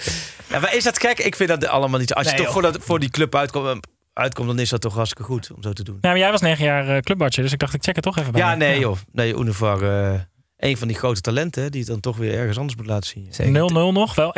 Ja, 0.47 0.59
maar 0.59 0.75
is 0.75 0.85
dat 0.85 0.99
gek? 1.01 1.18
Ik 1.18 1.37
vind 1.37 1.49
dat 1.49 1.66
allemaal 1.66 1.99
niet 1.99 2.09
zo. 2.09 2.14
Als 2.14 2.27
je 2.27 2.33
Nee, 2.35 2.42
toch 2.44 2.53
voor, 2.53 2.62
dat, 2.62 2.79
voor 2.81 2.99
die 2.99 3.11
club 3.11 3.35
uitkomt. 3.37 3.87
Uitkomt, 4.14 4.48
dan 4.48 4.59
is 4.59 4.68
dat 4.68 4.81
toch 4.81 4.94
hartstikke 4.94 5.24
goed 5.33 5.53
om 5.53 5.62
zo 5.62 5.72
te 5.72 5.83
doen. 5.83 5.98
Ja, 6.00 6.09
maar 6.09 6.18
jij 6.18 6.31
was 6.31 6.40
negen 6.40 6.64
jaar 6.64 6.88
eh, 6.88 7.00
clubwatcher, 7.00 7.42
dus 7.42 7.53
ik 7.53 7.59
dacht 7.59 7.74
ik 7.74 7.83
check 7.83 7.94
het 7.94 8.05
toch 8.05 8.18
even 8.18 8.33
bij 8.33 8.40
Ja, 8.40 8.55
nee 8.55 8.79
joh. 8.79 8.96
Nee, 9.12 9.37
Univar, 9.37 9.83
eh 10.12 10.20
een 10.57 10.77
van 10.77 10.88
die 10.88 10.96
grote 10.96 11.20
talenten 11.20 11.70
die 11.70 11.81
het 11.81 11.90
dan 11.90 12.00
toch 12.00 12.16
weer 12.16 12.35
ergens 12.35 12.59
anders 12.59 12.77
moet 12.77 12.87
laten 12.87 13.31
zien. 13.33 13.70
0-0 13.70 13.92
nog, 13.92 14.14
wel 14.14 14.35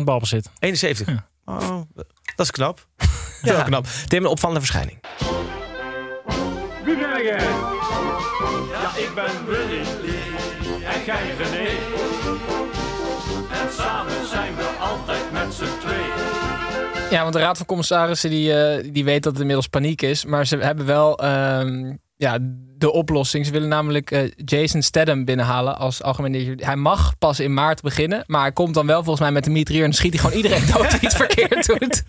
71% 0.00 0.04
balbezit. 0.04 0.50
71. 0.58 1.08
Oh, 1.44 1.80
dat 2.36 2.46
is 2.46 2.50
knap. 2.50 2.86
Ja. 3.42 3.58
Zo 3.58 3.62
knap. 3.62 3.86
Tim, 4.06 4.24
een 4.24 4.30
opvallende 4.30 4.60
verschijning. 4.60 4.98
Wie 6.84 6.96
ben 6.96 7.22
jij? 7.22 7.38
Ja, 8.70 8.96
ik 8.96 9.10
ben 9.14 9.46
Willy. 9.46 9.80
En 10.84 11.04
jij 11.06 11.34
René. 11.38 11.85
Ja, 17.10 17.22
want 17.22 17.32
de 17.32 17.40
Raad 17.40 17.56
van 17.56 17.66
Commissarissen 17.66 18.30
die, 18.30 18.52
eh, 18.52 18.92
die 18.92 19.04
weet 19.04 19.22
dat 19.22 19.32
het 19.32 19.40
inmiddels 19.40 19.68
paniek 19.68 20.02
is. 20.02 20.24
Maar 20.24 20.46
ze 20.46 20.56
hebben 20.56 20.86
wel 20.86 21.18
ehm, 21.18 21.94
ja, 22.16 22.38
de 22.78 22.92
oplossing. 22.92 23.46
Ze 23.46 23.52
willen 23.52 23.68
namelijk 23.68 24.10
eh, 24.10 24.30
Jason 24.36 24.82
Statham 24.82 25.24
binnenhalen 25.24 25.78
als 25.78 26.02
algemeen 26.02 26.32
directeur. 26.32 26.66
Hij 26.66 26.76
mag 26.76 27.18
pas 27.18 27.40
in 27.40 27.54
maart 27.54 27.80
beginnen. 27.80 28.24
Maar 28.26 28.40
hij 28.40 28.52
komt 28.52 28.74
dan 28.74 28.86
wel 28.86 28.96
volgens 28.96 29.20
mij 29.20 29.32
met 29.32 29.44
de 29.44 29.50
mitrailleur 29.50 29.86
en 29.86 29.92
schiet 29.92 30.12
hij 30.12 30.22
gewoon 30.22 30.36
iedereen 30.36 30.66
dood 30.72 30.92
iets 30.92 31.14
verkeerd 31.14 31.66
doet. 31.66 32.02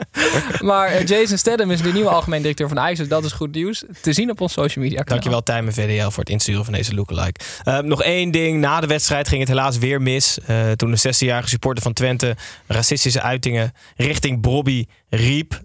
Maar 0.62 0.88
eh, 0.88 1.06
Jason 1.06 1.38
Statham 1.38 1.71
is 1.71 1.82
de 1.82 1.91
nieuwe 1.91 2.10
algemeen 2.10 2.41
directeur 2.41 2.67
van 2.67 2.80
Ajax. 2.80 2.97
Dus 2.97 3.08
dat 3.08 3.25
is 3.25 3.32
goed 3.32 3.56
nieuws. 3.56 3.84
Te 4.01 4.13
zien 4.13 4.30
op 4.30 4.41
ons 4.41 4.53
social 4.53 4.84
media 4.84 5.01
kanaal. 5.01 5.13
Dankjewel 5.13 5.43
Tijmen 5.43 5.73
VDL 5.73 6.10
voor 6.10 6.23
het 6.23 6.30
insturen 6.30 6.63
van 6.63 6.73
deze 6.73 6.93
lookalike. 6.93 7.39
Uh, 7.65 7.80
nog 7.80 8.03
één 8.03 8.32
ding. 8.32 8.60
Na 8.60 8.80
de 8.80 8.88
wedstrijd 8.88 9.27
ging 9.27 9.39
het 9.39 9.49
helaas 9.49 9.77
weer 9.77 10.01
mis. 10.01 10.39
Uh, 10.49 10.71
toen 10.71 10.91
de 10.91 10.97
16-jarige 10.97 11.49
supporter 11.49 11.84
van 11.84 11.93
Twente 11.93 12.36
racistische 12.67 13.21
uitingen 13.21 13.71
richting 13.95 14.41
Bobby 14.41 14.86
riep. 15.10 15.62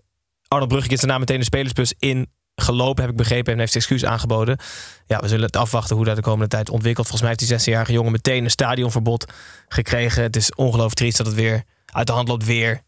Arnold 0.49 0.69
Brugging 0.69 0.93
is 0.93 1.01
daarna 1.01 1.19
meteen 1.19 1.39
de 1.39 1.45
spelersbus 1.45 1.95
in 1.99 2.29
gelopen, 2.55 3.03
heb 3.03 3.11
ik 3.11 3.17
begrepen, 3.17 3.53
en 3.53 3.59
heeft 3.59 3.75
excuus 3.75 4.05
aangeboden. 4.05 4.59
Ja, 5.07 5.19
we 5.19 5.29
zullen 5.29 5.47
het 5.47 5.57
afwachten 5.57 5.97
hoe 5.97 6.05
dat 6.05 6.17
de 6.17 6.23
komende 6.23 6.49
tijd 6.49 6.71
ontwikkelt. 6.71 7.07
Volgens 7.07 7.29
mij 7.29 7.37
heeft 7.39 7.65
die 7.65 7.73
16-jarige 7.73 7.93
jongen 7.93 8.13
meteen 8.13 8.45
een 8.45 8.51
stadionverbod 8.51 9.33
gekregen. 9.69 10.23
Het 10.23 10.37
is 10.37 10.55
ongelooflijk 10.55 10.95
triest 10.95 11.17
dat 11.17 11.27
het 11.27 11.35
weer 11.35 11.63
uit 11.87 12.07
de 12.07 12.13
hand 12.13 12.29
loopt. 12.29 12.45
Weer, 12.45 12.81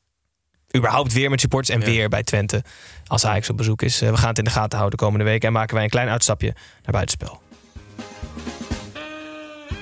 überhaupt 0.77 1.13
weer 1.13 1.31
met 1.31 1.41
supporters 1.41 1.77
en 1.77 1.81
ja. 1.81 1.87
weer 1.87 2.09
bij 2.09 2.23
Twente. 2.23 2.63
Als 3.07 3.27
Ajax 3.27 3.51
op 3.51 3.57
bezoek 3.57 3.83
is. 3.83 4.01
We 4.01 4.17
gaan 4.17 4.29
het 4.29 4.39
in 4.39 4.45
de 4.45 4.51
gaten 4.51 4.79
houden 4.79 4.99
de 4.99 5.05
komende 5.05 5.25
week. 5.25 5.45
En 5.45 5.53
maken 5.53 5.75
wij 5.75 5.85
een 5.85 5.91
klein 5.91 6.09
uitstapje 6.09 6.55
naar 6.83 6.93
buitenspel. 6.93 7.43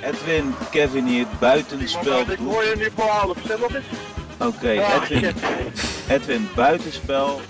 Edwin, 0.03 0.55
Kevin 0.71 1.07
hier, 1.07 1.27
buitenspel. 1.40 2.21
Ik 2.21 2.38
hoor 2.38 2.64
je 2.64 2.75
nu 2.77 2.88
voor 2.97 3.09
half, 3.09 3.37
is 3.38 3.51
Oké, 4.38 4.71
Edwin, 4.71 5.35
Edwin, 6.09 6.49
buitenspel. 6.55 7.40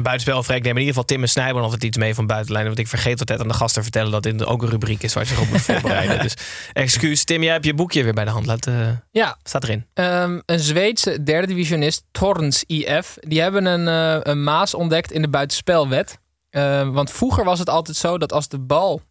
En 0.00 0.06
buitenspel, 0.06 0.42
Freek, 0.42 0.62
neem 0.62 0.72
in 0.72 0.78
ieder 0.78 0.94
geval 0.94 1.04
Tim 1.04 1.22
en 1.22 1.28
Snijboom 1.28 1.62
altijd 1.62 1.84
iets 1.84 1.96
mee 1.96 2.14
van 2.14 2.26
buitenlijnen. 2.26 2.68
Want 2.68 2.80
ik 2.84 2.88
vergeet 2.88 3.20
altijd 3.20 3.40
aan 3.40 3.48
de 3.48 3.54
gast 3.54 3.74
te 3.74 3.82
vertellen 3.82 4.12
dat 4.12 4.22
dit 4.22 4.44
ook 4.44 4.62
een 4.62 4.68
rubriek 4.68 5.02
is 5.02 5.12
waar 5.14 5.22
je 5.22 5.28
zich 5.28 5.40
op 5.40 5.48
moet 5.48 5.60
voorbereiden. 5.70 6.20
dus 6.20 6.34
excuus. 6.72 7.24
Tim, 7.24 7.42
jij 7.42 7.52
hebt 7.52 7.64
je 7.64 7.74
boekje 7.74 8.04
weer 8.04 8.12
bij 8.12 8.24
de 8.24 8.30
hand. 8.30 8.46
Laat, 8.46 8.66
uh, 8.66 8.88
ja. 9.10 9.36
Staat 9.42 9.62
erin. 9.62 9.86
Um, 9.94 10.42
een 10.46 10.60
Zweedse 10.60 11.22
derde 11.22 11.46
divisionist, 11.46 12.04
Torrens 12.10 12.64
IF. 12.66 13.16
Die 13.20 13.40
hebben 13.40 13.64
een, 13.64 13.86
uh, 13.86 14.32
een 14.32 14.42
maas 14.42 14.74
ontdekt 14.74 15.12
in 15.12 15.22
de 15.22 15.28
buitenspelwet. 15.28 16.18
Uh, 16.50 16.88
want 16.88 17.10
vroeger 17.10 17.44
was 17.44 17.58
het 17.58 17.68
altijd 17.68 17.96
zo 17.96 18.18
dat 18.18 18.32
als 18.32 18.48
de 18.48 18.58
bal 18.58 19.02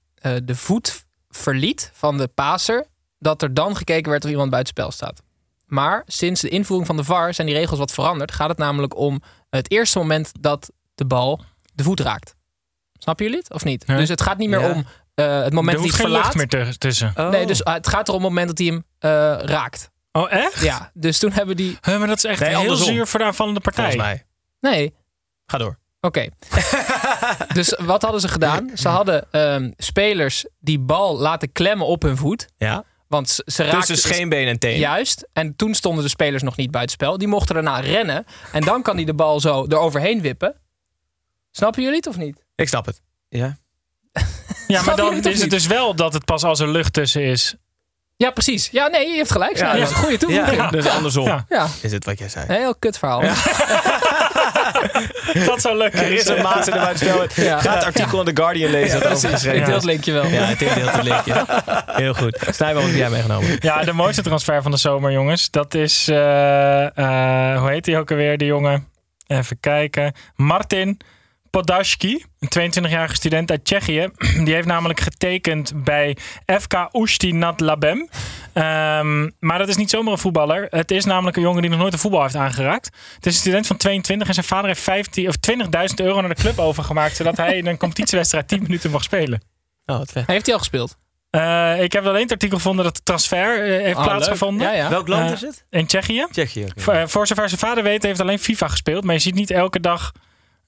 de 0.44 0.56
voet 0.56 1.06
verliet 1.30 1.92
van 1.94 2.18
de 2.18 2.28
paser, 2.28 2.86
dat 3.20 3.42
er 3.42 3.54
dan 3.54 3.76
gekeken 3.76 4.12
werd 4.12 4.24
of 4.24 4.30
iemand 4.30 4.50
buitenspel 4.50 4.92
staat. 4.92 5.22
Maar 5.66 6.04
sinds 6.06 6.42
de 6.42 6.50
invoering 6.50 6.88
van 6.88 6.98
de 6.98 7.04
VAR 7.04 7.34
zijn 7.34 7.48
die 7.48 7.56
regels 7.56 7.80
wat 7.80 7.92
veranderd. 7.92 8.32
Gaat 8.32 8.50
het 8.50 8.58
namelijk 8.58 8.98
om 8.98 9.22
het 9.50 9.72
eerste 9.72 9.98
moment 9.98 10.32
dat 10.40 10.72
de 11.00 11.06
bal 11.06 11.42
de 11.74 11.84
voet 11.84 12.00
raakt. 12.00 12.36
Snappen 12.94 13.26
jullie 13.26 13.40
het 13.40 13.54
of 13.54 13.64
niet? 13.64 13.84
Ja. 13.88 13.98
Dus 13.98 14.10
het 14.10 14.22
gaat 14.22 14.38
niet 14.38 14.50
meer 14.50 14.60
ja. 14.60 14.72
om 14.72 14.86
uh, 15.16 15.44
het 15.44 15.54
moment 15.54 15.78
er 15.78 15.84
dat 15.84 15.96
hij 15.96 16.04
het 16.04 16.12
verlaat. 16.12 16.36
meer 16.36 16.78
tussen. 16.78 17.14
Oh. 17.16 17.30
Nee, 17.30 17.46
dus 17.46 17.62
uh, 17.62 17.74
het 17.74 17.88
gaat 17.88 18.08
er 18.08 18.14
om 18.14 18.20
het 18.20 18.30
moment 18.30 18.48
dat 18.48 18.58
hij 18.58 18.68
hem 18.68 18.84
uh, 19.00 19.46
raakt. 19.46 19.92
Oh, 20.12 20.32
echt? 20.32 20.62
Ja, 20.62 20.92
dus 20.94 21.20
toen 21.20 21.32
hebben 21.32 21.56
die... 21.56 21.78
Huh, 21.82 21.98
maar 21.98 22.08
dat 22.08 22.18
is 22.18 22.24
echt 22.24 22.40
nee, 22.40 22.58
heel 22.58 22.76
zuur 22.76 23.08
voor 23.08 23.20
de 23.20 23.26
aanvallende 23.26 23.60
partij. 23.60 23.92
Volgens 23.92 24.04
mij. 24.04 24.26
Nee. 24.60 24.94
Ga 25.46 25.58
door. 25.58 25.80
Oké. 26.02 26.08
Okay. 26.08 26.32
dus 27.60 27.76
wat 27.78 28.02
hadden 28.02 28.22
ze 28.22 28.28
gedaan? 28.28 28.72
Ze 28.74 28.88
hadden 28.88 29.28
um, 29.32 29.74
spelers 29.78 30.46
die 30.60 30.80
bal 30.80 31.18
laten 31.18 31.52
klemmen 31.52 31.88
op 31.88 32.02
hun 32.02 32.18
voet. 32.18 32.48
Ja. 32.58 32.84
Want 33.08 33.30
ze, 33.30 33.44
ze 33.46 33.64
raakten... 33.64 33.80
Tussen 33.80 34.14
scheenbeen 34.14 34.48
en 34.48 34.60
teen. 34.60 34.78
Juist. 34.78 35.30
En 35.34 35.56
toen 35.56 35.74
stonden 35.74 36.04
de 36.04 36.10
spelers 36.10 36.44
nog 36.44 36.56
niet 36.56 36.72
buitenspel. 36.72 37.18
Die 37.18 37.28
mochten 37.28 37.54
daarna 37.54 37.80
rennen. 37.80 38.26
En 38.52 38.62
dan 38.62 38.82
kan 38.82 38.96
hij 38.96 39.06
de 39.06 39.14
bal 39.14 39.40
zo 39.40 39.66
eroverheen 39.68 40.22
wippen. 40.22 40.56
Snappen 41.52 41.82
jullie 41.82 41.98
het 41.98 42.08
of 42.08 42.18
niet? 42.18 42.44
Ik 42.56 42.68
snap 42.68 42.86
het. 42.86 43.02
Ja. 43.30 43.58
ja, 44.68 44.82
maar 44.82 44.96
dan 44.96 45.16
het 45.16 45.26
is 45.26 45.42
het 45.42 45.50
dus 45.50 45.68
wel 45.68 45.96
dat 45.96 46.14
het 46.14 46.26
pas 46.26 46.44
als 46.44 46.60
er 46.60 46.70
lucht 46.70 46.94
tussen 46.94 47.24
is. 47.24 47.56
Ja, 48.18 48.32
precies. 48.32 48.70
Ja, 48.72 48.88
nee, 48.88 49.10
je 49.10 49.16
hebt 49.16 49.32
gelijk. 49.32 49.58
Ja, 49.58 49.74
dat 49.74 49.82
is 49.82 49.90
een 49.90 49.96
goede 49.96 50.18
toevoeging. 50.18 50.58
Ja, 50.58 50.70
dus 50.70 50.88
andersom 50.88 51.26
ja. 51.26 51.46
ja. 51.50 51.68
is 51.82 51.92
het 51.92 52.06
wat 52.06 52.20
jij 52.20 52.30
zei. 52.30 52.46
Een 52.48 52.56
heel 52.56 52.76
kut 52.76 52.98
verhaal. 52.98 53.24
Ja. 53.24 53.34
dat 55.46 55.62
zou 55.62 55.78
leuk 55.78 55.94
Er 55.94 56.12
is 56.12 56.28
een 56.28 56.42
maat 56.42 56.68
in 56.68 56.74
de 56.74 56.80
buitenspel. 56.80 57.44
Ja. 57.44 57.60
Ga 57.60 57.74
het 57.74 57.84
artikel 57.84 58.20
in 58.20 58.26
The 58.34 58.42
Guardian 58.42 58.72
lezen. 58.72 59.02
dat 59.02 59.24
Ik 59.24 59.66
deel 59.66 59.76
het 59.76 59.84
linkje 59.84 60.12
wel. 60.12 60.26
Ja, 60.26 60.48
ik 60.48 60.60
deel 60.60 60.88
het 60.88 61.04
linkje. 61.04 61.46
Heel 61.86 62.14
goed. 62.14 62.38
Snijboom, 62.50 62.82
wat 62.82 62.92
heb 62.92 63.00
jij 63.00 63.10
meegenomen? 63.10 63.58
Ja, 63.60 63.84
de 63.84 63.94
mooiste 63.94 64.22
transfer 64.22 64.62
van 64.62 64.72
de 64.72 64.78
zomer, 64.78 65.12
jongens. 65.12 65.50
Dat 65.50 65.74
is, 65.74 66.10
uh, 66.10 66.18
uh, 66.18 67.60
hoe 67.60 67.70
heet 67.70 67.86
hij 67.86 68.00
ook 68.00 68.12
alweer, 68.12 68.38
die 68.38 68.48
jongen? 68.48 68.88
Even 69.28 69.60
kijken. 69.60 70.14
Martin 70.36 71.00
Podashki, 71.50 72.26
een 72.40 72.72
22-jarige 72.72 73.16
student 73.16 73.52
uit 73.52 73.66
Tsjechië. 73.66 74.10
Die 74.46 74.54
heeft 74.54 74.68
namelijk 74.68 75.00
getekend 75.00 75.84
bij 75.84 76.18
FK 76.60 76.90
Ushti 76.92 77.32
Nad 77.32 77.60
Labem. 77.60 78.10
Um, 78.54 79.36
maar 79.40 79.58
dat 79.58 79.68
is 79.68 79.76
niet 79.76 79.90
zomaar 79.90 80.12
een 80.12 80.20
voetballer. 80.20 80.68
Het 80.70 80.92
is 80.92 81.06
namelijk 81.06 81.38
een 81.38 81.44
jongen 81.44 81.62
die 81.62 81.72
nog 81.72 81.80
nooit 81.80 81.94
een 81.94 82.00
voetbal 82.00 82.22
heeft 82.22 82.36
aangeraakt. 82.36 82.86
Het 83.16 83.26
is 83.26 83.34
een 83.34 83.40
student 83.40 83.68
van 83.68 83.78
22 83.78 84.28
en 84.28 84.34
zijn 84.34 84.46
vader 84.46 84.68
heeft 84.68 84.82
15 84.82 85.28
of 85.28 85.36
20.000 85.52 85.96
euro 85.96 86.20
naar 86.20 86.36
de 86.36 86.42
club 86.42 86.60
overgemaakt. 86.70 87.16
Zodat 87.16 87.38
hij 87.38 87.58
in 87.58 87.68
een 87.68 87.78
competitiewedstrijd 87.78 88.48
10 88.48 88.62
minuten 88.62 88.92
mag 88.92 89.04
spelen. 89.04 89.42
Oh, 89.86 89.98
wat 89.98 90.12
vet. 90.12 90.28
Heeft 90.28 90.46
hij 90.46 90.54
al 90.54 90.60
gespeeld? 90.60 90.98
Uh, 91.32 91.82
ik 91.82 91.94
heb 91.94 92.06
alleen 92.06 92.22
het 92.22 92.32
artikel 92.32 92.58
gevonden 92.58 92.86
dat 92.86 92.96
de 92.96 93.04
transfer 93.04 93.68
uh, 93.68 93.84
heeft 93.84 93.98
oh, 93.98 94.04
plaatsgevonden. 94.04 94.68
Ja, 94.68 94.74
ja. 94.74 94.90
Welk 94.90 95.08
land 95.08 95.26
Uh, 95.26 95.32
is 95.32 95.42
het? 95.42 95.66
In 95.70 95.86
Tsjechië. 95.86 96.26
Tsjechië. 96.32 96.66
Okay. 96.66 96.74
Voor, 96.76 97.10
voor 97.10 97.28
zover 97.28 97.50
zijn 97.50 97.60
vader 97.60 97.84
weet, 97.84 98.04
heeft 98.04 98.20
alleen 98.20 98.40
FIFA 98.40 98.68
gespeeld. 98.68 99.04
Maar 99.04 99.14
je 99.14 99.22
ziet 99.22 99.36
niet 99.36 99.52
elke 99.52 99.80
dag. 99.80 100.12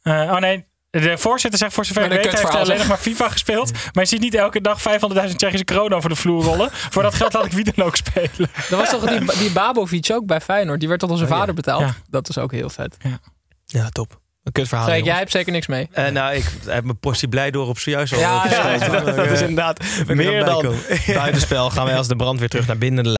oh 0.04 0.38
nee, 0.38 0.66
de 0.92 1.18
voorzitter 1.18 1.60
zegt 1.60 1.74
voor 1.74 1.86
zover 1.86 2.04
ik 2.04 2.10
weet, 2.10 2.32
hij 2.32 2.42
heeft 2.42 2.56
alleen 2.56 2.78
nog 2.78 2.88
maar 2.88 2.98
FIFA 2.98 3.30
gespeeld. 3.30 3.72
Maar 3.72 4.04
je 4.04 4.10
ziet 4.10 4.20
niet 4.20 4.36
elke 4.36 4.62
dag 4.62 4.80
500.000 4.80 5.36
Tsjechische 5.36 5.66
kronen 5.66 5.98
over 5.98 6.10
de 6.10 6.16
vloer 6.16 6.44
rollen. 6.44 6.70
Voor 6.72 7.04
dat 7.04 7.14
geld 7.14 7.34
laat 7.34 7.46
ik 7.46 7.52
wie 7.52 7.74
dan 7.74 7.86
ook 7.86 7.96
spelen. 7.96 8.32
Dat 8.70 8.80
was 8.80 8.90
toch 8.90 9.06
die, 9.06 9.38
die 9.38 9.52
Babovic 9.52 10.10
ook 10.12 10.26
bij 10.26 10.42
Feyenoord. 10.42 10.80
Die 10.80 10.88
werd 10.88 11.00
tot 11.00 11.10
onze 11.10 11.24
oh, 11.24 11.30
vader 11.30 11.48
ja. 11.48 11.54
betaald. 11.54 11.82
Ja. 11.82 11.96
Dat 12.10 12.30
is 12.30 12.38
ook 12.38 12.52
heel 12.52 12.70
vet. 12.70 12.98
Ja, 13.00 13.20
ja 13.66 13.90
top. 13.90 14.20
Een 14.44 14.52
kut 14.52 14.68
verhaal. 14.68 14.98
Jij 14.98 15.18
hebt 15.18 15.32
zeker 15.32 15.52
niks 15.52 15.68
mee. 15.68 15.90
Uh, 15.94 16.08
nou, 16.08 16.36
ik 16.36 16.52
heb 16.66 16.84
mijn 16.84 17.00
portie 17.00 17.28
blij 17.28 17.52
door 17.52 17.68
op 17.68 17.80
zojuist 17.80 18.14
al. 18.14 18.20
Ja, 18.20 18.46
ja, 18.50 18.74
ja, 18.74 18.90
dat, 19.04 19.16
dat 19.16 19.26
is 19.26 19.42
inderdaad 19.42 19.84
meer 20.08 20.46
dan 20.46 20.76
buitenspel. 21.08 21.70
Gaan 21.70 21.86
wij 21.86 21.98
als 21.98 22.08
de 22.08 22.16
brand 22.16 22.40
weer 22.40 22.50
terug 22.50 22.68
naar 22.68 22.78
binnen 22.78 23.04
de 23.04 23.20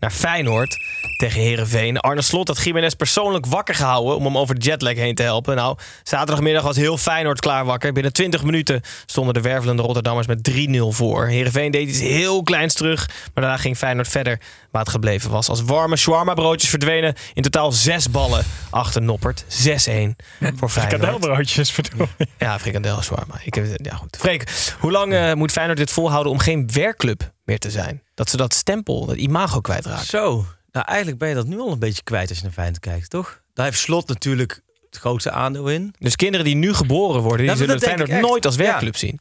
Naar 0.00 0.10
Feyenoord 0.10 0.76
tegen 1.16 1.40
Herenveen. 1.40 1.98
Arne 1.98 2.22
Slot 2.22 2.48
had 2.48 2.62
Jiménez 2.62 2.94
persoonlijk 2.94 3.46
wakker 3.46 3.74
gehouden 3.74 4.16
om 4.16 4.24
hem 4.24 4.38
over 4.38 4.54
de 4.54 4.60
jetlag 4.60 4.94
heen 4.94 5.14
te 5.14 5.22
helpen. 5.22 5.56
Nou, 5.56 5.76
zaterdagmiddag 6.02 6.62
was 6.62 6.76
heel 6.76 6.96
Feyenoord 6.96 7.40
klaar 7.40 7.64
wakker. 7.64 7.92
Binnen 7.92 8.12
20 8.12 8.42
minuten 8.42 8.80
stonden 9.06 9.34
de 9.34 9.40
wervelende 9.40 9.82
Rotterdammers 9.82 10.26
met 10.26 10.50
3-0 10.50 10.80
voor. 10.88 11.26
Herenveen 11.26 11.70
deed 11.70 11.88
iets 11.88 12.00
heel 12.00 12.42
kleins 12.42 12.74
terug, 12.74 13.06
maar 13.06 13.44
daarna 13.44 13.56
ging 13.56 13.76
Feyenoord 13.76 14.08
verder 14.08 14.40
waar 14.70 14.82
het 14.82 14.90
gebleven 14.90 15.30
was. 15.30 15.48
Als 15.48 15.62
warme 15.62 15.96
shawarma 15.96 16.34
broodjes 16.34 16.70
verdwenen 16.70 17.14
in 17.34 17.42
totaal 17.42 17.72
zes 17.72 18.10
ballen 18.10 18.44
achter 18.70 19.02
Noppert. 19.02 19.44
6-1 19.44 19.46
voor 19.48 19.50
Feyenoord. 19.78 20.70
Frikandelbroodjes 20.70 21.72
bedoel 21.72 22.06
Ja, 22.38 22.58
frikandel 22.58 23.02
shawarma. 23.02 23.34
Ik 23.42 23.54
heb, 23.54 23.66
ja, 23.82 23.94
goed. 23.94 24.16
Freek, 24.18 24.72
hoe 24.80 24.90
lang 24.90 25.12
uh, 25.12 25.32
moet 25.32 25.52
Feyenoord 25.52 25.78
dit 25.78 25.90
volhouden 25.90 26.32
om 26.32 26.38
geen 26.38 26.70
werkclub 26.72 27.36
meer 27.48 27.58
te 27.58 27.70
zijn? 27.70 28.02
Dat 28.14 28.30
ze 28.30 28.36
dat 28.36 28.54
stempel, 28.54 29.06
dat 29.06 29.16
imago 29.16 29.60
kwijtraken. 29.60 30.06
Zo. 30.06 30.44
Nou, 30.70 30.86
eigenlijk 30.86 31.18
ben 31.18 31.28
je 31.28 31.34
dat 31.34 31.46
nu 31.46 31.58
al 31.58 31.72
een 31.72 31.78
beetje 31.78 32.02
kwijt 32.02 32.28
als 32.28 32.38
je 32.38 32.44
naar 32.44 32.52
Feyenoord 32.52 32.80
kijkt, 32.80 33.10
toch? 33.10 33.40
Daar 33.54 33.64
heeft 33.64 33.78
Slot 33.78 34.08
natuurlijk 34.08 34.62
het 34.90 34.98
grootste 34.98 35.30
aandeel 35.30 35.68
in. 35.68 35.94
Dus 35.98 36.16
kinderen 36.16 36.46
die 36.46 36.54
nu 36.54 36.74
geboren 36.74 37.22
worden, 37.22 37.46
die 37.46 37.56
zullen 37.56 37.78
dat 37.78 37.84
denk 37.84 37.98
Feyenoord 37.98 38.28
nooit 38.30 38.46
als 38.46 38.54
Ja. 38.56 38.62
werkclub 38.62 38.96
zien. 38.96 39.20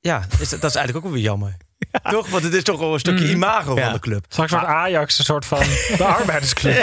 Ja, 0.00 0.26
is 0.40 0.48
dat, 0.48 0.60
dat 0.60 0.70
is 0.70 0.76
eigenlijk 0.76 0.96
ook 0.96 1.02
wel 1.02 1.12
weer 1.12 1.22
jammer. 1.22 1.56
Toch? 2.10 2.28
Want 2.28 2.44
het 2.44 2.54
is 2.54 2.62
toch 2.62 2.78
wel 2.78 2.92
een 2.92 2.98
stukje 3.00 3.24
Mhm. 3.24 3.32
imago 3.34 3.74
Ja. 3.76 3.84
van 3.84 3.92
de 3.92 3.98
club. 3.98 4.24
Straks 4.28 4.50
wordt 4.50 4.66
Ajax 4.66 5.18
een 5.18 5.24
soort 5.24 5.44
van 5.46 5.58
de 5.96 6.04
arbeidersclub. 6.04 6.74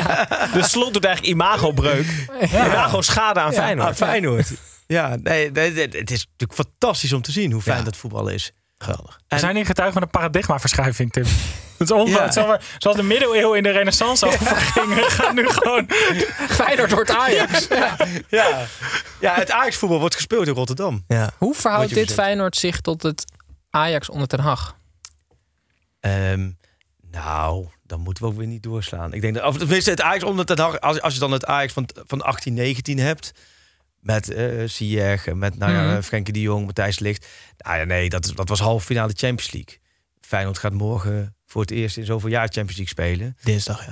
De 0.54 0.64
slot 0.64 0.94
doet 0.94 1.06
eigenlijk 1.06 1.36
imagobreuk. 1.36 2.28
Imago 2.42 3.02
schade 3.02 3.40
aan 3.40 3.54
Feyenoord. 3.54 3.88
Aan 3.88 3.96
Feyenoord. 3.96 4.52
Ja, 4.88 5.16
nee, 5.24 5.52
nee, 5.52 5.72
nee, 5.72 5.88
het 5.88 6.12
is 6.12 6.28
natuurlijk 6.32 6.54
fantastisch 6.54 7.14
om 7.14 7.22
te 7.22 7.32
zien 7.32 7.52
hoe 7.52 7.62
fijn 7.62 7.78
Ja. 7.78 7.84
dat 7.84 7.98
voetbal 7.98 8.28
is. 8.28 8.52
Geweldig. 8.82 9.20
We 9.28 9.40
zijn 9.40 9.56
hier 9.56 9.66
getuige 9.66 9.94
van 9.94 10.02
een 10.02 10.10
paradigmaverschuiving, 10.10 11.12
Tim. 11.12 11.24
Het 11.78 11.90
is 11.90 11.96
ongelooflijk. 11.96 12.34
Ja. 12.34 12.60
Zoals- 12.78 12.98
de 12.98 13.04
middeleeuwen 13.04 13.58
in 13.58 13.64
de 13.64 13.70
renaissance 13.70 14.26
overgingen, 14.26 15.12
gaat 15.12 15.34
nu 15.34 15.50
gewoon... 15.50 15.86
Feyenoord 16.62 16.92
wordt 16.92 17.10
Ajax. 17.10 17.68
Ja. 17.68 17.96
Ja, 18.30 18.66
ja 19.20 19.34
het 19.34 19.52
Ajax-voetbal 19.52 20.00
wordt 20.00 20.16
gespeeld 20.16 20.48
in 20.48 20.54
Rotterdam. 20.54 21.04
Ja. 21.08 21.30
Hoe 21.38 21.54
verhoudt 21.54 21.94
dit. 21.94 22.14
Feyenoord 22.14 22.58
zich 22.58 22.82
tot 22.82 23.04
het 23.04 23.32
Ajax 23.70 24.10
onder 24.10 24.28
Ten 24.28 24.40
Hag? 24.40 24.76
Ehm, 26.00 26.50
nou, 27.12 27.68
dan 27.84 28.00
moeten 28.00 28.24
we 28.24 28.30
ook 28.30 28.38
weer 28.38 28.48
niet 28.48 28.64
doorslaan. 28.64 29.14
Ik 29.14 29.22
denk 29.22 29.34
dat, 29.34 29.44
of 29.44 29.58
tenminste, 29.58 29.90
het 29.90 30.02
Ajax 30.02 30.24
onder 30.24 30.46
ten 30.46 30.60
Hag, 30.60 30.80
als, 30.80 31.02
als 31.02 31.14
je 31.14 31.20
dan 31.20 31.32
het 31.32 31.46
Ajax 31.46 31.74
van, 31.74 31.90
van 32.08 32.22
18, 32.22 32.54
19 32.54 33.00
hebt. 33.00 33.32
Met 34.02 34.36
Ziyech, 34.66 35.34
met 35.34 35.58
nou 35.58 35.72
ja, 35.72 35.84
Mhm. 35.92 36.02
Frenkie 36.02 36.34
de 36.34 36.42
Jong, 36.42 36.66
Matthijs 36.66 37.00
Ligt. 37.00 37.28
Nou 37.58 37.78
ja, 37.78 37.84
nee, 37.84 38.10
dat, 38.10 38.26
is- 38.26 38.32
dat 38.34 38.50
was 38.50 38.60
halve 38.60 38.86
finale 38.86 39.14
Champions 39.16 39.52
League. 39.52 39.80
Feyenoord 40.22 40.58
gaat 40.58 40.74
morgen 40.74 41.36
voor 41.46 41.62
het 41.62 41.72
eerst 41.72 41.98
in 41.98 42.06
zoveel 42.06 42.30
jaar 42.30 42.48
Champions 42.48 42.78
League 42.78 42.88
spelen. 42.88 43.38
Dinsdag, 43.44 43.86
ja. 43.86 43.92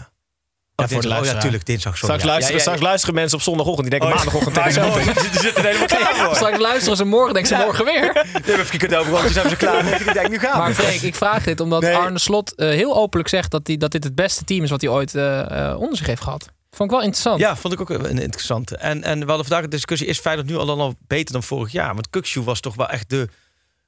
Oh, 0.75 0.85
voor 0.87 1.01
de 1.01 1.07
dinsdag. 1.07 1.19
oh 1.19 1.33
ja, 1.33 1.39
tuurlijk, 1.39 1.65
dinsdag. 1.65 1.97
Sorry. 1.97 2.05
Straks, 2.19 2.21
Ja, 2.23 2.29
luisteren, 2.29 2.57
ja, 2.57 2.63
ja, 2.63 2.69
straks 2.69 2.81
luisteren 2.89 3.15
mensen 3.15 3.37
op 3.37 3.43
zondagochtend. 3.43 3.89
Die 3.89 3.99
denken 3.99 4.17
Oh, 4.17 4.23
maandagochtend 4.23 4.55
tegen. 4.55 5.13
Die 5.31 5.39
zitten 5.41 5.63
er 5.63 5.65
helemaal 5.65 5.87
klaar 5.87 6.15
voor. 6.25 6.35
Straks 6.35 6.57
luisteren 6.59 6.97
ze 6.97 7.03
morgen, 7.05 7.33
denken 7.33 7.57
ze 7.57 7.63
morgen 7.63 7.85
weer. 7.85 8.25
Nee, 8.45 8.55
maar 8.55 8.65
frikandelbroodjes 8.65 9.33
hebben 9.33 9.51
ze 9.51 9.57
klaar. 9.57 9.83
Die 9.83 10.13
denken, 10.13 10.31
nu 10.31 10.39
gaan 10.39 10.51
we. 10.51 10.57
Maar 10.57 10.73
Freek, 10.73 11.01
ik 11.01 11.15
vraag 11.15 11.43
dit 11.43 11.59
omdat 11.59 11.81
Nee. 11.81 11.95
Arne 11.95 12.19
Slot 12.19 12.55
eh, 12.55 12.69
heel 12.69 12.95
openlijk 12.95 13.29
zegt 13.29 13.51
dat, 13.51 13.67
hij 13.67 13.77
dat 13.77 13.91
dit 13.91 14.03
het 14.03 14.15
beste 14.15 14.43
team 14.43 14.63
is 14.63 14.69
wat 14.69 14.81
hij 14.81 14.89
ooit 14.89 15.15
eh, 15.15 15.75
onder 15.79 15.97
zich 15.97 16.07
heeft 16.07 16.21
gehad. 16.21 16.49
Vond 16.71 16.89
ik 16.91 16.95
wel 16.97 17.05
interessant. 17.05 17.39
Ja, 17.39 17.55
vond 17.55 17.73
ik 17.73 17.81
ook 17.81 17.89
een 17.89 18.19
interessante. 18.19 18.77
En, 18.77 19.03
en 19.03 19.19
we 19.19 19.25
hadden 19.25 19.45
vandaag 19.45 19.63
een 19.63 19.69
discussie, 19.69 20.07
is 20.07 20.19
Feyenoord 20.19 20.47
nu 20.47 20.55
al 20.57 20.65
dan 20.65 20.79
al 20.79 20.95
beter 21.07 21.33
dan 21.33 21.43
vorig 21.43 21.71
jaar? 21.71 21.93
Want 21.93 22.09
Kukshoe 22.09 22.43
was 22.43 22.59
toch 22.59 22.75
wel 22.75 22.89
echt 22.89 23.09
de, 23.09 23.27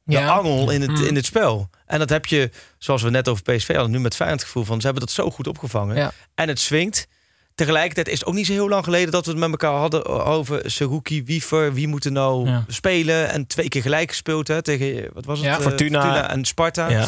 de 0.03 0.13
Ja. 0.13 0.27
angel 0.27 0.69
in 0.71 0.81
het, 0.81 0.89
Mm. 0.91 1.05
in 1.05 1.15
het 1.15 1.25
spel. 1.25 1.69
En 1.85 1.99
dat 1.99 2.09
heb 2.09 2.25
je, 2.25 2.49
zoals 2.77 3.01
we 3.01 3.09
net 3.09 3.27
over 3.29 3.43
PSV 3.43 3.67
hadden, 3.73 3.91
nu 3.91 3.99
met 3.99 4.15
Feyenoord 4.15 4.39
het 4.41 4.49
gevoel 4.51 4.65
van, 4.67 4.79
ze 4.79 4.85
hebben 4.85 5.05
dat 5.05 5.15
zo 5.15 5.31
goed 5.31 5.47
opgevangen. 5.47 5.95
Ja. 5.95 6.11
En 6.35 6.47
het 6.47 6.59
swingt. 6.59 7.07
Tegelijkertijd 7.55 8.07
is 8.07 8.19
het 8.19 8.25
ook 8.27 8.33
niet 8.33 8.45
zo 8.45 8.51
heel 8.53 8.69
lang 8.69 8.83
geleden 8.83 9.11
dat 9.11 9.25
we 9.25 9.31
het 9.31 9.39
met 9.39 9.49
elkaar 9.49 9.73
hadden 9.79 10.05
over 10.05 10.71
Seruki, 10.71 11.23
Wiever, 11.23 11.73
wie 11.73 11.87
moet 11.87 12.05
er 12.05 12.11
nou 12.11 12.47
Ja. 12.49 12.65
spelen. 12.67 13.29
En 13.29 13.47
twee 13.47 13.67
keer 13.69 13.81
gelijk 13.81 14.09
gespeeld 14.09 14.47
hè, 14.47 14.61
tegen, 14.61 15.09
wat 15.13 15.25
was 15.25 15.37
het? 15.37 15.47
Ja, 15.47 15.55
Eh, 15.55 15.61
Fortuna. 15.61 16.29
en 16.31 16.45
Sparta. 16.45 16.89
Ja. 16.89 17.07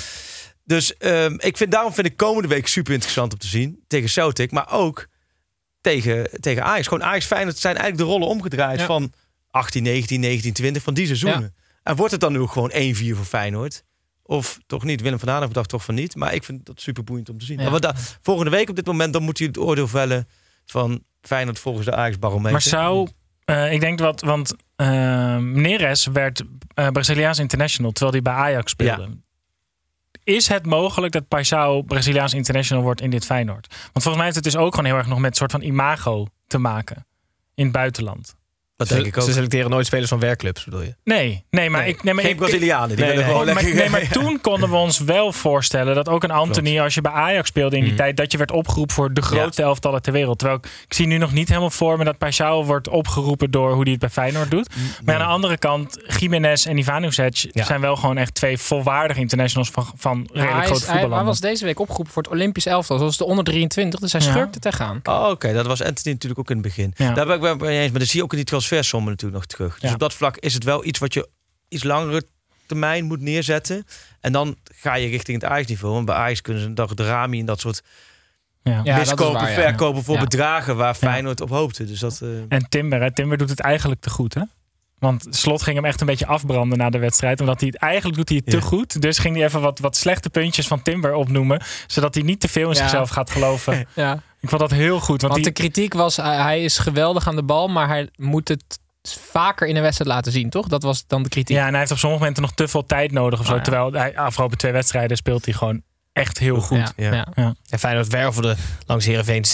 Dus 0.65 0.97
ehm, 0.97 1.35
ik 1.39 1.57
vind, 1.57 1.71
daarom 1.71 1.93
vind 1.93 2.07
ik 2.07 2.17
komende 2.17 2.47
week 2.47 2.67
super 2.67 2.93
interessant 2.93 3.33
om 3.33 3.39
te 3.39 3.47
zien. 3.47 3.83
Tegen 3.87 4.09
Celtic, 4.09 4.51
maar 4.51 4.71
ook 4.71 5.07
tegen, 5.83 6.29
tegen 6.39 6.63
Ajax. 6.63 6.87
Gewoon 6.87 7.03
Ajax 7.03 7.25
Feyenoord 7.25 7.57
zijn 7.57 7.75
eigenlijk 7.77 8.05
de 8.05 8.11
rollen 8.11 8.27
omgedraaid 8.27 8.79
Ja. 8.79 8.85
van 8.85 9.13
18, 9.51 9.83
19, 9.83 10.19
19, 10.19 10.53
20 10.53 10.83
van 10.83 10.93
die 10.93 11.05
seizoenen. 11.05 11.55
En 11.83 11.95
wordt 11.95 12.11
het 12.11 12.21
dan 12.21 12.31
nu 12.31 12.39
ook 12.39 12.51
gewoon 12.51 12.71
1-4 12.71 13.15
voor 13.15 13.25
Feyenoord? 13.25 13.83
Of 14.23 14.59
toch 14.65 14.83
niet? 14.83 15.01
Willem 15.01 15.19
van 15.19 15.27
Hanegem 15.29 15.53
dacht 15.53 15.69
toch 15.69 15.83
van 15.83 15.95
niet. 15.95 16.15
Maar 16.15 16.33
ik 16.33 16.43
vind 16.43 16.65
dat 16.65 16.81
super 16.81 17.03
boeiend 17.03 17.29
om 17.29 17.37
te 17.37 17.45
zien. 17.45 17.57
Ja. 17.57 17.61
Maar 17.63 17.71
wat 17.71 17.81
da- 17.81 17.95
volgende 18.21 18.51
week 18.51 18.69
op 18.69 18.75
dit 18.75 18.85
moment, 18.85 19.13
dan 19.13 19.23
moet 19.23 19.37
hij 19.37 19.47
het 19.47 19.57
oordeel 19.57 19.87
vellen 19.87 20.27
van 20.65 21.03
Feyenoord 21.21 21.59
volgens 21.59 21.85
de 21.85 21.95
Ajax 21.95 22.19
barometer. 22.19 22.51
Maar 22.51 22.61
zou... 22.61 23.09
eh, 23.45 23.71
ik 23.73 23.79
denk 23.79 23.99
wat... 23.99 24.21
Want 24.21 24.55
eh 24.75 25.37
Neres 25.37 26.05
werd 26.05 26.43
eh, 26.73 26.87
Braziliaans 26.87 27.39
international, 27.39 27.91
terwijl 27.91 28.11
hij 28.13 28.21
bij 28.33 28.43
Ajax 28.43 28.71
speelde. 28.71 29.17
Is 30.23 30.47
het 30.47 30.65
mogelijk 30.65 31.13
dat 31.13 31.27
Paisao 31.27 31.81
Braziliaans 31.81 32.33
international 32.33 32.83
wordt 32.83 33.01
in 33.01 33.09
dit 33.09 33.25
Feyenoord? 33.25 33.67
Want 33.69 33.91
volgens 33.91 34.15
mij 34.15 34.23
heeft 34.23 34.35
het 34.35 34.43
dus 34.43 34.55
ook 34.55 34.75
gewoon 34.75 34.85
heel 34.85 34.97
erg 34.97 35.07
nog 35.07 35.19
met 35.19 35.29
een 35.29 35.37
soort 35.37 35.51
van 35.51 35.61
imago 35.61 36.27
te 36.47 36.57
maken. 36.57 37.05
In 37.55 37.63
het 37.63 37.73
buitenland. 37.73 38.35
Dat 38.75 38.87
Ze, 38.87 38.93
denk 38.93 39.05
ik 39.05 39.17
ook. 39.17 39.23
ze 39.25 39.31
selecteren 39.33 39.69
nooit 39.69 39.85
spelers 39.85 40.09
van 40.09 40.19
werkclubs, 40.19 40.63
bedoel 40.63 40.81
je? 40.81 40.95
Nee, 41.03 41.45
nee, 41.49 41.69
maar 41.69 41.81
Nee, 41.81 41.89
ik... 41.89 42.03
Nee, 42.03 42.13
maar 42.13 42.23
Geen 42.23 42.31
ik, 42.33 42.37
Brazilianen, 42.39 42.87
die 42.87 42.97
Nee, 42.97 43.07
willen 43.07 43.23
nee. 43.25 43.33
gewoon 43.33 43.53
maar, 43.53 43.63
nee, 43.75 43.89
maar 43.89 44.07
toen 44.21 44.41
konden 44.41 44.69
we 44.69 44.75
ons 44.75 44.99
wel 44.99 45.31
voorstellen 45.31 45.95
dat 45.95 46.09
ook 46.09 46.23
een 46.23 46.31
Anthony, 46.31 46.79
als 46.79 46.93
je 46.93 47.01
bij 47.01 47.11
Ajax 47.11 47.47
speelde 47.47 47.75
in 47.75 47.81
die 47.81 47.91
Mhm. 47.91 48.01
tijd, 48.01 48.17
dat 48.17 48.31
je 48.31 48.37
werd 48.37 48.51
opgeroepen 48.51 48.95
voor 48.95 49.13
de 49.13 49.21
grootste 49.21 49.61
elftallen 49.61 50.01
ter 50.01 50.13
wereld. 50.13 50.37
Terwijl 50.39 50.59
ik, 50.59 50.65
ik 50.87 50.93
zie 50.93 51.07
nu 51.07 51.17
nog 51.17 51.31
niet 51.31 51.47
helemaal 51.47 51.69
voor 51.69 51.97
me 51.97 52.03
dat 52.03 52.15
Paixão 52.15 52.65
wordt 52.65 52.87
opgeroepen 52.89 53.51
door 53.51 53.71
hoe 53.73 53.81
hij 53.81 53.91
het 53.91 53.99
bij 53.99 54.09
Feyenoord 54.09 54.51
doet. 54.51 54.69
Maar 55.05 55.15
aan 55.15 55.21
de 55.21 55.27
andere 55.27 55.57
kant, 55.57 55.97
Jiménez 56.19 56.65
en 56.65 56.77
Ivanovic 56.77 57.47
Ja. 57.51 57.63
zijn 57.65 57.81
wel 57.81 57.95
gewoon 57.95 58.17
echt 58.17 58.33
twee 58.33 58.57
volwaardige 58.57 59.19
internationals 59.19 59.69
van, 59.69 59.85
van 59.95 60.29
Ja, 60.33 60.41
redelijk 60.41 60.65
grote 60.65 60.79
is, 60.81 60.85
hij, 60.87 60.91
voetballanden. 60.91 61.25
was 61.27 61.39
deze 61.39 61.65
week 61.65 61.79
opgeroepen 61.79 62.13
voor 62.13 62.23
het 62.23 62.31
Olympisch 62.31 62.65
elftal, 62.65 62.97
zoals 62.97 63.17
de 63.17 63.25
onder 63.25 63.43
23. 63.43 63.99
Dus 63.99 64.11
hij 64.11 64.21
Ja. 64.21 64.31
schurkte 64.31 64.59
tegenaan. 64.59 64.99
Oh, 65.03 65.27
oké. 65.29 65.53
Dat 65.53 65.65
was 65.65 65.81
Anthony 65.83 66.13
natuurlijk 66.13 66.39
ook 66.39 66.49
in 66.49 66.55
het 66.57 66.65
begin. 66.65 66.93
Ja. 66.95 67.13
Daar 67.13 67.25
ben 67.25 67.35
ik 67.35 67.41
wel 67.41 67.55
mee 67.55 67.79
eens. 67.79 67.89
Maar 67.89 67.99
dan 67.99 68.07
zie 68.07 68.17
je 68.17 68.23
ook 68.23 68.31
in 68.31 68.37
die 68.37 68.45
transfersommen 68.67 69.09
natuurlijk 69.11 69.41
nog 69.41 69.45
terug. 69.51 69.73
Dus 69.79 69.89
Ja. 69.89 69.93
op 69.93 69.99
dat 69.99 70.13
vlak 70.13 70.37
is 70.37 70.53
het 70.53 70.63
wel 70.63 70.85
iets 70.85 70.99
wat 70.99 71.13
je 71.13 71.29
iets 71.69 71.83
langere 71.83 72.23
termijn 72.65 73.05
moet 73.05 73.21
neerzetten. 73.21 73.85
En 74.21 74.31
dan 74.31 74.55
ga 74.75 74.95
je 74.95 75.07
richting 75.07 75.41
het 75.41 75.51
Ajax-niveau. 75.51 75.97
En 75.97 76.05
bij 76.05 76.15
Ajax 76.15 76.41
kunnen 76.41 76.61
ze 76.61 76.67
een 76.67 76.75
dag 76.75 76.93
de 76.93 77.05
Rami 77.05 77.39
en 77.39 77.45
dat 77.45 77.59
soort 77.59 77.81
Ja. 78.63 78.81
Ja, 78.83 78.97
miskopen, 78.97 79.33
waar, 79.41 79.51
verkopen 79.53 80.03
voor 80.03 80.15
Ja. 80.15 80.21
bedragen 80.21 80.75
waar 80.75 80.93
Feyenoord 80.95 81.41
op 81.41 81.49
hoopte. 81.49 81.85
Dus 81.85 81.99
dat... 81.99 82.19
eh, 82.21 82.29
En 82.49 82.65
Timber, 82.69 83.01
hè? 83.01 83.13
Timber 83.13 83.37
doet 83.37 83.49
het 83.49 83.59
eigenlijk 83.59 84.01
te 84.01 84.09
goed, 84.09 84.33
hè? 84.33 84.41
Want 84.99 85.27
Slot 85.29 85.61
ging 85.63 85.75
hem 85.75 85.85
echt 85.85 86.01
een 86.01 86.07
beetje 86.07 86.25
afbranden 86.25 86.77
na 86.77 86.89
de 86.89 86.97
wedstrijd. 86.97 87.39
Omdat 87.39 87.59
hij 87.59 87.69
het 87.73 87.81
eigenlijk 87.81 88.15
doet 88.17 88.29
hij 88.29 88.37
het 88.37 88.49
te 88.49 88.55
Ja. 88.57 88.63
goed. 88.63 89.01
Dus 89.01 89.17
ging 89.17 89.35
hij 89.35 89.45
even 89.45 89.61
wat, 89.61 89.79
wat 89.79 89.95
slechte 89.95 90.29
puntjes 90.29 90.67
van 90.67 90.81
Timber 90.81 91.13
opnoemen. 91.13 91.61
Zodat 91.87 92.13
hij 92.13 92.23
niet 92.23 92.39
te 92.39 92.47
veel 92.47 92.67
in 92.69 92.75
Ja. 92.75 92.81
zichzelf 92.81 93.09
gaat 93.09 93.29
geloven. 93.31 93.87
Ja. 93.95 94.21
Ik 94.43 94.49
vond 94.49 94.61
dat 94.61 94.71
heel 94.71 94.99
goed. 94.99 95.21
Want, 95.21 95.33
Want 95.33 95.35
die, 95.35 95.43
de 95.43 95.51
kritiek 95.51 95.93
was, 95.93 96.17
hij 96.17 96.35
hij 96.35 96.63
is 96.63 96.77
geweldig 96.77 97.27
aan 97.27 97.35
de 97.35 97.43
bal, 97.43 97.67
maar 97.67 97.87
hij 97.87 98.09
moet 98.15 98.47
het 98.47 98.79
vaker 99.31 99.67
in 99.67 99.75
een 99.75 99.81
wedstrijd 99.81 100.11
laten 100.11 100.31
zien, 100.31 100.49
toch? 100.49 100.67
Dat 100.67 100.83
was 100.83 101.07
dan 101.07 101.23
de 101.23 101.29
kritiek. 101.29 101.55
Ja, 101.55 101.63
en 101.65 101.69
hij 101.69 101.79
heeft 101.79 101.91
op 101.91 101.97
sommige 101.97 102.21
momenten 102.21 102.43
nog 102.43 102.53
te 102.53 102.67
veel 102.67 102.85
tijd 102.85 103.11
nodig 103.11 103.39
of 103.39 103.45
zo. 103.45 103.51
Ah, 103.51 103.57
ja. 103.57 103.63
Terwijl 103.63 103.91
hij 103.91 104.17
afgelopen 104.17 104.57
twee 104.57 104.71
wedstrijden 104.71 105.17
speelt 105.17 105.45
hij 105.45 105.53
gewoon 105.53 105.81
echt 106.13 106.37
heel 106.37 106.61
goed. 106.61 106.77
Ja, 106.77 106.91
Ja. 106.95 107.13
ja. 107.13 107.27
Ja. 107.35 107.55
En 107.69 107.79
Feyenoord 107.79 108.07
wervelde 108.07 108.55
langs 108.85 109.05
Heerenveen 109.05 109.45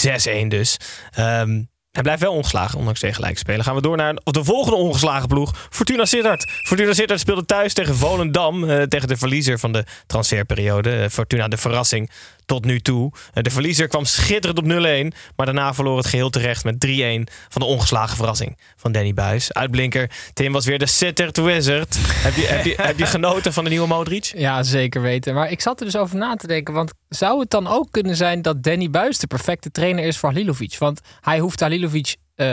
6-1 0.46 0.48
dus. 0.48 0.78
Ehm, 1.12 1.64
hij 1.92 2.02
blijft 2.02 2.22
wel 2.22 2.34
ongeslagen, 2.34 2.78
ondanks 2.80 3.00
tegen 3.00 3.16
gelijk 3.16 3.38
spelen. 3.38 3.66
Gaan 3.66 3.76
we 3.76 3.82
door 3.82 3.98
naar 3.98 4.14
de 4.24 4.44
volgende 4.44 4.78
ongeslagen 4.78 5.28
ploeg. 5.28 5.68
Fortuna 5.70 6.06
Sittard. 6.06 6.52
Fortuna 6.64 6.94
Sittard 6.94 7.20
speelde 7.20 7.46
thuis 7.46 7.74
tegen 7.74 7.96
Volendam. 7.96 8.70
eh, 8.70 8.82
tegen 8.84 9.08
de 9.08 9.18
verliezer 9.18 9.60
van 9.60 9.72
de 9.72 9.86
transferperiode. 10.08 10.92
Eh, 10.92 11.10
Fortuna 11.10 11.48
de 11.48 11.58
verrassing 11.58 12.10
tot 12.46 12.66
nu 12.66 12.80
toe. 12.80 13.12
Eh, 13.34 13.44
de 13.44 13.50
verliezer 13.50 13.88
kwam 13.88 14.06
schitterend 14.06 14.60
op 14.60 14.66
0-1. 14.66 15.14
Maar 15.36 15.46
daarna 15.46 15.74
verloor 15.74 15.98
het 15.98 16.08
geheel 16.08 16.30
terecht 16.30 16.64
met 16.64 16.80
3-1 16.80 17.28
van 17.50 17.62
de 17.62 17.68
ongeslagen 17.68 18.16
verrassing 18.18 18.58
van 18.76 18.92
Danny 18.92 19.14
Buis. 19.14 19.54
Uitblinker 19.54 20.12
Tim 20.34 20.52
was 20.52 20.66
weer 20.66 20.80
de 20.80 20.88
Sittard 20.88 21.38
Wizard. 21.38 21.98
heb, 22.00 22.36
je, 22.36 22.46
heb, 22.46 22.66
je, 22.66 22.74
heb 22.82 22.98
je 23.00 23.06
genoten 23.06 23.54
van 23.54 23.64
de 23.64 23.70
nieuwe 23.70 23.88
Modric? 23.88 24.32
Ja, 24.36 24.64
zeker 24.64 25.02
weten. 25.02 25.34
Maar 25.34 25.52
ik 25.52 25.62
zat 25.62 25.80
er 25.80 25.86
dus 25.86 25.98
over 25.98 26.18
na 26.18 26.36
te 26.36 26.48
denken. 26.48 26.74
Want 26.74 26.94
zou 27.10 27.40
het 27.40 27.50
dan 27.50 27.68
ook 27.68 27.88
kunnen 27.92 28.16
zijn 28.16 28.42
dat 28.42 28.64
Danny 28.64 28.90
Buis 28.90 29.18
de 29.18 29.28
perfecte 29.28 29.72
trainer 29.72 30.04
is 30.06 30.18
voor 30.18 30.30
Halilovic? 30.30 30.76
Want 30.78 31.00
hij 31.22 31.40
hoeft 31.40 31.60
Halilovic 31.60 32.16
eh, 32.36 32.48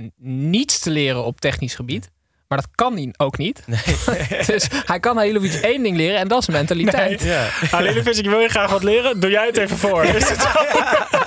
n- 0.00 0.12
niets 0.50 0.78
te 0.78 0.90
leren 0.90 1.24
op 1.24 1.40
technisch 1.40 1.74
gebied. 1.74 2.10
Maar 2.48 2.58
dat 2.58 2.68
kan 2.74 2.92
hij 2.94 3.14
ook 3.16 3.38
niet. 3.38 3.64
dus 4.46 4.66
hij 4.84 5.00
kan 5.00 5.16
Halilovic 5.16 5.52
één 5.52 5.82
ding 5.82 5.96
leren 5.96 6.18
en 6.18 6.28
dat 6.28 6.40
is 6.40 6.48
mentaliteit. 6.48 7.24
Nee. 7.24 7.48
Alleen 7.70 7.96
ik 7.96 8.24
wil 8.24 8.38
je 8.40 8.48
graag 8.48 8.70
wat 8.70 8.82
leren. 8.82 9.20
Doe 9.20 9.30
jij 9.30 9.46
het 9.46 9.56
even 9.56 9.76
voor. 9.78 10.04
Is 10.16 10.28
het 10.28 10.40
zo? 10.40 10.48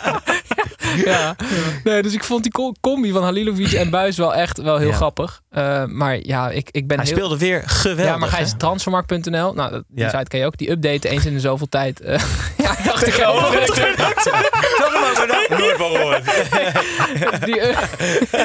Ja. 1.06 1.36
Nee, 1.84 2.02
dus 2.02 2.14
ik 2.14 2.24
vond 2.24 2.44
die 2.44 2.52
co- 2.52 2.74
combi 2.82 3.12
van 3.12 3.24
Halilovic 3.24 3.72
en 3.72 3.90
Buis 3.90 4.18
wel 4.18 4.34
echt 4.34 4.62
wel 4.62 4.78
heel 4.78 4.88
Ja. 4.90 4.96
grappig. 4.96 5.42
Eh, 5.50 5.84
maar 5.86 6.18
ja, 6.24 6.50
ik, 6.50 6.68
ik 6.72 6.88
ben 6.88 6.98
Hij 6.98 7.06
heel... 7.06 7.16
speelde 7.16 7.38
weer 7.38 7.62
geweldig. 7.66 8.06
Ja, 8.06 8.18
maar 8.18 8.30
ga 8.30 8.40
eens 8.40 8.54
transfermarkt.nl. 8.58 9.54
Nou, 9.54 9.72
dat, 9.72 9.84
die 9.88 10.04
Ja. 10.04 10.10
site 10.10 10.24
ken 10.28 10.40
je 10.40 10.46
ook. 10.46 10.58
Die 10.58 10.70
update 10.72 11.10
eens 11.10 11.26
in 11.26 11.34
de 11.34 11.40
zoveel 11.40 11.70
tijd. 11.70 12.00
eh, 12.02 12.20
ja, 12.64 12.78
ik 12.78 12.86
dacht 12.86 13.08
ik 13.08 13.18
maar, 13.18 13.34
maar 15.02 15.28
dat 15.50 15.60
nooit 15.60 15.76
van 15.78 15.90
gehoord. 15.92 16.24
die, 17.46 17.56
uh, 17.60 17.78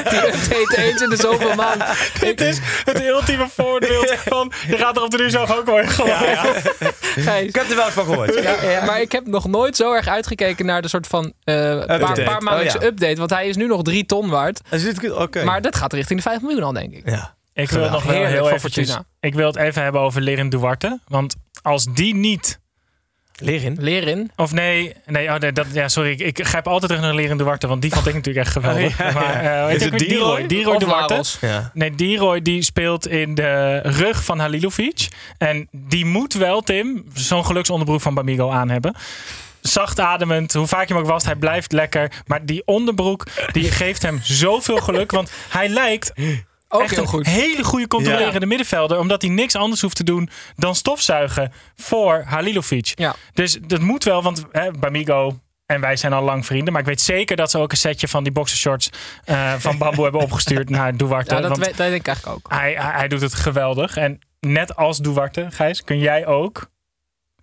die 0.09 0.27
update 0.27 0.75
eens 0.77 1.01
in 1.01 1.09
de 1.09 1.15
zoveel 1.15 1.55
maanden. 1.55 1.87
Dit 2.19 2.41
is 2.41 2.59
het 2.85 3.01
ultieme 3.05 3.47
voorbeeld 3.55 4.13
van... 4.25 4.51
Je 4.67 4.77
gaat 4.77 4.95
er 4.97 5.03
op 5.03 5.11
de 5.11 5.17
nu 5.17 5.29
zelf 5.29 5.51
ook. 5.57 5.65
Gijs. 7.17 7.47
Ik 7.47 7.55
heb 7.55 7.69
er 7.69 7.75
wel 7.75 7.89
van 7.89 8.05
gehoord. 8.05 8.39
Ja, 8.63 8.85
maar 8.85 9.01
ik 9.01 9.11
heb 9.11 9.27
nog 9.27 9.47
nooit 9.47 9.75
zo 9.75 9.93
erg 9.93 10.07
uitgekeken 10.07 10.65
naar 10.65 10.81
de 10.81 10.87
soort 10.87 11.07
van 11.07 11.33
eh 11.43 11.55
paar, 11.55 11.81
Update. 11.81 12.36
Paar 12.37 12.43
maandelijkse 12.43 12.77
Oh, 12.77 12.83
ja. 12.83 12.89
update. 12.89 13.15
Want 13.17 13.29
hij 13.29 13.47
is 13.47 13.55
nu 13.55 13.67
nog 13.67 13.81
drie 13.81 14.05
ton 14.05 14.29
waard. 14.29 14.61
En 14.69 14.79
zit 14.79 15.03
ik- 15.03 15.13
Oké. 15.13 15.43
Maar 15.43 15.61
dat 15.61 15.75
gaat 15.75 15.93
richting 15.93 16.21
de 16.23 16.29
5 16.29 16.41
miljoen 16.41 16.63
al, 16.63 16.73
denk 16.73 16.93
ik. 16.93 17.09
Ja. 17.09 17.35
Ik 17.53 17.69
wil 17.69 17.83
het 17.83 17.91
nog 17.91 18.03
heel 18.03 18.49
eventjes... 18.51 18.61
Fortuna. 18.61 19.03
Ik 19.19 19.33
wil 19.33 19.47
het 19.47 19.55
even 19.55 19.83
hebben 19.83 20.01
over 20.01 20.21
Lerin 20.21 20.49
Duarte. 20.49 20.99
Want 21.07 21.35
als 21.61 21.85
die 21.93 22.15
niet 22.15 22.59
Lerin. 23.39 23.77
Lerin. 23.79 24.31
Of 24.35 24.51
nee, 24.51 24.93
nee, 25.05 25.27
oh 25.29 25.35
nee 25.35 25.51
dat, 25.51 25.65
ja, 25.73 25.87
sorry. 25.87 26.11
Ik, 26.11 26.19
ik 26.37 26.45
grijp 26.45 26.67
altijd 26.67 26.91
terug 26.91 27.05
naar 27.05 27.15
Lerin 27.15 27.37
Duarte, 27.37 27.67
want 27.67 27.81
die 27.81 27.91
vond 27.93 28.07
ik 28.07 28.13
natuurlijk 28.13 28.45
echt 28.45 28.55
geweldig. 28.55 28.99
Oh, 28.99 29.05
ja, 29.07 29.13
Maar, 29.13 29.43
ja. 29.43 29.55
eh, 29.55 29.61
hoe 29.61 29.69
heet 29.71 29.81
Is 29.81 29.89
het? 29.89 30.01
Leroy 30.51 30.75
Of 30.75 30.77
Duarte. 30.83 31.23
Ja. 31.47 31.71
Nee, 31.73 31.93
Leroy 31.97 32.41
die 32.41 32.61
speelt 32.61 33.07
in 33.07 33.35
de 33.35 33.79
rug 33.83 34.23
van 34.23 34.39
Halilovic. 34.39 35.07
En 35.37 35.67
die 35.71 36.05
moet 36.05 36.33
wel, 36.33 36.61
Tim, 36.61 37.05
zo'n 37.13 37.45
geluksonderbroek 37.45 38.01
van 38.01 38.13
Bamigo 38.13 38.49
aan 38.51 38.69
hebben. 38.69 38.95
Zacht 39.61 39.99
ademend, 39.99 40.53
hoe 40.53 40.67
vaak 40.67 40.87
je 40.87 40.93
hem 40.93 41.03
ook 41.03 41.09
wast, 41.09 41.25
hij 41.25 41.35
blijft 41.35 41.71
lekker. 41.71 42.11
Maar 42.25 42.45
die 42.45 42.61
onderbroek, 42.65 43.23
die 43.51 43.71
geeft 43.81 44.01
hem 44.01 44.19
zoveel 44.23 44.77
geluk. 44.77 45.11
Want 45.11 45.31
hij 45.49 45.69
lijkt 45.69 46.11
Ook 46.67 46.81
echt 46.81 46.91
heel 46.91 46.99
een 46.99 47.07
goed. 47.07 47.25
hele 47.25 47.63
goede 47.63 47.87
controlerende 47.87 48.45
middenvelder. 48.45 48.99
Omdat 48.99 49.21
hij 49.21 49.31
niks 49.31 49.55
anders 49.55 49.81
hoeft 49.81 49.95
te 49.95 50.03
doen 50.03 50.29
dan 50.55 50.75
stofzuigen 50.75 51.51
voor 51.75 52.23
Halilovic. 52.25 52.91
Ja. 52.95 53.15
Dus 53.33 53.57
dat 53.61 53.79
moet 53.79 54.03
wel, 54.03 54.23
want 54.23 54.43
hè, 54.51 54.71
Bamigo 54.71 55.39
en 55.65 55.81
wij 55.81 55.95
zijn 55.95 56.13
al 56.13 56.23
lang 56.23 56.45
vrienden. 56.45 56.73
Maar 56.73 56.81
ik 56.81 56.87
weet 56.87 57.01
zeker 57.01 57.35
dat 57.35 57.51
ze 57.51 57.57
ook 57.57 57.71
een 57.71 57.77
setje 57.77 58.07
van 58.07 58.23
die 58.23 58.31
boxershorts 58.31 58.89
eh, 59.25 59.53
van 59.53 59.77
Bamboe 59.81 60.03
hebben 60.03 60.21
opgestuurd 60.21 60.69
naar 60.69 60.97
Duarte. 60.97 61.35
Ja, 61.35 61.41
dat, 61.41 61.49
want 61.49 61.65
weet, 61.65 61.77
dat 61.77 61.87
denk 61.87 61.99
ik 61.99 62.07
eigenlijk 62.07 62.37
ook. 62.37 62.51
hij, 62.51 62.73
hij, 62.73 62.91
hij 62.91 63.07
doet 63.07 63.21
het 63.21 63.33
geweldig. 63.33 63.97
En 63.97 64.19
net 64.39 64.75
als 64.75 64.97
Duarte, 64.97 65.47
Gijs, 65.49 65.83
kun 65.83 65.99
jij 65.99 66.25
ook... 66.25 66.69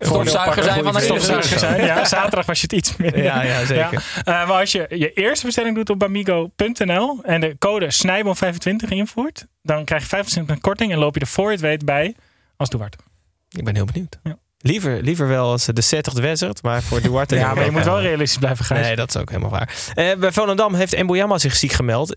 Stofzuiger 0.05 0.63
zijn 0.63 0.83
van 0.83 0.95
een 0.95 1.01
stofzuiger 1.01 1.59
zijn. 1.59 1.85
Ja, 1.85 2.05
zaterdag 2.05 2.45
was 2.45 2.61
je 2.61 2.63
het 2.63 2.73
iets 2.73 2.95
minder. 2.95 3.23
Ja, 3.23 3.41
ja, 3.43 3.65
zeker. 3.65 4.03
Eh, 4.23 4.25
maar 4.25 4.59
als 4.59 4.71
je 4.71 4.85
je 4.89 5.13
eerste 5.13 5.45
bestelling 5.45 5.75
doet 5.75 5.89
op 5.89 5.99
bamigo.nl 5.99 7.19
en 7.23 7.41
de 7.41 7.55
code 7.59 7.93
snijbom25 7.93 8.87
invoert, 8.87 9.45
dan 9.61 9.83
krijg 9.83 10.09
je 10.09 10.23
5% 10.49 10.61
korting 10.61 10.91
en 10.91 10.97
loop 10.97 11.13
je 11.13 11.19
er 11.19 11.27
voor 11.27 11.45
je 11.45 11.51
het 11.51 11.61
weet 11.61 11.85
bij 11.85 12.15
als 12.57 12.69
Duarte. 12.69 12.97
Ik 13.49 13.63
ben 13.63 13.75
heel 13.75 13.85
benieuwd. 13.85 14.19
Ja. 14.23 14.37
Liever, 14.57 15.01
liever 15.01 15.27
wel 15.27 15.51
als 15.51 15.65
de 15.65 15.81
set 15.81 16.07
of 16.07 16.13
the 16.13 16.21
Wizard, 16.21 16.63
maar 16.63 16.83
voor 16.83 17.01
Duarte... 17.01 17.35
Ja, 17.35 17.53
maar 17.53 17.65
je 17.65 17.71
moet 17.71 17.83
wel 17.83 18.01
realistisch 18.01 18.37
blijven, 18.37 18.65
Gijs. 18.65 18.85
Nee, 18.85 18.95
dat 18.95 19.09
is 19.09 19.21
ook 19.21 19.29
helemaal 19.29 19.49
waar. 19.49 19.73
Eh, 19.93 20.15
bij 20.15 20.31
Volendam 20.31 20.73
heeft 20.73 21.03
Mboyama 21.03 21.37
zich 21.37 21.55
ziek 21.55 21.71
gemeld. 21.71 22.15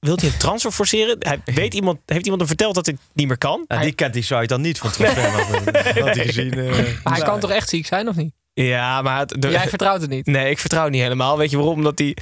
Eh, 0.00 0.08
Wilt 0.08 0.20
hij 0.20 0.30
een 0.30 0.36
transfer 0.38 0.70
forceren? 0.72 1.16
Hij, 1.18 1.40
weet 1.54 1.74
iemand, 1.74 1.98
heeft 2.06 2.22
iemand 2.22 2.40
hem 2.40 2.48
verteld 2.48 2.74
dat 2.74 2.86
het 2.86 2.96
niet 3.12 3.26
meer 3.26 3.38
kan? 3.38 3.64
Ja, 3.68 3.80
die 3.80 3.92
kent 3.92 4.12
die 4.12 4.22
site 4.22 4.46
dan 4.46 4.60
niet 4.60 4.78
van 4.78 4.90
Transfermarkt. 4.90 5.98
Had 6.00 6.14
hij 6.14 6.24
gezien. 6.26 6.52
eh, 6.58 6.66
Maar 7.04 7.14
hij 7.14 7.22
kan 7.22 7.40
toch 7.40 7.50
echt 7.50 7.68
ziek 7.68 7.86
zijn, 7.86 8.08
of 8.08 8.16
niet? 8.16 8.34
Ja, 8.54 9.02
maar... 9.02 9.18
Het, 9.18 9.42
de- 9.42 9.48
Jij 9.50 9.68
vertrouwt 9.68 10.00
het 10.00 10.10
niet. 10.10 10.26
Nee, 10.26 10.50
ik 10.50 10.58
vertrouw 10.58 10.82
het 10.82 10.92
niet 10.92 11.02
helemaal. 11.02 11.38
Weet 11.38 11.50
je 11.50 11.56
waarom? 11.56 11.74
Omdat 11.76 11.96
die 11.96 12.16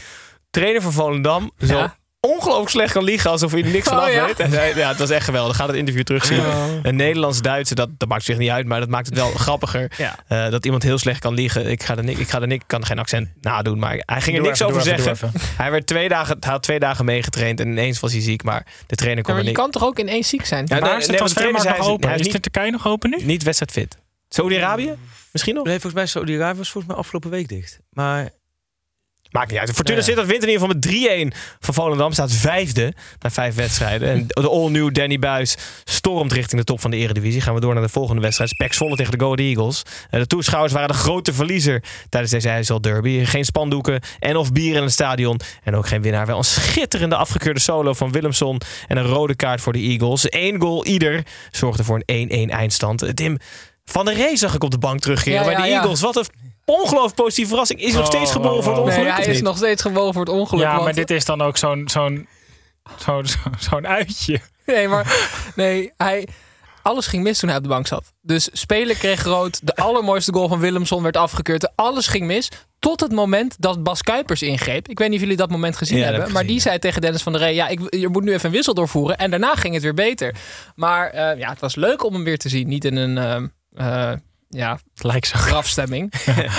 trainer 0.50 0.82
van 0.82 0.92
Volendam 0.92 1.50
zo 1.58 1.76
Ja. 1.76 1.96
Ongelooflijk 2.24 2.68
slecht 2.70 2.92
kan 2.92 3.04
liegen 3.04 3.30
alsof 3.30 3.52
hij 3.52 3.62
er 3.62 3.70
niks 3.70 3.88
van 3.88 3.98
Oh, 4.02 4.12
ja? 4.12 4.26
weet. 4.26 4.40
En 4.40 4.50
ja, 4.76 4.88
het 4.88 4.98
was 4.98 5.10
echt 5.10 5.24
geweldig. 5.24 5.56
Ga 5.56 5.66
het 5.66 5.76
interview 5.76 6.02
terugzien. 6.04 6.38
Oh. 6.38 6.64
Een 6.82 6.96
Nederlands-Duitse, 6.96 7.74
dat, 7.74 7.88
dat 7.98 8.08
maakt 8.08 8.24
zich 8.24 8.38
niet 8.38 8.50
uit, 8.50 8.66
maar 8.66 8.80
dat 8.80 8.88
maakt 8.88 9.06
het 9.06 9.14
wel 9.14 9.30
grappiger. 9.30 9.92
Ja. 9.96 10.16
Eh, 10.28 10.50
dat 10.50 10.64
iemand 10.64 10.82
heel 10.82 10.98
slecht 10.98 11.20
kan 11.20 11.34
liegen. 11.34 11.66
Ik 11.70 11.82
ga 11.82 11.96
er, 11.96 12.04
ni- 12.04 12.12
ik 12.18 12.28
ga 12.28 12.40
er 12.40 12.46
ni- 12.46 12.54
ik 12.54 12.62
kan 12.66 12.86
geen 12.86 12.98
accent 12.98 13.28
nadoen, 13.40 13.78
maar 13.78 14.02
hij 14.06 14.20
ging 14.20 14.36
er 14.36 14.42
Doe 14.42 14.50
niks 14.50 14.60
even, 14.60 14.74
over 14.74 14.92
even, 14.92 15.04
zeggen. 15.04 15.32
Hij, 15.56 15.70
werd 15.70 15.86
twee 15.86 16.08
dagen, 16.08 16.36
hij 16.40 16.52
had 16.52 16.62
twee 16.62 16.78
dagen 16.78 17.04
meegetraind 17.04 17.60
en 17.60 17.68
ineens 17.68 18.00
was 18.00 18.12
hij 18.12 18.20
ziek, 18.20 18.42
maar 18.42 18.66
de 18.86 18.94
trainer 18.96 19.18
Ja, 19.18 19.22
kon 19.24 19.32
maar 19.34 19.42
er 19.42 19.48
je 19.50 19.56
niet, 19.56 19.62
kan 19.62 19.70
toch 19.80 19.84
ook 19.84 19.98
ineens 19.98 20.28
ziek 20.28 20.44
zijn? 20.46 20.64
Ja, 20.68 20.78
nee, 20.78 20.96
is 20.96 21.04
de 21.04 21.10
nee, 21.10 21.18
want 21.18 21.30
de 21.30 21.36
trainer 21.36 21.64
nog 21.64 21.74
zei- 21.76 21.88
open? 21.88 22.08
hij 22.08 22.18
is 22.18 22.26
Is 22.26 22.32
de 22.32 22.40
Turkije 22.40 22.70
nog 22.70 22.86
open 22.86 23.10
nu? 23.10 23.16
niet 23.24 23.42
wedstrijdfit. 23.42 23.96
Saudi-Arabië? 24.28 24.94
Misschien 25.32 25.54
nog? 25.54 25.64
Nee, 25.64 25.72
volgens 25.72 25.94
mij 25.94 26.06
Saudi-Arabië 26.06 26.58
was 26.58 26.70
volgens 26.70 26.92
mij 26.92 27.02
afgelopen 27.02 27.30
week 27.30 27.48
dicht. 27.48 27.78
Maar 27.90 28.30
Maakt 29.34 29.50
niet 29.50 29.60
uit. 29.60 29.70
Fortuna 29.70 29.98
Ja. 29.98 30.04
Sittard 30.04 30.26
wint 30.26 30.42
in 30.42 30.48
ieder 30.48 30.66
geval 30.66 30.74
met 30.74 31.34
3-1 31.34 31.38
van 31.60 31.74
Volendam. 31.74 32.12
Staat 32.12 32.32
vijfde 32.32 32.92
na 33.20 33.30
vijf 33.30 33.54
wedstrijden. 33.54 34.08
En 34.08 34.24
de 34.26 34.48
all-new 34.48 34.92
Danny 34.94 35.18
Buis 35.18 35.56
stormt 35.84 36.32
richting 36.32 36.60
de 36.60 36.66
top 36.66 36.80
van 36.80 36.90
de 36.90 36.96
eredivisie. 36.96 37.40
Gaan 37.40 37.54
we 37.54 37.60
door 37.60 37.72
naar 37.74 37.82
de 37.82 37.88
volgende 37.88 38.22
wedstrijd. 38.22 38.50
Spek 38.50 38.72
Zwolle 38.72 38.96
tegen 38.96 39.18
de 39.18 39.24
Go 39.24 39.34
Eagles. 39.34 39.82
Eh, 40.10 40.20
De 40.20 40.26
toeschouwers 40.26 40.72
waren 40.72 40.88
de 40.88 40.94
grote 40.94 41.32
verliezer 41.32 41.82
tijdens 42.08 42.32
deze 42.32 42.48
IJssel 42.48 42.80
Derby. 42.80 43.24
Geen 43.24 43.44
spandoeken 43.44 44.00
en 44.18 44.36
of 44.36 44.52
bier 44.52 44.76
in 44.76 44.82
het 44.82 44.92
stadion. 44.92 45.40
En 45.62 45.76
ook 45.76 45.86
geen 45.86 46.02
winnaar. 46.02 46.26
Wel 46.26 46.38
een 46.38 46.44
schitterende 46.44 47.16
afgekeurde 47.16 47.60
solo 47.60 47.92
van 47.92 48.12
Willemson. 48.12 48.60
En 48.88 48.96
een 48.96 49.06
rode 49.06 49.34
kaart 49.34 49.60
voor 49.60 49.72
de 49.72 49.78
Eagles. 49.78 50.26
Eén 50.28 50.60
goal 50.60 50.84
ieder 50.86 51.22
zorgde 51.50 51.84
voor 51.84 52.02
een 52.06 52.48
1-1 52.48 52.50
eindstand. 52.50 53.16
Tim 53.16 53.38
van 53.84 54.04
der 54.04 54.14
Rey 54.14 54.36
zag 54.36 54.54
ik 54.54 54.64
op 54.64 54.70
de 54.70 54.78
bank 54.78 55.00
terugkeren 55.00 55.38
Ja, 55.38 55.44
bij 55.44 55.52
ja, 55.54 55.62
de 55.62 55.68
ja. 55.68 55.74
Eagles. 55.80 56.00
Wat 56.00 56.16
een 56.16 56.24
ongelooflijk 56.64 57.14
positieve 57.14 57.48
verrassing. 57.50 57.80
Is 57.80 57.88
hij 57.90 57.98
nog 57.98 58.06
steeds 58.06 58.30
Oh, 58.30 58.32
geboren 58.32 58.56
oh, 58.56 58.62
voor 58.62 58.72
het 58.72 58.80
oh. 58.80 58.86
ongeluk 58.88 59.04
Nee, 59.06 59.24
hij 59.24 59.34
is 59.34 59.42
nog 59.42 59.56
steeds 59.56 59.82
gewoon 59.82 60.12
voor 60.12 60.24
het 60.24 60.34
ongeluk. 60.34 60.62
Ja, 60.64 60.72
want- 60.72 60.84
maar 60.84 60.94
dit 60.94 61.10
is 61.10 61.24
dan 61.24 61.42
ook 61.42 61.56
zo'n 61.56 61.88
zo'n 61.90 62.28
zo'n 62.98 63.26
zo, 63.26 63.38
zo'n 63.70 63.86
uitje. 63.86 64.40
Nee, 64.66 64.88
maar 64.88 65.28
nee, 65.56 65.92
hij, 65.96 66.28
alles 66.82 67.06
ging 67.06 67.22
mis 67.22 67.38
toen 67.38 67.48
hij 67.48 67.58
op 67.58 67.64
de 67.64 67.68
bank 67.68 67.86
zat. 67.86 68.12
Dus 68.22 68.48
Spelen 68.52 68.96
kreeg 68.96 69.22
rood. 69.24 69.66
De 69.66 69.76
allermooiste 69.76 70.32
goal 70.32 70.48
van 70.48 70.58
Willemson 70.58 71.02
werd 71.02 71.16
afgekeurd. 71.16 71.76
Alles 71.76 72.06
ging 72.06 72.26
mis. 72.26 72.48
Tot 72.78 73.00
het 73.00 73.12
moment 73.12 73.54
dat 73.58 73.82
Bas 73.82 74.02
Kuipers 74.02 74.42
ingreep. 74.42 74.88
Ik 74.88 74.98
weet 74.98 75.08
niet 75.08 75.16
of 75.16 75.22
jullie 75.22 75.38
dat 75.38 75.50
moment 75.50 75.76
gezien 75.76 75.98
Ja, 75.98 76.04
hebben. 76.04 76.32
maar 76.32 76.46
die 76.46 76.60
zei 76.60 76.78
tegen 76.78 77.00
Dennis 77.00 77.22
van 77.22 77.32
der 77.32 77.40
Rey... 77.40 77.54
Ja, 77.54 77.68
ik, 77.68 77.94
je 77.94 78.08
moet 78.08 78.22
nu 78.24 78.32
even 78.32 78.46
een 78.46 78.54
wissel 78.54 78.74
doorvoeren. 78.74 79.16
En 79.16 79.30
daarna 79.30 79.54
ging 79.54 79.74
het 79.74 79.82
weer 79.82 79.94
beter. 79.94 80.34
Maar 80.74 81.10
eh, 81.10 81.38
ja, 81.38 81.48
het 81.50 81.60
was 81.60 81.74
leuk 81.74 82.04
om 82.04 82.14
hem 82.14 82.24
weer 82.24 82.38
te 82.38 82.48
zien. 82.48 82.68
Niet 82.68 82.84
in 82.84 82.96
een 82.96 83.18
ehm, 83.18 83.46
eh, 83.74 84.12
ja, 84.48 84.78
Lijkt 84.94 85.26
zo. 85.26 85.38
grafstemming. 85.38 86.12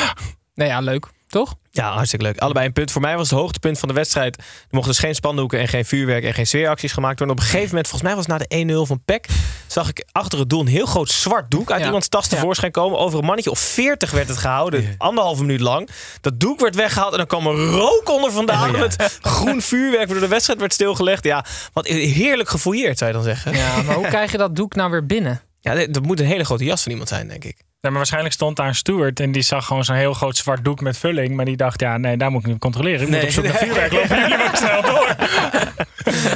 nee, 0.56 0.68
ja, 0.68 0.80
leuk. 0.80 1.08
Toch? 1.28 1.56
Ja, 1.72 1.92
hartstikke 1.94 2.26
leuk. 2.26 2.38
Allebei 2.38 2.66
een 2.66 2.74
punt. 2.74 2.92
Voor 2.92 3.02
mij 3.02 3.18
was 3.18 3.30
het 3.30 3.40
hoogtepunt 3.40 3.80
van 3.80 3.88
de 3.88 3.94
wedstrijd. 3.94 4.38
Er 4.38 4.44
mochten 4.70 4.92
dus 4.92 5.02
geen 5.02 5.16
spandoeken 5.16 5.60
en 5.60 5.68
geen 5.68 5.86
vuurwerk 5.86 6.24
en 6.24 6.34
geen 6.34 6.48
sfeeracties 6.48 6.92
gemaakt 6.92 7.20
worden. 7.20 7.38
Op 7.38 7.42
een 7.44 7.48
gegeven 7.50 7.70
moment, 7.70 7.88
volgens 7.88 8.10
mij 8.12 8.16
was 8.24 8.28
het 8.28 8.50
na 8.50 8.66
de 8.66 8.84
1-0 8.84 8.88
van 8.88 9.02
PEC, 9.06 9.26
zag 9.68 9.90
ik 9.90 10.06
achter 10.12 10.40
het 10.40 10.50
doel 10.50 10.60
een 10.60 10.68
heel 10.68 10.86
groot 10.86 11.10
zwart 11.10 11.52
doek 11.52 11.72
uit 11.72 11.80
Ja. 11.80 11.86
iemands 11.86 12.08
tas 12.08 12.28
tevoorschijn 12.28 12.72
komen. 12.72 13.00
Over 13.00 13.20
een 13.20 13.26
mannetje 13.26 13.52
of 13.52 13.60
40 13.60 14.12
werd 14.12 14.28
het 14.28 14.38
gehouden. 14.38 14.96
Anderhalve 14.98 15.42
minuut 15.42 15.60
lang. 15.60 15.90
Dat 16.22 16.40
doek 16.40 16.60
werd 16.60 16.76
weggehaald 16.76 17.12
en 17.12 17.18
dan 17.18 17.28
kwam 17.28 17.48
er 17.48 17.56
rook 17.56 18.10
onder 18.10 18.32
vandaan. 18.32 18.72
Met 18.72 19.18
groen 19.22 19.62
vuurwerk, 19.62 20.06
waardoor 20.06 20.20
de 20.28 20.34
wedstrijd 20.34 20.60
werd 20.60 20.74
stilgelegd. 20.74 21.24
Ja, 21.24 21.46
wat 21.74 21.88
heerlijk 21.88 22.50
gefouilleerd, 22.50 22.98
zou 22.98 23.10
je 23.12 23.16
dan 23.16 23.26
zeggen. 23.26 23.54
Ja, 23.54 23.82
maar 23.82 23.96
hoe 23.96 24.08
krijg 24.16 24.32
je 24.32 24.38
dat 24.38 24.56
doek 24.56 24.76
nou 24.76 24.92
weer 24.92 25.06
binnen? 25.06 25.42
Ja, 25.60 25.86
dat 25.88 26.04
moet 26.04 26.20
een 26.20 26.26
hele 26.26 26.46
grote 26.46 26.64
jas 26.64 26.82
van 26.84 26.92
iemand 26.92 27.10
zijn, 27.10 27.28
denk 27.28 27.44
ik. 27.44 27.58
Maar 27.90 27.98
waarschijnlijk 27.98 28.34
stond 28.34 28.56
daar 28.56 28.68
een 28.68 28.76
steward 28.76 29.20
en 29.20 29.32
die 29.32 29.42
zag 29.42 29.66
gewoon 29.66 29.84
zo'n 29.84 29.96
heel 29.96 30.14
groot 30.14 30.38
zwart 30.38 30.64
doek 30.64 30.82
met 30.82 30.98
vulling. 30.98 31.36
Maar 31.36 31.46
die 31.46 31.58
dacht, 31.58 31.80
ja, 31.80 31.98
nee, 31.98 32.18
daar 32.18 32.32
moet 32.32 32.40
ik 32.40 32.46
niet 32.46 32.56
op 32.56 32.62
controleren. 32.62 33.02
Ik 33.02 33.10
moet 33.10 33.24
op 33.24 33.30
zoek 33.30 33.44
naar 33.44 33.58
vuurwerk. 33.66 33.92
Lopen 33.92 34.20
jullie 34.20 34.38
maar 34.38 34.58
snel 34.58 34.82
door. 34.82 35.16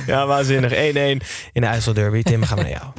Ja, 0.07 0.25
waanzinnig. 0.27 0.71
1-1 0.71 0.75
in 0.75 1.21
de 1.53 1.65
IJssel 1.65 1.93
Derby. 1.93 2.21
Tim, 2.21 2.43
gaan 2.43 2.57
we 2.57 2.63
naar 2.63 2.71
jou. 2.71 2.91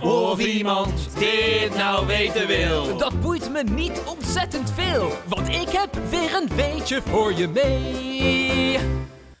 Of 0.00 0.38
iemand 0.38 1.08
dit 1.18 1.76
nou 1.76 2.06
weten 2.06 2.46
wil. 2.46 2.96
Dat 2.96 3.20
boeit 3.20 3.52
me 3.52 3.62
niet 3.62 4.02
ontzettend 4.04 4.72
veel. 4.74 5.12
Want 5.28 5.48
ik 5.48 5.68
heb 5.68 5.98
weer 6.10 6.34
een 6.34 6.48
beetje 6.56 7.02
voor 7.10 7.32
je 7.34 7.48
mee. 7.48 8.78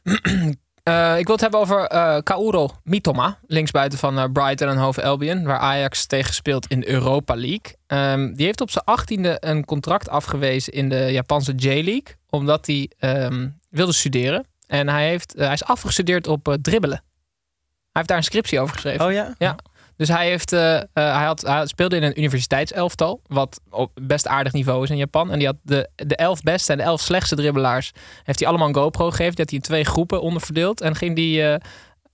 Eh, 0.84 1.18
ik 1.18 1.24
wil 1.24 1.34
het 1.34 1.40
hebben 1.40 1.60
over 1.60 1.86
eh 1.86 2.16
Kaouro 2.22 2.70
Mitoma, 2.82 3.38
linksbuiten 3.46 3.98
van 3.98 4.18
eh, 4.18 4.24
Brighton 4.32 4.68
en 4.68 4.76
Hove 4.76 5.02
Albion, 5.02 5.44
waar 5.44 5.58
Ajax 5.58 6.06
tegen 6.06 6.34
speelt 6.34 6.66
in 6.66 6.80
de 6.80 6.88
Europa 6.88 7.34
League. 7.34 7.76
Ehm, 7.86 8.34
die 8.34 8.46
heeft 8.46 8.60
op 8.60 8.70
zijn 8.70 8.84
achttiende 8.84 9.36
een 9.40 9.64
contract 9.64 10.08
afgewezen 10.08 10.72
in 10.72 10.88
de 10.88 11.12
Japanse 11.12 11.52
J-League, 11.52 12.16
omdat 12.30 12.66
hij 12.66 12.90
ehm, 12.98 13.48
wilde 13.68 13.92
studeren. 13.92 14.46
En 14.66 14.88
hij, 14.88 15.08
heeft, 15.08 15.34
hij 15.36 15.52
is 15.52 15.64
afgestudeerd 15.64 16.26
op 16.26 16.56
dribbelen. 16.62 17.02
Hij 17.06 17.06
heeft 17.92 18.08
daar 18.08 18.16
een 18.16 18.24
scriptie 18.24 18.60
over 18.60 18.74
geschreven. 18.74 19.06
Oh 19.06 19.12
ja? 19.12 19.34
Ja. 19.38 19.56
Dus 19.96 20.08
hij, 20.08 20.28
heeft, 20.28 20.52
eh, 20.52 20.76
eh, 20.76 20.84
hij, 20.92 21.24
had, 21.24 21.40
hij 21.40 21.66
speelde 21.66 21.96
in 21.96 22.02
een 22.02 22.18
universiteitselftal, 22.18 23.20
wat 23.26 23.60
op 23.70 23.90
best 24.00 24.26
aardig 24.26 24.52
niveau 24.52 24.82
is 24.82 24.90
in 24.90 24.96
Japan. 24.96 25.30
En 25.30 25.38
die 25.38 25.46
had 25.46 25.56
de, 25.62 25.88
de 25.94 26.16
elf 26.16 26.42
beste 26.42 26.72
en 26.72 26.78
de 26.78 26.84
elf 26.84 27.00
slechtste 27.00 27.36
dribbelaars, 27.36 27.92
heeft 28.22 28.38
hij 28.38 28.48
allemaal 28.48 28.68
een 28.68 28.74
GoPro 28.74 29.10
gegeven. 29.10 29.34
Die 29.34 29.40
had 29.40 29.50
hij 29.50 29.58
in 29.58 29.64
twee 29.64 29.84
groepen 29.84 30.20
onderverdeeld. 30.20 30.80
En 30.80 30.96
ging 30.96 31.16
die, 31.16 31.42
eh, 31.42 31.60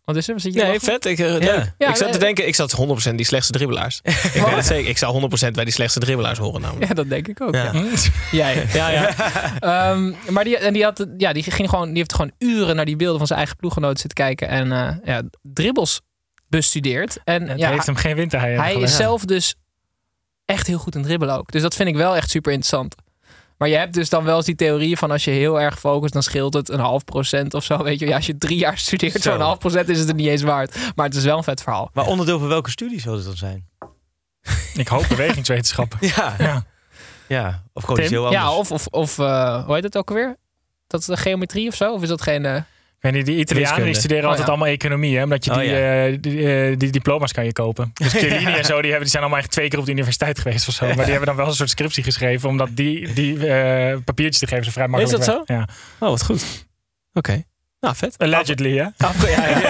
wat 0.04 0.16
is 0.16 0.28
er? 0.28 0.40
Zit 0.40 0.54
je 0.54 0.58
Nee, 0.60 0.72
lachen? 0.72 0.84
vet. 0.84 1.04
Ik, 1.04 1.18
leuk. 1.18 1.42
Ja, 1.78 1.88
ik 1.88 1.96
zat 1.96 2.12
te 2.12 2.18
denken, 2.18 2.46
ik 2.46 2.54
zat 2.54 2.72
100% 2.72 3.14
die 3.14 3.26
slechtste 3.26 3.52
dribbelaars. 3.52 4.00
ik 4.04 4.42
weet 4.44 4.54
het 4.54 4.66
zeker. 4.66 4.88
Ik 4.90 4.98
zou 4.98 5.20
100% 5.48 5.50
bij 5.52 5.64
die 5.64 5.72
slechtste 5.72 6.00
dribbelaars 6.00 6.38
horen 6.38 6.60
namelijk. 6.60 6.88
Ja, 6.88 6.94
dat 6.94 7.08
denk 7.08 7.28
ik 7.28 7.40
ook. 7.40 7.54
Ja. 7.54 7.72
Ja. 7.72 7.84
Jij. 8.30 8.66
Ja, 8.72 8.88
ja. 8.90 9.14
Ehm, 9.60 10.12
maar 10.28 10.44
die, 10.44 10.58
en 10.58 10.72
die, 10.72 10.84
had, 10.84 11.06
ja, 11.16 11.32
die, 11.32 11.42
ging 11.42 11.68
gewoon, 11.68 11.88
die 11.88 11.96
heeft 11.96 12.14
gewoon 12.14 12.32
uren 12.38 12.76
naar 12.76 12.84
die 12.84 12.96
beelden 12.96 13.18
van 13.18 13.26
zijn 13.26 13.38
eigen 13.38 13.56
ploeggenoten 13.56 13.98
zitten 13.98 14.24
kijken. 14.24 14.48
En 14.48 15.00
ja, 15.04 15.22
dribbles 15.42 16.00
bestudeerd. 16.50 17.18
En 17.24 17.48
Het 17.48 17.58
ja, 17.58 17.70
heeft 17.70 17.86
hem 17.86 17.94
geen 17.96 18.16
winterhei 18.16 18.56
hij 18.56 18.74
is 18.74 18.96
zelf 18.96 19.24
dus 19.24 19.54
echt 20.44 20.66
heel 20.66 20.78
goed 20.78 20.94
in 20.94 21.02
dribbelen 21.02 21.36
ook. 21.38 21.52
Dus 21.52 21.62
dat 21.62 21.74
vind 21.74 21.88
ik 21.88 21.96
wel 21.96 22.16
echt 22.16 22.30
super 22.30 22.52
interessant. 22.52 22.94
Maar 23.58 23.68
je 23.68 23.76
hebt 23.76 23.94
dus 23.94 24.08
dan 24.08 24.24
wel 24.24 24.36
eens 24.36 24.46
die 24.46 24.54
theorie 24.54 24.96
van 24.96 25.10
als 25.10 25.24
je 25.24 25.30
heel 25.30 25.60
erg 25.60 25.78
focust, 25.78 26.12
dan 26.12 26.22
scheelt 26.22 26.54
het 26.54 26.68
een 26.68 26.80
half 26.80 27.04
procent 27.04 27.54
of 27.54 27.64
zo. 27.64 27.82
Weet 27.82 27.98
je, 27.98 28.06
ja, 28.06 28.16
als 28.16 28.26
je 28.26 28.38
drie 28.38 28.58
jaar 28.58 28.78
studeert, 28.78 29.22
Zo. 29.22 29.30
zo'n 29.30 29.40
half 29.40 29.58
procent 29.58 29.88
is 29.88 29.98
het 29.98 30.08
er 30.08 30.14
niet 30.14 30.26
eens 30.28 30.42
waard. 30.42 30.76
Maar 30.94 31.06
het 31.06 31.14
is 31.14 31.24
wel 31.24 31.36
een 31.36 31.44
vet 31.44 31.62
verhaal. 31.62 31.90
Maar 31.92 32.06
onderdeel 32.06 32.38
van 32.38 32.48
welke 32.48 32.70
studie 32.70 33.00
zou 33.00 33.16
het 33.16 33.24
dan 33.24 33.36
zijn? 33.36 33.68
Ik 34.74 34.88
hoop 34.88 35.04
bewegingswetenschappen. 35.08 35.98
Ja. 36.16 36.34
Ja. 36.38 36.64
Ja, 37.28 37.62
of 37.72 37.84
gewoon 37.84 38.00
heel 38.00 38.24
anders. 38.26 38.42
Ja, 38.42 38.52
of, 38.52 38.72
of, 38.72 38.86
of 38.86 39.18
eh, 39.18 39.64
hoe 39.64 39.74
heet 39.74 39.84
het 39.84 39.96
ook 39.96 40.08
alweer? 40.08 40.36
Dat 40.86 41.00
is 41.00 41.06
de 41.06 41.16
geometrie 41.16 41.68
of 41.68 41.74
zo? 41.74 41.92
Of 41.92 42.02
is 42.02 42.08
dat 42.08 42.22
geen... 42.22 42.44
eh, 42.44 42.62
niet, 43.00 43.26
die 43.26 43.38
Italianen 43.38 43.84
die 43.84 43.94
studeren 43.94 44.22
Oh, 44.22 44.28
altijd 44.28 44.46
ja. 44.46 44.52
allemaal 44.52 44.72
economie, 44.72 45.16
hè? 45.16 45.22
Omdat 45.22 45.44
je 45.44 45.50
Oh, 45.50 45.58
die, 45.58 45.68
ja. 45.68 46.06
eh, 46.06 46.16
die, 46.20 46.52
eh, 46.70 46.78
die 46.78 46.90
diploma's 46.90 47.32
kan 47.32 47.44
je 47.44 47.52
kopen. 47.52 47.90
Dus 48.02 48.12
Chiellini 48.12 48.52
en 48.54 48.64
zo, 48.64 48.72
die, 48.74 48.82
hebben, 48.82 49.00
die 49.00 49.08
zijn 49.10 49.22
allemaal 49.22 49.38
echt 49.40 49.50
twee 49.50 49.68
keer 49.68 49.78
op 49.78 49.84
de 49.84 49.90
universiteit 49.92 50.38
geweest 50.38 50.68
of 50.68 50.74
zo. 50.74 50.86
Maar 50.86 50.94
die 50.94 51.04
hebben 51.04 51.26
dan 51.26 51.36
wel 51.36 51.46
een 51.46 51.52
soort 51.54 51.70
scriptie 51.70 52.02
geschreven, 52.02 52.48
omdat 52.48 52.68
die, 52.72 53.12
die 53.12 53.46
eh, 53.48 53.96
papiertjes 54.04 54.38
te 54.38 54.46
geven 54.46 54.64
ze 54.64 54.72
vrij 54.72 54.88
makkelijk 54.88 55.20
Is 55.20 55.26
dat 55.26 55.44
weg. 55.46 55.56
Ja. 55.58 55.68
Oh, 55.98 56.08
wat 56.08 56.22
goed. 56.24 56.66
Oké. 57.12 57.42
Nou, 57.80 57.94
vet. 57.96 58.18
Allegedly, 58.18 58.70
hè? 58.76 58.76
Ja, 58.76 58.92
ja. 58.96 59.60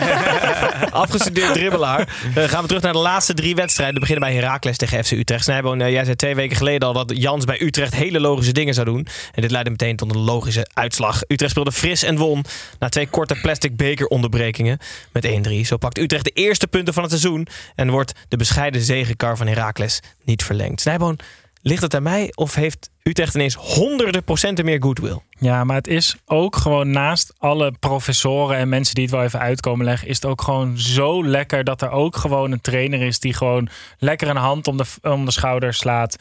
Afgestudeerd 0.90 1.54
dribbelaar. 1.54 2.08
Eh, 2.34 2.44
gaan 2.44 2.62
we 2.62 2.66
terug 2.66 2.82
naar 2.82 2.92
de 2.92 2.98
laatste 2.98 3.34
drie 3.34 3.54
wedstrijden. 3.54 3.94
We 3.94 4.00
beginnen 4.00 4.28
bij 4.28 4.34
Heracles 4.38 4.76
tegen 4.76 5.04
FC 5.04 5.10
Utrecht. 5.10 5.44
Snijboon, 5.44 5.80
eh, 5.80 5.90
jij 5.90 6.04
zei 6.04 6.16
twee 6.16 6.34
weken 6.34 6.56
geleden 6.56 6.88
al 6.88 6.94
dat 6.94 7.12
Jans 7.14 7.44
bij 7.44 7.62
Utrecht 7.62 7.94
hele 7.94 8.20
logische 8.20 8.52
dingen 8.52 8.74
zou 8.74 8.86
doen. 8.86 9.06
En 9.34 9.42
dit 9.42 9.50
leidde 9.50 9.70
meteen 9.70 9.96
tot 9.96 10.14
een 10.14 10.20
logische 10.20 10.66
uitslag. 10.74 11.22
Utrecht 11.26 11.50
speelde 11.50 11.72
fris 11.72 12.02
en 12.02 12.16
won 12.16 12.44
na 12.78 12.88
twee 12.88 13.06
korte 13.06 13.34
plastic 13.42 13.76
bekeronderbrekingen 13.76 14.78
met 15.12 15.26
1-3. 15.26 15.60
Zo 15.66 15.76
pakt 15.76 15.98
Utrecht 15.98 16.24
de 16.24 16.30
eerste 16.30 16.66
punten 16.66 16.94
van 16.94 17.02
het 17.02 17.12
seizoen 17.12 17.46
en 17.74 17.90
wordt 17.90 18.12
de 18.28 18.36
bescheiden 18.36 18.80
zegenkar 18.80 19.36
van 19.36 19.46
Heracles 19.46 20.00
niet 20.24 20.44
verlengd. 20.44 20.80
Snijboon, 20.80 21.18
ligt 21.62 21.82
het 21.82 21.94
aan 21.94 22.02
mij 22.02 22.32
of 22.34 22.54
heeft 22.54 22.90
Utrecht 23.02 23.34
ineens 23.34 23.54
honderden 23.54 24.24
procenten 24.24 24.64
meer 24.64 24.82
goodwill? 24.82 25.18
Ja, 25.38 25.64
maar 25.64 25.76
het 25.76 25.86
is 25.86 26.16
ook 26.26 26.56
gewoon 26.56 26.90
naast 26.90 27.32
alle 27.38 27.72
professoren 27.80 28.56
en 28.56 28.68
mensen 28.68 28.94
die 28.94 29.04
het 29.04 29.12
wel 29.12 29.22
even 29.22 29.40
uitkomen 29.40 29.84
leggen, 29.84 30.08
is 30.08 30.16
het 30.16 30.24
ook 30.24 30.42
gewoon 30.42 30.78
zo 30.78 31.24
lekker 31.24 31.64
dat 31.64 31.82
er 31.82 31.90
ook 31.90 32.16
gewoon 32.16 32.52
een 32.52 32.60
trainer 32.60 33.00
is 33.02 33.18
die 33.18 33.34
gewoon 33.34 33.68
lekker 33.98 34.28
een 34.28 34.36
hand 34.36 34.68
om 34.68 34.76
de, 34.76 34.84
om 35.02 35.24
de 35.24 35.30
schouder 35.30 35.74
slaat. 35.74 36.16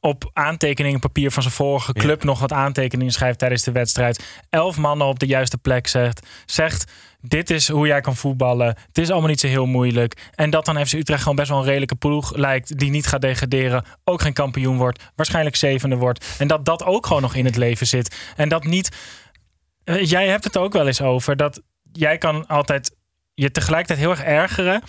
Op 0.00 0.30
aantekeningen 0.32 1.00
papier 1.00 1.30
van 1.30 1.42
zijn 1.42 1.54
vorige 1.54 1.92
club 1.92 2.24
nog 2.24 2.40
wat 2.40 2.52
aantekeningen 2.52 3.12
schrijft 3.12 3.38
tijdens 3.38 3.62
de 3.62 3.72
wedstrijd. 3.72 4.24
Elf 4.50 4.76
mannen 4.76 5.06
op 5.06 5.18
de 5.18 5.26
juiste 5.26 5.58
plek 5.58 5.86
zegt. 5.86 6.26
Zegt, 6.46 6.92
dit 7.28 7.50
is 7.50 7.68
hoe 7.68 7.86
jij 7.86 8.00
kan 8.00 8.16
voetballen. 8.16 8.66
Het 8.66 8.98
is 8.98 9.10
allemaal 9.10 9.28
niet 9.28 9.40
zo 9.40 9.46
heel 9.46 9.66
moeilijk. 9.66 10.30
En 10.34 10.50
dat 10.50 10.64
dan 10.64 10.86
FC 10.86 10.92
Utrecht 10.92 11.20
gewoon 11.22 11.36
best 11.36 11.48
wel 11.48 11.58
een 11.58 11.64
redelijke 11.64 11.94
ploeg 11.94 12.36
lijkt. 12.36 12.78
Die 12.78 12.90
niet 12.90 13.06
gaat 13.06 13.20
degraderen. 13.20 13.84
Ook 14.04 14.20
geen 14.20 14.32
kampioen 14.32 14.76
wordt. 14.76 15.02
Waarschijnlijk 15.14 15.56
zevende 15.56 15.96
wordt. 15.96 16.34
En 16.38 16.48
dat 16.48 16.64
dat 16.64 16.84
ook 16.84 17.06
gewoon 17.06 17.22
nog 17.22 17.34
in 17.34 17.44
het 17.44 17.56
leven 17.56 17.86
zit. 17.86 18.16
En 18.36 18.48
dat 18.48 18.64
niet... 18.64 18.96
eh, 19.84 20.04
jij 20.04 20.28
hebt 20.28 20.44
het 20.44 20.56
ook 20.56 20.72
wel 20.72 20.86
eens 20.86 21.02
over. 21.02 21.36
Dat 21.36 21.62
jij 21.92 22.18
kan 22.18 22.46
altijd 22.46 22.96
je 23.34 23.50
tegelijkertijd 23.50 23.98
heel 23.98 24.10
erg 24.10 24.22
ergeren. 24.22 24.82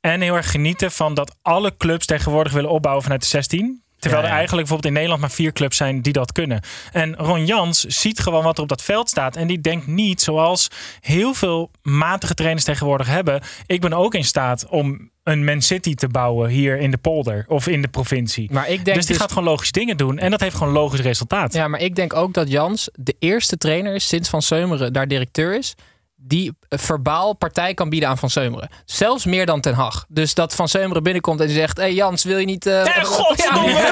En 0.00 0.20
heel 0.20 0.36
erg 0.36 0.50
genieten 0.50 0.90
van 0.90 1.14
dat 1.14 1.36
alle 1.42 1.76
clubs 1.76 2.06
tegenwoordig 2.06 2.52
willen 2.52 2.70
opbouwen 2.70 3.02
vanuit 3.02 3.22
de 3.22 3.28
16. 3.28 3.82
Terwijl 3.98 4.22
er 4.22 4.28
eigenlijk 4.28 4.68
bijvoorbeeld 4.68 4.86
in 4.86 4.92
Nederland 4.92 5.20
maar 5.20 5.30
vier 5.30 5.52
clubs 5.52 5.76
zijn 5.76 6.02
die 6.02 6.12
dat 6.12 6.32
kunnen. 6.32 6.60
En 6.92 7.16
Ron 7.16 7.46
Jans 7.46 7.80
ziet 7.80 8.20
gewoon 8.20 8.44
wat 8.44 8.56
er 8.56 8.62
op 8.62 8.68
dat 8.68 8.82
veld 8.82 9.08
staat. 9.08 9.36
En 9.36 9.46
die 9.46 9.60
denkt 9.60 9.86
niet 9.86 10.20
zoals 10.20 10.68
heel 11.00 11.34
veel 11.34 11.70
matige 11.82 12.34
trainers 12.34 12.64
tegenwoordig 12.64 13.06
hebben. 13.06 13.40
Ik 13.66 13.80
ben 13.80 13.92
ook 13.92 14.14
in 14.14 14.24
staat 14.24 14.66
om 14.68 15.10
een 15.22 15.44
Man 15.44 15.62
City 15.62 15.94
te 15.94 16.08
bouwen 16.08 16.50
hier 16.50 16.78
in 16.78 16.90
de 16.90 16.96
polder 16.96 17.44
of 17.48 17.66
in 17.66 17.82
de 17.82 17.88
provincie. 17.88 18.48
Maar 18.52 18.68
ik 18.68 18.84
denk 18.84 18.96
dus 18.96 19.06
die 19.06 19.06
dus- 19.06 19.16
gaat 19.16 19.32
gewoon 19.32 19.48
logische 19.48 19.72
dingen 19.72 19.96
doen. 19.96 20.18
En 20.18 20.30
dat 20.30 20.40
heeft 20.40 20.56
gewoon 20.56 20.72
logisch 20.72 21.00
resultaat. 21.00 21.52
Ja, 21.52 21.68
maar 21.68 21.80
ik 21.80 21.96
denk 21.96 22.14
ook 22.14 22.34
dat 22.34 22.50
Jans 22.50 22.90
de 22.94 23.16
eerste 23.18 23.58
trainer 23.58 23.94
is 23.94 24.08
sinds 24.08 24.28
Van 24.28 24.42
Seumeren 24.42 24.92
daar 24.92 25.08
directeur 25.08 25.56
is. 25.56 25.74
Die 26.20 26.52
verbaal 26.68 27.32
partij 27.34 27.74
kan 27.74 27.88
bieden 27.88 28.08
aan 28.08 28.18
Van 28.18 28.30
Seumeren. 28.30 28.68
Zelfs 28.84 29.24
meer 29.24 29.46
dan 29.46 29.60
Ten 29.60 29.74
Hag. 29.74 30.04
Dus 30.08 30.34
dat 30.34 30.54
Van 30.54 30.68
Seumeren 30.68 31.02
binnenkomt 31.02 31.40
en 31.40 31.46
die 31.46 31.56
zegt: 31.56 31.76
Hé 31.76 31.82
hey 31.82 31.94
Jans, 31.94 32.24
wil 32.24 32.38
je 32.38 32.44
niet. 32.46 32.66
eh 32.66 32.84
Hey, 32.84 33.04
godverdomme! 33.04 33.72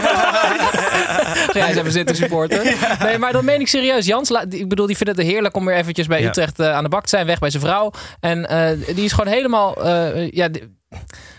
Ja, 1.53 1.63
hij 1.63 1.71
is 1.71 1.77
even 1.77 1.93
zitten 1.93 2.17
supporter. 2.17 2.77
Nee, 3.05 3.19
maar 3.19 3.33
dat 3.33 3.43
meen 3.43 3.61
ik 3.61 3.69
serieus. 3.69 4.07
Jans, 4.07 4.31
ik 4.31 4.69
bedoel, 4.69 4.87
die 4.87 4.97
vindt 4.97 5.17
het 5.19 5.27
heerlijk 5.27 5.57
om 5.57 5.65
weer 5.65 5.77
eventjes 5.77 6.07
bij 6.07 6.21
Ja. 6.23 6.29
Utrecht 6.29 6.59
eh, 6.59 6.73
aan 6.73 6.83
de 6.83 6.89
bak 6.89 7.03
te 7.03 7.09
zijn. 7.09 7.27
Weg 7.27 7.39
bij 7.39 7.51
zijn 7.51 7.63
vrouw. 7.63 7.91
En 8.21 8.49
eh, 8.49 8.95
die 8.95 9.05
is 9.05 9.13
gewoon 9.13 9.33
helemaal. 9.33 9.85
eh, 9.85 10.31
ja, 10.31 10.49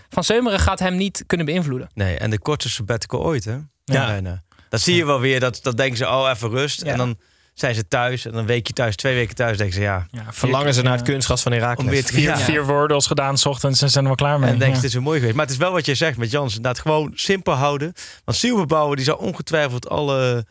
van 0.08 0.24
Seumeren 0.24 0.58
gaat 0.60 0.78
hem 0.78 0.96
niet 0.96 1.24
kunnen 1.26 1.46
beïnvloeden. 1.46 1.88
Nee, 1.94 2.16
en 2.16 2.30
de 2.30 2.38
kortste 2.38 2.70
sabbatical 2.70 3.22
ooit, 3.24 3.44
hè? 3.44 3.56
Ja. 3.84 4.06
Bijna. 4.06 4.42
Dat 4.68 4.80
zie 4.80 4.96
je 4.96 5.06
wel 5.06 5.20
weer. 5.20 5.40
Dat, 5.40 5.58
dat 5.62 5.76
denken 5.76 5.96
ze, 5.96 6.06
oh, 6.06 6.30
even 6.34 6.50
rust. 6.50 6.84
Ja. 6.84 6.90
En 6.92 6.96
dan 6.98 7.18
zijn 7.60 7.74
ze 7.74 7.88
thuis. 7.88 8.26
En 8.26 8.34
een 8.34 8.46
weekje 8.46 8.72
thuis, 8.72 8.96
twee 8.96 9.14
weken 9.14 9.34
thuis. 9.34 9.56
denken 9.56 9.74
ze, 9.76 9.80
ja. 9.80 10.06
Ja, 10.10 10.24
Verlangen 10.30 10.74
ze 10.74 10.82
naar 10.82 10.92
het 10.92 11.02
kunstgas 11.02 11.42
van 11.42 11.52
Heracles? 11.52 11.84
Om 11.86 11.90
weer 11.92 12.04
Vier, 12.04 12.20
ja. 12.22 12.38
vier 12.38 12.88
gedaan, 13.06 13.38
s 13.38 13.46
ochtends 13.46 13.82
en 13.82 13.90
zijn 13.90 14.04
wel 14.04 14.14
klaar 14.14 14.38
mee. 14.38 14.50
En 14.50 14.58
denk 14.58 14.62
je, 14.62 14.68
Ja. 14.68 14.74
het 14.76 14.84
is 14.84 14.92
zo 14.92 15.00
mooi 15.00 15.18
geweest. 15.18 15.36
Maar 15.36 15.44
het 15.44 15.54
is 15.54 15.60
wel 15.60 15.72
wat 15.72 15.86
je 15.86 15.94
zegt 15.94 16.16
met 16.16 16.30
Jans. 16.30 16.56
Inderdaad, 16.56 16.82
gewoon 16.82 17.10
simpel 17.14 17.52
houden. 17.52 17.92
Want 18.24 18.38
Silberbouwer, 18.38 18.96
die 18.96 19.04
zou 19.04 19.18
ongetwijfeld 19.20 19.88
alle 19.88 20.46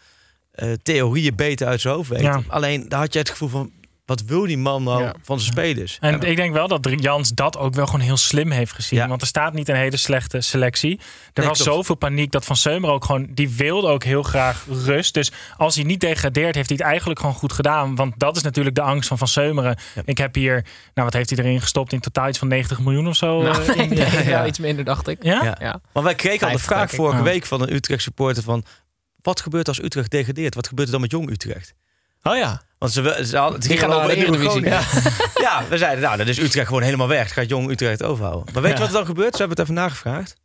eh, 0.51 0.71
theorieën 0.83 1.35
beter 1.35 1.67
uit 1.67 1.81
zijn 1.81 1.93
hoofd 1.93 2.09
weten. 2.09 2.43
Alleen, 2.47 2.89
daar 2.89 2.99
had 2.99 3.13
je 3.13 3.19
het 3.19 3.29
gevoel 3.29 3.49
van, 3.49 3.71
wat 4.07 4.21
wil 4.23 4.41
die 4.45 4.57
man 4.57 4.83
nou 4.83 5.03
Ja. 5.03 5.13
van 5.21 5.39
zijn 5.39 5.51
spelers? 5.51 5.97
En 6.01 6.21
ik 6.21 6.35
denk 6.35 6.53
wel 6.53 6.67
dat 6.67 6.87
Jans 6.97 7.29
dat 7.31 7.57
ook 7.57 7.73
wel 7.73 7.85
gewoon 7.85 8.01
heel 8.01 8.17
slim 8.17 8.51
heeft 8.51 8.73
gezien. 8.73 8.99
Ja. 8.99 9.07
Want 9.07 9.21
er 9.21 9.27
staat 9.27 9.53
niet 9.53 9.69
een 9.69 9.75
hele 9.75 9.97
slechte 9.97 10.41
selectie. 10.41 10.91
Er 10.99 11.03
Nee, 11.33 11.47
was 11.47 11.61
klopt. 11.61 11.73
zoveel 11.75 11.95
paniek 11.95 12.31
dat 12.31 12.45
Van 12.45 12.55
Seumer 12.55 12.89
ook 12.89 13.05
gewoon... 13.05 13.27
Die 13.29 13.49
wilde 13.49 13.87
ook 13.87 14.03
heel 14.03 14.23
graag 14.23 14.65
rust. 14.85 15.13
Dus 15.13 15.31
als 15.57 15.75
hij 15.75 15.83
niet 15.83 15.99
degradeert, 15.99 16.55
heeft 16.55 16.69
hij 16.69 16.77
het 16.77 16.87
eigenlijk 16.87 17.19
gewoon 17.19 17.35
goed 17.35 17.53
gedaan. 17.53 17.95
Want 17.95 18.13
dat 18.19 18.35
is 18.35 18.41
natuurlijk 18.43 18.75
de 18.75 18.81
angst 18.81 19.07
van 19.07 19.17
Van 19.17 19.27
Seumeren. 19.27 19.77
Ik 20.05 20.17
heb 20.17 20.35
hier... 20.35 20.53
Nou, 20.93 21.05
wat 21.07 21.13
heeft 21.13 21.29
hij 21.29 21.39
erin 21.39 21.61
gestopt? 21.61 21.93
In 21.93 21.99
totaal 21.99 22.27
iets 22.27 22.37
van 22.39 22.47
90 22.47 22.79
miljoen 22.79 23.07
of 23.07 23.15
zo? 23.15 23.41
Nou, 23.41 23.63
eh, 23.65 23.75
in- 23.75 23.89
nee, 23.97 24.25
ja, 24.27 24.45
iets 24.45 24.59
minder, 24.59 24.85
dacht 24.85 25.07
ik. 25.07 25.23
Ja? 25.23 25.43
Ja. 25.43 25.57
Ja. 25.59 25.79
Maar 25.93 26.03
wij 26.03 26.15
kregen 26.15 26.47
al 26.47 26.53
de 26.53 26.59
vraag 26.59 26.91
vorige 26.91 27.23
week 27.23 27.45
van 27.45 27.61
een 27.61 27.73
Utrecht 27.73 28.01
supporter 28.01 28.43
van... 28.43 28.63
Wat 29.21 29.41
gebeurt 29.41 29.67
als 29.67 29.81
Utrecht 29.83 30.11
degradeert? 30.11 30.55
Wat 30.55 30.67
gebeurt 30.67 30.87
er 30.87 30.93
dan 30.93 31.01
met 31.01 31.11
Jong 31.11 31.29
Utrecht? 31.29 31.73
Oh 32.23 32.35
ja. 32.35 32.61
Want 32.77 32.91
ze, 32.91 33.01
ze 33.25 33.37
het 33.37 33.65
ging 33.65 33.79
naar 33.87 34.07
de 34.07 34.15
Eredivisie. 34.15 34.63
Ja. 34.65 35.63
we 35.69 35.77
zeiden, 35.77 36.03
nou, 36.03 36.17
dan 36.17 36.27
is 36.27 36.37
Utrecht 36.39 36.67
gewoon 36.67 36.81
helemaal 36.81 37.07
weg. 37.07 37.33
Gaat 37.33 37.49
Jong 37.49 37.69
Utrecht 37.71 38.03
overhouden. 38.03 38.53
Maar 38.53 38.61
weet 38.63 38.71
je 38.71 38.77
Ja. 38.77 38.83
wat 38.83 38.89
er 38.93 38.97
dan 38.97 39.05
gebeurt? 39.05 39.31
Ze 39.31 39.37
hebben 39.39 39.57
het 39.57 39.65
even 39.69 39.81
nagevraagd. 39.81 40.35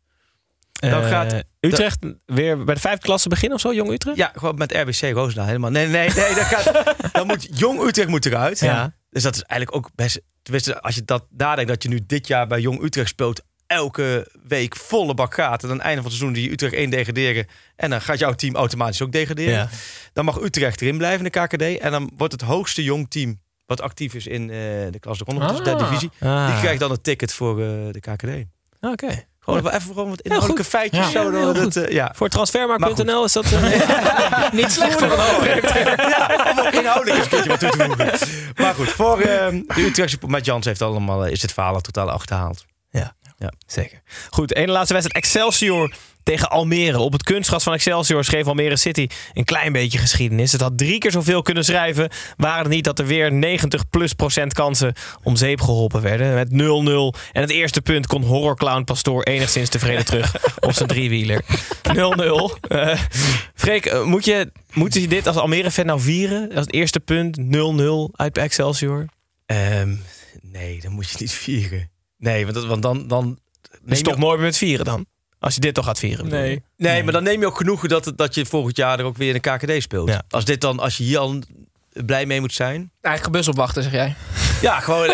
Dan 0.73 1.03
Eh, 1.03 1.09
gaat- 1.09 1.43
Utrecht 1.59 1.97
weer 2.25 2.63
bij 2.63 2.75
de 2.75 2.81
vijfde 2.81 3.05
klasse 3.05 3.29
beginnen 3.29 3.55
of 3.55 3.61
zo, 3.61 3.73
Jong 3.73 3.91
Utrecht? 3.91 4.17
Ja, 4.17 4.31
gewoon 4.35 4.55
met 4.57 4.71
RBC 4.73 5.01
Roosendaal 5.13 5.45
helemaal. 5.45 5.69
Nee, 5.71 5.87
nee, 5.87 6.09
nee. 6.09 6.35
Dan, 6.35 6.43
gaat, 6.45 6.85
dan 7.13 7.27
moet 7.27 7.47
Jong 7.59 7.81
Utrecht 7.87 8.07
moet 8.09 8.25
eruit. 8.25 8.59
Ja. 8.59 8.93
Dus 9.09 9.23
dat 9.23 9.35
is 9.35 9.41
eigenlijk 9.41 9.85
ook 9.85 9.91
best... 9.95 10.21
Tenminste, 10.41 10.81
als 10.81 10.95
je 10.95 11.03
dat 11.05 11.25
nadenkt 11.29 11.69
dat 11.69 11.83
je 11.83 11.89
nu 11.89 11.99
dit 12.07 12.27
jaar 12.27 12.47
bij 12.47 12.59
Jong 12.59 12.83
Utrecht 12.83 13.09
speelt... 13.09 13.41
elke 13.73 14.27
week 14.47 14.75
volle 14.75 15.13
bak 15.13 15.33
gaat. 15.33 15.63
En 15.63 15.69
aan 15.69 15.75
het 15.75 15.85
einde 15.85 16.01
van 16.01 16.11
het 16.11 16.19
seizoen 16.19 16.41
die 16.41 16.51
Utrecht 16.51 16.73
1 16.73 16.89
degraderen. 16.89 17.47
En 17.75 17.89
dan 17.89 18.01
gaat 18.01 18.19
jouw 18.19 18.33
team 18.33 18.55
automatisch 18.55 19.01
ook 19.01 19.11
degraderen. 19.11 19.53
Ja. 19.53 19.69
Dan 20.13 20.25
mag 20.25 20.41
Utrecht 20.41 20.81
erin 20.81 20.97
blijven 20.97 21.25
in 21.25 21.31
de 21.31 21.39
KKD. 21.39 21.79
En 21.81 21.91
dan 21.91 22.11
wordt 22.17 22.33
het 22.33 22.41
hoogste 22.41 22.83
Jong 22.83 23.09
team 23.09 23.41
wat 23.65 23.81
actief 23.81 24.13
is 24.13 24.27
in 24.27 24.41
eh, 24.49 24.55
de 24.91 24.97
dus 24.99 25.17
de 25.17 25.71
Ah. 25.71 25.77
divisie. 25.89 26.11
Ah. 26.19 26.47
Die 26.51 26.59
krijgt 26.59 26.79
dan 26.79 26.91
een 26.91 27.01
ticket 27.01 27.33
voor 27.33 27.61
eh, 27.61 27.67
de 27.91 27.99
KKD. 27.99 28.29
Oké. 28.81 29.25
Gewoon 29.39 29.67
even, 29.67 29.81
gewoon 29.81 30.09
wat 30.09 30.21
inhoudelijke 30.21 30.63
goed. 30.63 30.71
feitjes. 30.71 31.11
Ja. 31.11 31.23
Zo, 31.23 31.37
Ja, 31.37 31.53
dat, 31.53 31.75
eh, 31.75 31.91
ja. 31.91 32.11
Voor 32.15 32.29
transfermarkt.nl 32.29 33.23
is 33.23 33.31
dat... 33.33 33.45
Niet 34.51 34.71
slecht 34.71 34.99
voor 34.99 35.11
een 35.11 35.57
ja, 36.09 36.71
inhoudelijk 36.71 37.17
eens 37.17 37.31
een 37.43 37.47
wat 37.47 37.59
toe 37.59 37.69
te 37.69 37.83
voegen. 37.83 38.27
Maar 38.55 38.73
goed, 38.73 38.89
voor 38.89 39.17
de 39.17 39.63
Utrechtse... 39.77 40.17
Met 40.27 40.45
Jans 40.45 40.65
heeft 40.65 40.81
allemaal, 40.81 41.25
is 41.25 41.41
het 41.41 41.53
verhaal 41.53 41.73
al 41.73 41.81
totaal 41.81 42.09
achterhaald. 42.09 42.65
Zeker. 43.67 44.01
Goed, 44.29 44.55
ene 44.55 44.71
laatste 44.71 44.93
wedstrijd. 44.93 45.25
Excelsior 45.25 45.93
tegen 46.23 46.49
Almere. 46.49 46.99
Op 46.99 47.11
het 47.11 47.23
kunstgras 47.23 47.63
van 47.63 47.73
Excelsior 47.73 48.23
schreef 48.23 48.45
Almere 48.45 48.77
City 48.77 49.07
een 49.33 49.43
klein 49.43 49.71
beetje 49.71 49.97
geschiedenis. 49.97 50.51
Het 50.51 50.61
had 50.61 50.77
drie 50.77 50.97
keer 50.97 51.11
zoveel 51.11 51.41
kunnen 51.41 51.63
schrijven. 51.63 52.09
Waren 52.37 52.63
het 52.63 52.73
niet 52.73 52.83
dat 52.83 52.99
er 52.99 53.05
weer 53.05 53.31
90 53.31 53.89
plus 53.89 54.13
procent 54.13 54.53
kansen 54.53 54.93
om 55.23 55.35
zeep 55.35 55.61
geholpen 55.61 56.01
werden. 56.01 56.33
Met 56.33 56.49
0-0. 56.49 57.19
En 57.31 57.41
het 57.41 57.49
eerste 57.49 57.81
punt 57.81 58.07
kon 58.07 58.23
horrorclown 58.23 58.83
Pastoor 58.83 59.23
enigszins 59.23 59.69
tevreden 59.69 60.05
terug 60.05 60.35
op 60.67 60.73
zijn 60.73 60.89
driewieler. 60.89 61.41
0-0. 61.43 62.67
Eh 62.67 62.99
Freek, 63.55 63.85
eh, 63.85 64.03
moet 64.03 64.25
je, 64.25 64.51
moet 64.73 64.93
je 64.93 65.07
dit 65.07 65.27
als 65.27 65.35
Almere-fan 65.35 65.85
nou 65.85 65.99
vieren? 65.99 66.49
Als 66.49 66.65
het 66.65 66.73
eerste 66.73 66.99
punt 66.99 67.37
0-0 67.37 67.41
uit 68.11 68.33
bij 68.33 68.43
Excelsior? 68.43 69.05
Ehm, 69.45 69.95
nee, 70.41 70.81
dan 70.81 70.91
moet 70.91 71.09
je 71.09 71.15
niet 71.19 71.31
vieren. 71.31 71.91
Nee, 72.23 72.43
want, 72.43 72.55
dat- 72.55 72.65
want 72.65 72.81
dan... 72.81 73.07
dan 73.07 73.39
Dus 73.71 73.79
neem 73.95 74.03
toch 74.03 74.17
nooit 74.17 74.37
meer 74.37 74.45
met 74.47 74.57
vieren 74.57 74.85
dan? 74.85 75.05
Als 75.39 75.53
je 75.53 75.59
dit 75.59 75.73
toch 75.73 75.85
gaat 75.85 75.99
vieren. 75.99 76.49
je? 76.49 76.61
Nee, 76.77 77.03
maar 77.03 77.13
dan 77.13 77.23
neem 77.23 77.39
je 77.39 77.45
ook 77.45 77.57
genoegen 77.57 77.89
dat, 77.89 78.05
het- 78.05 78.17
dat 78.17 78.35
je 78.35 78.45
volgend 78.45 78.77
jaar 78.77 78.99
er 78.99 79.05
ook 79.05 79.17
weer 79.17 79.35
in 79.35 79.41
de 79.41 79.49
KKD 79.49 79.81
speelt. 79.81 80.09
Ja. 80.09 80.23
Als, 80.29 80.45
dit 80.45 80.61
dan, 80.61 80.79
als 80.79 80.97
je 80.97 81.03
hier 81.03 81.17
al 81.17 81.39
blij 82.05 82.25
mee 82.25 82.39
moet 82.39 82.53
zijn. 82.53 82.91
Eigenlijk 83.01 83.35
bus 83.37 83.47
opwachten, 83.47 83.83
zeg 83.83 83.91
jij. 83.91 84.15
Ja, 84.61 84.79
gewoon, 84.79 85.07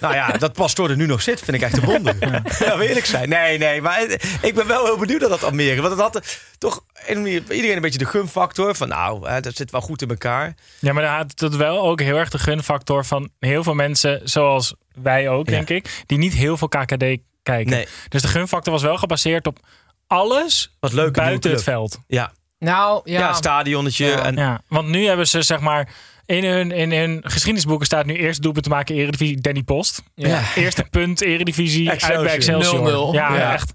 nou 0.00 0.14
ja, 0.14 0.28
dat 0.28 0.52
Pastoor 0.52 0.90
er 0.90 0.96
nu 0.96 1.06
nog 1.06 1.22
zit, 1.22 1.40
vind 1.40 1.56
ik 1.56 1.62
echt 1.62 1.76
een 1.76 1.84
wonder. 1.84 2.16
Ja, 2.64 2.76
wil 2.76 2.86
eerlijk 2.86 3.06
zijn. 3.06 3.28
Nee, 3.28 3.58
nee, 3.58 3.82
maar 3.82 4.02
ik 4.42 4.54
ben 4.54 4.66
wel 4.66 4.84
heel 4.84 4.96
benieuwd 4.98 5.20
naar 5.20 5.28
dat 5.28 5.44
Almere. 5.44 5.80
Want 5.80 5.92
het 5.92 6.00
had 6.02 6.38
toch 6.58 6.84
iedereen 7.08 7.76
een 7.76 7.80
beetje 7.80 7.98
de 7.98 8.04
gunfactor. 8.04 8.74
Van 8.76 8.88
nou, 8.88 9.28
hè, 9.28 9.40
dat 9.40 9.56
zit 9.56 9.70
wel 9.70 9.80
goed 9.80 10.02
in 10.02 10.08
elkaar. 10.08 10.54
Ja, 10.80 10.92
maar 10.92 11.02
dan 11.02 11.12
had 11.12 11.40
het 11.40 11.56
wel 11.56 11.80
ook 11.82 12.00
heel 12.00 12.16
erg 12.16 12.30
de 12.30 12.38
gunfactor 12.38 13.04
van 13.04 13.30
heel 13.38 13.62
veel 13.62 13.74
mensen, 13.74 14.20
zoals 14.24 14.74
wij 15.02 15.28
ook, 15.28 15.46
Ja. 15.48 15.52
denk 15.52 15.68
ik, 15.70 16.02
die 16.06 16.18
niet 16.18 16.32
heel 16.34 16.56
veel 16.56 16.68
KKD 16.68 17.04
kijken. 17.42 17.70
Nee. 17.70 17.86
Dus 18.08 18.22
de 18.22 18.28
gunfactor 18.28 18.72
was 18.72 18.82
wel 18.82 18.96
gebaseerd 18.96 19.46
op 19.46 19.58
alles 20.06 20.76
Wat 20.80 20.92
leuk. 20.92 21.12
buiten 21.12 21.50
het 21.50 21.62
veld. 21.62 21.98
Ja, 22.06 22.32
Nou, 22.58 23.00
ja. 23.04 23.18
ja. 23.18 23.32
stadionnetje. 23.32 24.06
Ja. 24.06 24.24
En, 24.24 24.36
Ja, 24.36 24.60
want 24.68 24.88
nu 24.88 25.06
hebben 25.06 25.28
ze 25.28 25.42
zeg 25.42 25.60
maar. 25.60 25.88
In 26.26 26.44
hun, 26.44 26.70
in 26.70 26.92
hun 26.92 27.20
geschiedenisboeken 27.24 27.86
staat 27.86 28.06
nu 28.06 28.14
eerst 28.14 28.42
doelpunt 28.42 28.64
te 28.64 28.70
maken 28.70 28.94
Eredivisie 28.94 29.40
Danny 29.40 29.62
Post. 29.62 30.02
Ja. 30.14 30.42
Eerste 30.54 30.84
punt 30.90 31.20
Eredivisie 31.20 31.90
uit 31.90 31.98
bij 32.00 32.16
Excelsior. 32.16 32.66
Excelsior. 32.86 33.10
0-0. 33.12 33.14
Ja, 33.14 33.34
Ja. 33.36 33.52
echt. 33.52 33.72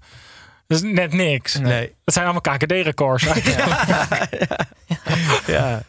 Dat 0.66 0.82
is 0.82 0.90
net 0.92 1.12
niks. 1.12 1.58
Nee. 1.58 1.92
Dat 2.04 2.14
zijn 2.14 2.26
allemaal 2.26 2.56
KKD-records. 2.56 3.24
Ja. 5.46 5.82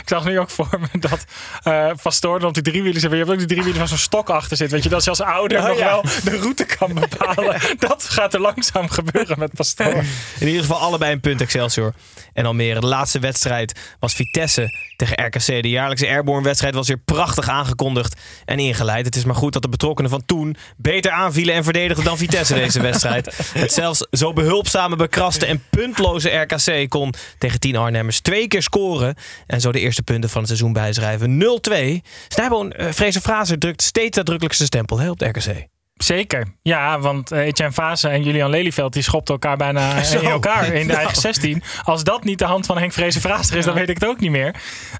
Ik 0.00 0.08
zag 0.08 0.24
nu 0.24 0.38
ook 0.38 0.50
voor 0.50 0.68
me 0.80 0.98
dat 0.98 1.24
eh 1.62 1.90
Van 1.94 2.12
Stoorden 2.12 2.48
op 2.48 2.54
die 2.54 2.62
driewielen 2.62 3.00
zit. 3.00 3.10
Je 3.10 3.16
hebt 3.16 3.30
ook 3.30 3.38
die 3.38 3.46
driewielen 3.46 3.78
van 3.78 3.88
zo'n 3.88 3.98
stok 3.98 4.30
achter 4.30 4.56
zit. 4.56 4.70
Weet 4.70 4.82
je, 4.82 4.88
dat 4.88 5.04
je 5.04 5.10
als 5.10 5.20
ouder 5.20 5.58
Oh, 5.58 5.66
nog 5.66 5.78
ja. 5.78 5.84
wel 5.84 6.02
de 6.24 6.38
route 6.38 6.64
kan 6.64 6.94
bepalen. 6.94 7.60
Dat 7.78 8.04
gaat 8.04 8.34
er 8.34 8.40
langzaam 8.40 8.88
gebeuren 8.88 9.38
met 9.38 9.54
Pastoor. 9.54 10.04
In 10.38 10.46
ieder 10.46 10.60
geval 10.60 10.78
allebei 10.78 11.12
een 11.12 11.20
punt 11.20 11.40
Excelsior 11.40 11.94
en 12.32 12.46
Almere. 12.46 12.80
De 12.80 12.86
laatste 12.86 13.18
wedstrijd 13.18 13.80
was 14.00 14.14
Vitesse 14.14 14.68
tegen 14.96 15.26
RKC. 15.26 15.62
De 15.62 15.68
jaarlijkse 15.68 16.06
Airborne 16.08 16.42
wedstrijd 16.42 16.74
was 16.74 16.88
weer 16.88 17.00
prachtig 17.04 17.48
aangekondigd 17.48 18.20
en 18.44 18.58
ingeleid. 18.58 19.04
Het 19.06 19.16
is 19.16 19.24
maar 19.24 19.34
goed 19.34 19.52
dat 19.52 19.62
de 19.62 19.68
betrokkenen 19.68 20.10
van 20.10 20.22
toen 20.26 20.56
beter 20.76 21.10
aanvielen 21.10 21.54
en 21.54 21.64
verdedigden 21.64 22.04
dan 22.04 22.18
Vitesse 22.18 22.54
deze 22.54 22.80
wedstrijd. 22.80 23.38
Het 23.52 23.72
zelfs 23.72 24.06
zo 24.10 24.32
behulpzame, 24.32 24.96
bekraste 24.96 25.46
en 25.46 25.62
puntloze 25.70 26.28
RKC 26.28 26.88
kon 26.88 27.14
tegen 27.38 27.60
10 27.60 27.76
Arnhemmers 27.76 28.20
twee 28.20 28.48
keer 28.48 28.62
scoren. 28.62 29.14
En 29.46 29.60
zo 29.60 29.70
de 29.76 29.82
eerste 29.82 30.02
punten 30.02 30.30
van 30.30 30.38
het 30.38 30.48
seizoen 30.48 30.72
bijschrijven. 30.72 31.42
0-2. 31.42 32.06
Snijboon, 32.28 32.72
uh, 32.76 32.90
Fraser 32.90 33.20
Fraser 33.20 33.58
drukt 33.58 33.82
steeds 33.82 34.16
uitdrukkelijkste 34.16 34.64
stempel 34.64 34.98
hè, 34.98 35.10
op 35.10 35.18
de 35.18 35.26
RKC. 35.26 35.66
Zeker. 35.96 36.46
Ja, 36.62 37.00
want 37.00 37.32
uh, 37.32 37.38
Etienne 37.38 37.74
Vase 37.74 38.08
en 38.08 38.22
Julian 38.22 38.50
Lelyveld 38.50 38.92
die 38.92 39.02
schopten 39.02 39.34
elkaar 39.34 39.56
bijna 39.56 40.02
Zo. 40.02 40.20
in 40.20 40.28
elkaar 40.28 40.72
in 40.72 40.86
de 40.86 40.96
eigen 41.02 41.16
16. 41.16 41.62
Als 41.82 42.04
dat 42.04 42.24
niet 42.24 42.38
de 42.38 42.44
hand 42.44 42.66
van 42.66 42.78
Henk 42.78 42.92
Vrezen 42.92 43.20
Vraaster 43.20 43.56
is, 43.56 43.64
dan 43.64 43.74
weet 43.74 43.88
ik 43.88 43.98
het 44.00 44.08
ook 44.08 44.20
niet 44.20 44.30
meer. 44.30 44.54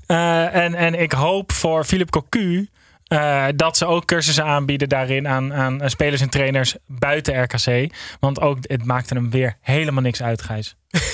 Uh, 0.07 0.55
en, 0.55 0.75
en 0.75 1.01
ik 1.01 1.13
hoop 1.13 1.53
voor 1.53 1.85
Philip 1.85 2.11
Cocu 2.11 2.69
uh, 3.09 3.45
dat 3.57 3.77
ze 3.77 3.87
ook 3.87 4.05
cursussen 4.05 4.45
aanbieden 4.45 4.89
daarin 4.89 5.29
aan, 5.29 5.55
aan 5.55 5.81
spelers 5.85 6.21
en 6.21 6.31
trainers 6.31 6.75
buiten 6.87 7.43
RKC. 7.43 7.95
Want 8.21 8.41
ook 8.41 8.59
het 8.61 8.85
maakte 8.85 9.15
hem 9.15 9.31
weer 9.31 9.57
helemaal 9.61 10.03
niks 10.03 10.23
uit, 10.23 10.43
Gijs. 10.43 10.77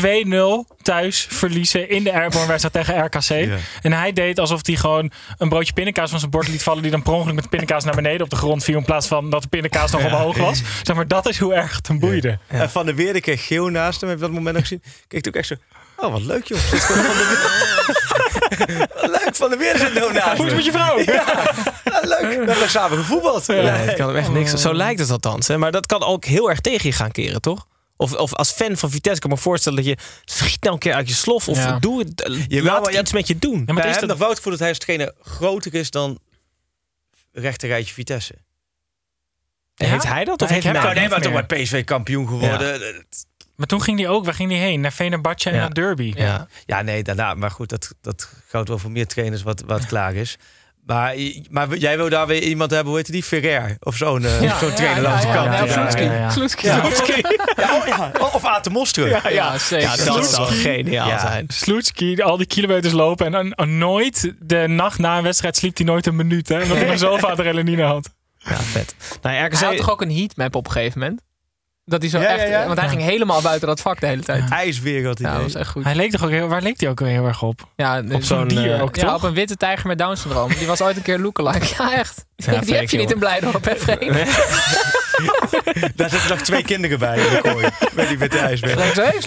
Nee. 0.00 0.24
2-0 0.26 0.76
thuis 0.82 1.26
verliezen 1.30 1.88
in 1.88 2.04
de 2.04 2.12
Airborne 2.12 2.46
wedstrijd 2.46 2.74
tegen 2.74 3.04
RKC. 3.04 3.60
En 3.82 3.92
hij 3.92 4.12
deed 4.12 4.38
alsof 4.38 4.66
hij 4.66 4.76
gewoon 4.76 5.10
een 5.38 5.48
broodje 5.48 5.72
pindakaas 5.72 6.10
van 6.10 6.18
zijn 6.18 6.30
bord 6.30 6.48
liet 6.48 6.62
vallen. 6.62 6.82
Die 6.82 6.90
dan 6.90 7.02
per 7.02 7.12
ongeluk 7.12 7.34
met 7.34 7.42
de 7.42 7.50
pindakaas 7.50 7.84
naar 7.84 7.94
beneden 7.94 8.22
op 8.22 8.30
de 8.30 8.36
grond 8.36 8.64
viel. 8.64 8.78
In 8.78 8.84
plaats 8.84 9.06
van 9.06 9.30
dat 9.30 9.42
de 9.42 9.48
pindakaas 9.48 9.90
nog 9.90 10.00
ja. 10.00 10.06
omhoog 10.06 10.36
was. 10.36 10.62
Zeg 10.82 10.96
maar, 10.96 11.08
dat 11.08 11.28
is 11.28 11.38
hoe 11.38 11.54
erg 11.54 11.76
het 11.76 11.88
hem 11.88 11.98
boeide. 11.98 12.38
Ja. 12.50 12.60
En 12.60 12.70
Van 12.70 12.86
de 12.86 13.20
kreeg 13.20 13.46
geel 13.46 13.68
naast 13.68 14.00
hem. 14.00 14.10
Heb 14.10 14.18
je 14.18 14.24
dat 14.24 14.34
moment 14.34 14.54
nog 14.54 14.62
gezien? 14.62 14.82
Keek 15.08 15.26
ook 15.26 15.34
echt 15.34 15.46
zo... 15.46 15.54
Oh, 15.96 16.12
wat 16.12 16.22
leuk 16.22 16.46
joh. 16.46 16.58
Leuk, 19.16 19.30
Van 19.32 19.50
de 19.50 19.56
Weerde 19.56 19.78
zit 19.78 19.94
nou 19.94 20.12
Hoe 20.12 20.32
is 20.32 20.38
het 20.38 20.54
met 20.54 20.64
je 20.64 20.72
vrouw? 20.72 20.98
Ja, 20.98 22.00
leuk. 22.02 22.44
We 22.44 22.50
hebben 22.50 22.70
samen 22.70 22.98
gevoetbald. 22.98 23.46
Ja, 23.46 23.54
het 23.54 23.94
kan 23.94 24.06
hem 24.06 24.16
echt 24.16 24.30
niks. 24.30 24.54
Zo 24.54 24.74
lijkt 24.74 25.00
het 25.00 25.10
althans. 25.10 25.48
Hè? 25.48 25.58
Maar 25.58 25.72
dat 25.72 25.86
kan 25.86 26.02
ook 26.02 26.24
heel 26.24 26.50
erg 26.50 26.60
tegen 26.60 26.88
je 26.88 26.94
gaan 26.94 27.10
keren, 27.10 27.40
toch? 27.40 27.66
Of, 27.96 28.14
of 28.14 28.34
als 28.34 28.50
fan 28.50 28.76
van 28.76 28.90
Vitesse 28.90 29.20
kan 29.20 29.30
ik 29.30 29.36
me 29.36 29.42
voorstellen 29.42 29.78
dat 29.78 29.86
je 29.86 29.96
schiet 30.24 30.62
nou 30.62 30.74
een 30.74 30.80
keer 30.80 30.94
uit 30.94 31.08
je 31.08 31.14
slof. 31.14 31.48
Of 31.48 31.56
ja. 31.56 31.78
doe 31.78 31.98
het, 31.98 32.44
je 32.48 32.62
laat 32.62 32.86
het 32.86 32.96
iets 32.96 33.12
met 33.12 33.28
je 33.28 33.38
doen. 33.38 33.62
Ja, 33.66 33.72
maar 33.72 33.86
het 33.86 34.02
is 34.02 34.08
nog 34.08 34.18
wel 34.18 34.28
het 34.28 34.36
gevoel 34.36 34.52
dat 34.52 34.60
hij 34.60 34.68
als 34.68 34.78
trainer 34.78 35.12
groter 35.22 35.74
is 35.74 35.90
dan 35.90 36.18
rechterrijtje 37.32 37.94
Vitesse. 37.94 38.34
Ja? 39.74 39.86
Heeft 39.86 40.06
hij 40.06 40.24
dat? 40.24 40.42
Of 40.42 40.48
hij 40.48 40.56
heeft 40.56 40.72
hij 40.72 40.82
nou, 40.82 40.94
nee, 40.94 41.08
maar 41.08 41.20
toch 41.20 41.46
bij 41.46 41.62
PSV 41.62 41.84
kampioen 41.84 42.28
geworden. 42.28 43.06
Maar 43.60 43.68
toen 43.68 43.82
ging 43.82 43.98
hij 43.98 44.08
ook, 44.08 44.24
waar 44.24 44.34
ging 44.34 44.50
hij 44.50 44.58
heen? 44.58 44.80
Naar 44.80 44.92
Venerbatje 44.92 45.50
en 45.50 45.56
ja. 45.56 45.60
naar 45.60 45.74
Derby. 45.74 46.12
Ja. 46.16 46.46
ja, 46.66 46.82
nee, 46.82 47.02
daarna. 47.02 47.34
Maar 47.34 47.50
goed, 47.50 47.68
dat, 47.68 47.94
dat 48.00 48.32
geldt 48.48 48.68
wel 48.68 48.78
voor 48.78 48.90
meer 48.90 49.06
trainers 49.06 49.42
wat, 49.42 49.62
wat 49.66 49.86
klaar 49.86 50.14
is. 50.14 50.38
Maar, 50.86 51.14
maar 51.50 51.76
jij 51.76 51.96
wil 51.96 52.08
daar 52.08 52.26
weer 52.26 52.42
iemand 52.42 52.70
hebben, 52.70 52.88
hoe 52.88 52.96
heet 52.96 53.12
die? 53.12 53.22
Ferrer 53.22 53.76
of 53.80 53.96
zo'n 53.96 54.22
uh, 54.22 54.42
ja, 54.42 54.58
zo 54.58 54.72
trainer 54.72 55.02
langs 55.02 55.22
de 55.22 55.32
kant. 55.32 56.32
Sloetski. 56.32 56.68
Of 58.32 58.44
Aten 58.44 58.72
Mosteren. 58.72 59.10
Ja, 59.10 59.28
ja, 59.28 59.58
zeker. 59.58 59.88
Ja, 59.88 60.04
dat 60.04 60.26
zou 60.26 60.52
geniaal 60.52 61.18
zijn. 61.18 61.46
Sloetski, 61.48 62.22
al 62.22 62.36
die 62.36 62.46
kilometers 62.46 62.92
lopen 62.92 63.26
en 63.26 63.32
dan, 63.32 63.68
uh, 63.68 63.76
nooit, 63.76 64.34
de 64.38 64.64
nacht 64.68 64.98
na 64.98 65.16
een 65.16 65.22
wedstrijd 65.22 65.56
sliep 65.56 65.76
hij 65.76 65.86
nooit 65.86 66.06
een 66.06 66.16
minuut. 66.16 66.48
Hè, 66.48 66.62
omdat 66.62 66.76
hij 66.76 66.86
maar 66.92 66.98
zoveel 66.98 67.28
adrenaline 67.28 67.82
had. 67.82 68.10
Ja, 68.38 68.56
vet. 68.56 68.94
Nou, 69.22 69.44
RKC... 69.44 69.58
Hij 69.58 69.68
had 69.68 69.76
toch 69.76 69.90
ook 69.90 70.02
een 70.02 70.12
heatmap 70.12 70.54
op 70.54 70.66
een 70.66 70.72
gegeven 70.72 71.00
moment? 71.00 71.20
Dat 71.90 72.00
hij 72.00 72.10
zo 72.10 72.20
Ja, 72.20 72.26
echt, 72.26 72.48
ja, 72.48 72.60
ja. 72.60 72.66
want 72.66 72.80
hij 72.80 72.88
ging 72.88 73.02
helemaal 73.02 73.42
buiten 73.42 73.68
dat 73.68 73.80
vak 73.80 74.00
de 74.00 74.06
hele 74.06 74.22
tijd. 74.22 74.48
Hij. 74.48 74.72
Ja, 74.82 75.02
dat 75.02 75.16
deed. 75.16 75.26
was 75.26 75.54
echt 75.54 75.70
goed. 75.70 75.84
Hij 75.84 75.94
leek 75.94 76.10
toch 76.10 76.24
ook 76.24 76.30
heel, 76.30 76.48
waar 76.48 76.62
leek 76.62 76.80
hij 76.80 76.88
ook 76.88 77.00
weer 77.00 77.08
heel 77.08 77.26
erg 77.26 77.42
op? 77.42 77.68
Ja, 77.76 78.02
Op 78.12 78.22
zo'n 78.22 78.48
dier 78.48 78.74
eh, 78.74 78.82
ook, 78.82 78.96
ja, 78.96 79.02
toch? 79.02 79.14
op 79.14 79.22
een 79.22 79.34
witte 79.34 79.56
tijger 79.56 79.86
met 79.86 79.98
Down 79.98 80.14
syndroom. 80.16 80.48
Die 80.58 80.66
was 80.66 80.80
ooit 80.80 80.96
een 80.96 81.02
keer 81.02 81.18
lookalike. 81.18 81.66
Ja, 81.78 81.92
echt. 81.92 82.24
Ja, 82.36 82.60
die 82.60 82.74
heb 82.74 82.90
je 82.90 82.98
niet 82.98 83.10
in 83.10 83.18
Blijdorp, 83.18 83.64
hè, 83.64 83.76
Freek? 83.76 84.12
Daar 85.96 86.10
zitten 86.10 86.28
nog 86.28 86.40
twee 86.40 86.62
kinderen 86.64 86.98
bij 86.98 87.18
in 87.18 87.30
de 87.30 87.40
kooi. 87.42 87.68
Met 87.92 88.08
die 88.08 88.18
witte 88.18 88.38
IJsweer. 88.38 88.78
Freek 88.78 88.94
zo, 88.94 89.02
hey. 89.02 89.20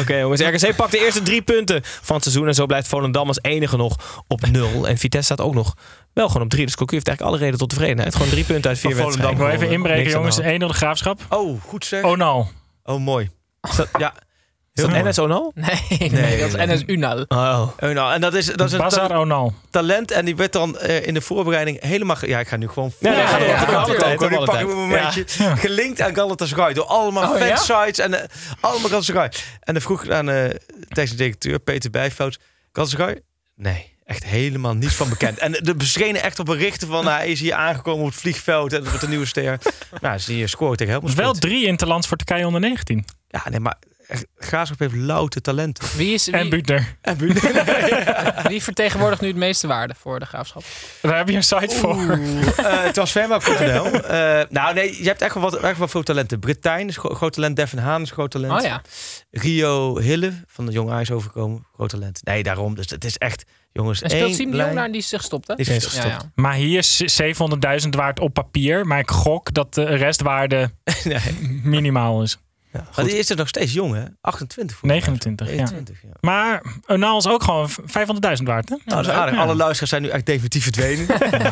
Oké 0.00 0.16
jongens, 0.16 0.40
RKC 0.40 0.76
pakt 0.76 0.90
de 0.90 1.04
eerste 1.04 1.22
drie 1.22 1.42
punten 1.42 1.80
van 1.84 2.14
het 2.14 2.24
seizoen. 2.24 2.46
En 2.46 2.54
zo 2.54 2.66
blijft 2.66 2.88
Volendam 2.88 3.26
als 3.26 3.38
enige 3.42 3.76
nog 3.76 4.22
op 4.26 4.46
nul. 4.50 4.88
En 4.88 4.98
Vitesse 4.98 5.34
staat 5.34 5.46
ook 5.46 5.54
nog 5.54 5.74
wel 6.12 6.26
gewoon 6.28 6.42
op 6.42 6.48
drie. 6.50 6.64
Dus 6.66 6.76
Cocu 6.76 6.94
heeft 6.94 7.06
eigenlijk 7.08 7.36
alle 7.36 7.44
reden 7.44 7.60
tot 7.60 7.68
tevredenheid. 7.70 8.14
Gewoon 8.14 8.30
drie 8.30 8.44
punten 8.44 8.70
uit 8.70 8.78
vier 8.78 8.90
Volendam 8.96 9.14
wedstrijden. 9.20 9.44
Ik 9.44 9.58
wil 9.58 9.66
even 9.66 9.74
inbreken, 9.76 10.04
de 10.04 10.10
jongens. 10.10 10.36
hand. 10.40 10.62
1-0 10.62 10.66
de 10.66 10.72
graafschap. 10.72 11.20
Oh, 11.28 11.62
goed 11.62 11.84
zeg. 11.84 12.02
Oh, 12.04 12.16
nou. 12.16 12.44
Oh, 12.84 13.00
mooi. 13.00 13.30
Is 13.70 13.76
dat, 13.76 13.88
Ja. 13.98 14.14
is 14.74 14.82
dat. 14.82 14.90
NS 15.04 15.18
Onal? 15.18 15.52
Nee, 15.54 16.10
nee, 16.10 16.38
dat 16.40 16.48
is 16.48 16.54
NS 16.74 16.82
Unal. 16.86 17.24
Oh. 17.28 17.68
Nou, 17.80 18.12
en 18.14 18.20
dat 18.20 18.34
is, 18.34 18.46
dat 18.46 18.66
is 18.66 18.72
een 18.72 18.78
Bazar 18.78 19.08
ta- 19.08 19.18
Onal. 19.20 19.54
talent. 19.70 20.10
En 20.10 20.24
die 20.24 20.36
werd 20.36 20.52
dan 20.52 20.78
eh, 20.78 21.06
in 21.06 21.14
de 21.14 21.20
voorbereiding 21.20 21.80
helemaal... 21.82 22.16
Ja, 22.20 22.38
ik 22.40 22.48
ga 22.48 22.56
nu 22.56 22.68
gewoon... 22.68 22.92
Ja, 23.00 23.12
ja, 23.12 23.18
ja, 23.38 23.46
ja, 23.46 23.64
alle 23.64 23.92
Nu 24.28 24.44
pak 24.44 24.60
ik 24.60 24.68
een 24.70 24.76
momentje. 24.76 25.24
Gelinkt 25.56 26.00
aan 26.00 26.14
Galatasaray. 26.14 26.72
Door 26.74 26.84
allemaal 26.86 27.32
Oh, 27.32 27.38
ja? 27.38 27.56
fansites. 27.56 27.98
En 27.98 28.14
eh, 28.22 28.28
allemaal 28.60 28.88
Galatasaray. 28.88 29.30
En 29.60 29.72
dan 29.72 29.82
vroeg 29.82 30.04
ik 30.04 30.10
aan 30.10 30.26
de 30.26 30.60
technische 30.88 31.16
directeur 31.16 31.58
Peter 31.58 31.90
Bijfout. 31.90 32.38
Galatasaray? 32.72 33.20
Nee. 33.54 33.96
Echt 34.08 34.24
helemaal 34.24 34.74
niets 34.74 34.94
van 34.94 35.08
bekend. 35.08 35.38
En 35.38 35.60
er 35.60 35.76
beschenen 35.76 36.22
echt 36.22 36.38
op 36.38 36.46
berichten 36.46 36.88
van... 36.88 37.06
hij 37.06 37.28
is 37.28 37.40
hier 37.40 37.54
aangekomen 37.54 38.04
op 38.04 38.10
het 38.10 38.20
vliegveld. 38.20 38.72
En 38.72 38.80
wordt 38.88 39.02
een 39.02 39.08
nieuwe 39.08 39.26
ster. 39.26 39.58
nou, 40.00 40.18
ze 40.18 40.32
hier 40.32 40.48
scoort 40.48 40.78
tegen 40.78 41.00
Dus 41.00 41.14
helemaal 41.14 41.14
wel 41.14 41.32
drie 41.32 41.66
interlands 41.66 42.06
voor 42.06 42.16
Turkije 42.16 42.46
onder 42.46 42.60
19. 42.60 43.04
Ja, 43.28 43.42
nee, 43.50 43.60
maar 43.60 43.76
Graafschap 44.38 44.78
heeft 44.78 44.94
louter 44.94 45.40
talenten. 45.40 45.88
Wie, 45.96 46.12
is, 46.14 46.28
En 46.28 46.50
wie. 46.50 46.62
En 47.00 47.16
Buurten- 47.18 47.64
wie 48.48 48.62
vertegenwoordigt 48.62 49.20
nu 49.20 49.28
het 49.28 49.36
meeste 49.36 49.66
waarde 49.66 49.94
voor 49.98 50.18
de 50.18 50.24
graafschap? 50.26 50.62
Daar 51.02 51.16
heb 51.16 51.28
je 51.28 51.34
een 51.36 51.42
site 51.42 51.74
voor. 51.74 51.94
Oeh, 51.94 52.58
uh, 52.58 52.84
transfermarkt.nl. 52.88 53.84
Eh, 54.02 54.40
nou 54.50 54.74
nee, 54.74 55.02
je 55.02 55.08
hebt 55.08 55.22
echt 55.22 55.34
wel, 55.34 55.42
wat, 55.42 55.56
echt 55.56 55.78
wel 55.78 55.88
veel 55.88 56.02
talenten. 56.02 56.38
Brittijn 56.38 56.88
is 56.88 56.96
gro- 56.96 57.14
groot 57.14 57.32
talent. 57.32 57.56
Devin 57.56 57.78
Haan 57.78 58.02
is 58.02 58.10
groot 58.10 58.30
talent. 58.30 58.52
Oh 58.52 58.60
ja. 58.66 58.82
Rio 59.30 59.98
Hille 59.98 60.32
van 60.46 60.66
de 60.66 60.72
Jonge 60.72 60.92
IJs 60.92 61.10
overkomen. 61.10 61.66
Groot 61.74 61.88
talent. 61.88 62.20
Nee, 62.24 62.42
daarom. 62.42 62.74
Dus 62.74 62.90
het 62.90 63.04
is 63.04 63.16
echt, 63.18 63.44
jongens, 63.72 64.02
En 64.02 64.10
speelt 64.10 64.24
één 64.26 64.34
Siem. 64.34 64.54
Jong 64.54 64.78
en 64.78 64.92
die 64.92 65.00
zich 65.02 65.18
gestopt, 65.20 65.48
hè? 65.48 65.54
Die 65.54 65.66
is 65.66 65.82
zich 65.82 65.94
Ja, 65.94 66.00
gestopt. 66.00 66.22
ja. 66.22 66.30
Maar 66.34 66.54
hier 66.54 66.78
is 66.78 67.20
700.000 67.82 67.88
waard 67.96 68.20
op 68.20 68.34
papier. 68.34 68.86
Maar 68.86 68.98
ik 68.98 69.10
gok 69.10 69.54
dat 69.54 69.74
de 69.74 69.84
restwaarde 69.84 70.70
nee. 71.04 71.18
minimaal 71.62 72.22
is. 72.22 72.38
Ja, 72.72 72.84
maar 72.96 73.04
die 73.04 73.18
is 73.18 73.30
er 73.30 73.36
nog 73.36 73.48
steeds 73.48 73.72
jong, 73.72 73.94
hè? 73.94 74.02
28 74.20 74.76
voor 74.76 74.86
mij. 74.88 74.96
29, 74.96 75.46
ja. 75.46 75.54
29, 75.54 75.96
ja. 76.02 76.08
Maar 76.20 76.62
Onal 76.86 77.18
is 77.18 77.26
ook 77.28 77.42
gewoon 77.42 77.70
500.000 77.70 77.76
waard. 78.44 78.68
Hè? 78.68 78.76
Nou, 78.84 79.02
dat 79.02 79.12
is 79.12 79.18
aardig. 79.18 79.34
Ja. 79.34 79.40
Alle 79.40 79.54
luisteraars 79.54 79.90
zijn 79.90 80.02
nu 80.02 80.08
echt 80.08 80.26
definitief 80.26 80.62
verdwenen. 80.62 81.06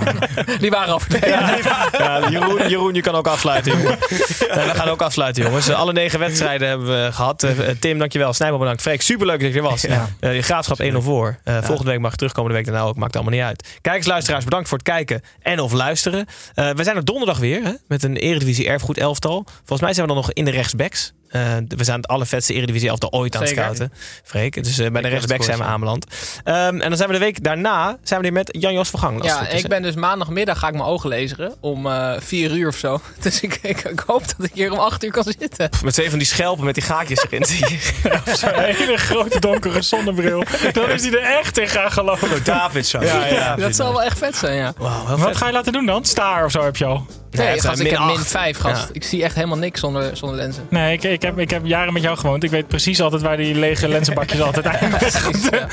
Die 0.61 0.71
waren 0.71 0.93
al 0.93 1.01
Ja, 1.21 2.29
Jeroen, 2.31 2.69
Jeroen, 2.69 2.95
je 2.95 3.01
kan 3.01 3.15
ook 3.15 3.27
afsluiten, 3.27 3.73
jongen. 3.73 3.99
We 4.67 4.73
gaan 4.75 4.89
ook 4.89 5.03
afsluiten, 5.03 5.43
jongens. 5.43 5.71
Alle 5.71 5.93
negen 5.93 6.19
wedstrijden 6.19 6.69
hebben 6.69 6.87
we 6.87 7.13
gehad. 7.13 7.43
Eh, 7.43 7.69
Tim, 7.81 7.99
dankjewel. 7.99 8.33
Snijboom, 8.33 8.59
bedankt. 8.59 8.83
Freek, 8.83 9.03
superleuk 9.03 9.41
dat 9.41 9.51
je 9.53 9.57
er 9.57 9.63
was. 9.63 9.83
Ja. 9.83 10.09
Eh, 10.21 10.35
je 10.35 10.43
graafschap 10.43 10.81
1-0 10.83 10.97
voor. 11.03 11.39
Eh, 11.45 11.63
Volgende 11.63 11.91
week 11.91 12.01
mag 12.01 12.11
je 12.11 12.17
terugkomen, 12.17 12.51
de 12.51 12.57
week 12.57 12.67
daarna 12.67 12.81
ook. 12.83 12.97
Maakt 12.97 13.15
allemaal 13.15 13.33
niet 13.35 13.43
uit. 13.43 13.79
Kijkers, 13.81 14.07
luisteraars, 14.07 14.45
bedankt 14.45 14.69
voor 14.69 14.79
het 14.79 14.87
kijken 14.87 15.21
en 15.43 15.61
of 15.61 15.73
luisteren. 15.73 16.27
Eh, 16.55 16.71
we 16.71 16.85
zijn 16.85 16.97
er 16.97 17.05
donderdag 17.05 17.39
weer 17.39 17.63
hè, 17.63 17.73
met 17.89 18.03
een 18.03 18.17
Eredivisie 18.17 18.69
erfgoed 18.69 18.99
elftal. 18.99 19.45
Volgens 19.57 19.81
mij 19.81 19.93
zijn 19.95 20.07
we 20.07 20.13
dan 20.13 20.23
nog 20.23 20.33
in 20.33 20.45
de 20.45 20.51
rechtsbacks. 20.51 21.06
Thanks. 21.07 21.26
Eh, 21.29 21.57
we 21.69 21.85
zijn 21.85 21.97
het 21.97 22.09
allervetste 22.09 22.53
Eredivisie 22.55 22.89
elftal 22.89 23.13
ooit 23.13 23.35
aan 23.37 23.43
het 23.43 23.51
scouten. 23.51 23.93
Freek, 24.25 24.65
dus 24.65 24.67
eh, 24.67 24.77
bij 24.77 24.89
de 24.89 24.95
heb 24.95 25.03
het 25.03 25.13
rechtsbacks 25.13 25.45
zijn 25.45 25.59
we 25.59 25.65
aanbeland. 25.65 26.07
Ehm, 26.45 26.57
en 26.57 26.89
dan 26.89 26.97
zijn 26.97 27.09
we 27.09 27.15
de 27.15 27.25
week 27.25 27.45
daarna 27.45 27.97
zijn 28.03 28.21
we 28.21 28.27
weer 28.27 28.37
met 28.37 28.57
Jan-Jos 28.61 28.91
van 28.91 29.01
Gang. 29.01 29.23
als 29.23 29.33
het 29.33 29.49
Ja, 29.49 29.55
is, 29.55 29.63
ik 29.63 29.69
ben 29.69 29.83
dus 29.83 29.95
maandagmiddag 29.95 30.59
ga 30.59 30.69
ik 30.69 30.75
mijn 30.75 30.85
ogen 30.87 31.09
lezen 31.09 31.55
om 31.61 31.87
eh 31.87 32.13
vier 32.19 32.51
uur 32.51 32.69
of 32.69 32.77
zo. 32.77 33.01
Dus 33.23 33.41
ik, 33.41 33.59
ik, 33.63 33.85
ik 33.85 34.03
hoop 34.07 34.23
dat 34.37 34.47
ik 34.47 34.51
hier 34.55 34.73
om 34.73 34.79
acht 34.79 35.05
uur 35.05 35.11
kan 35.11 35.25
zitten. 35.39 35.71
Met 35.85 35.95
twee 35.95 36.11
van 36.11 36.19
die 36.19 36.27
schelpen 36.29 36.65
met 36.65 36.75
die 36.75 36.85
gaatjes 36.85 37.25
erin. 37.25 37.45
zie 37.45 37.69
je. 37.69 37.79
Zo'n 38.37 38.61
hele 38.75 38.97
grote 38.97 39.41
donkere 39.41 39.83
zonnebril. 39.83 40.45
Dan 40.73 40.91
is 40.91 41.03
hij 41.03 41.13
er 41.13 41.39
echt 41.39 41.59
in 41.59 41.69
gaan 41.69 41.93
geloven. 41.93 42.45
David 42.45 42.87
zo. 42.87 43.03
Ja, 43.03 43.27
ja. 43.27 43.57
Dat 43.57 43.77
zal 43.77 43.93
wel 43.93 44.03
echt 44.03 44.19
vet 44.19 44.37
zijn, 44.37 44.57
ja. 44.57 44.73
Wat 44.77 45.21
vet. 45.21 45.37
ga 45.37 45.47
je 45.47 45.53
laten 45.53 45.73
doen 45.73 45.87
dan? 45.87 46.05
Staar 46.05 46.45
of 46.45 46.51
zo 46.51 46.63
heb 46.63 46.77
je 46.77 46.85
al. 46.85 47.07
Nee, 47.31 47.61
gast, 47.61 47.81
ik 47.81 47.91
heb 47.91 47.99
min 47.99 48.07
min 48.07 48.17
acht. 48.17 48.27
5, 48.27 48.59
gast. 48.59 48.83
Ja. 48.83 48.89
Ik 48.93 49.05
zie 49.05 49.23
echt 49.23 49.35
helemaal 49.35 49.59
niks 49.59 49.81
zonder, 49.81 50.17
zonder 50.17 50.39
lenzen. 50.39 50.67
Nee, 50.71 50.93
ik, 50.93 51.03
ik, 51.03 51.23
heb, 51.27 51.39
ik 51.39 51.51
heb 51.51 51.67
jaren 51.67 51.93
met 51.93 52.03
jou 52.03 52.17
gewoond. 52.17 52.45
Ik 52.45 52.51
weet 52.51 52.69
precies 52.69 53.01
altijd 53.01 53.23
waar 53.23 53.37
die 53.37 53.55
lege 53.55 53.89
lenzenbakjes 53.89 54.41
altijd 54.41 54.67
eindigen. 54.67 55.35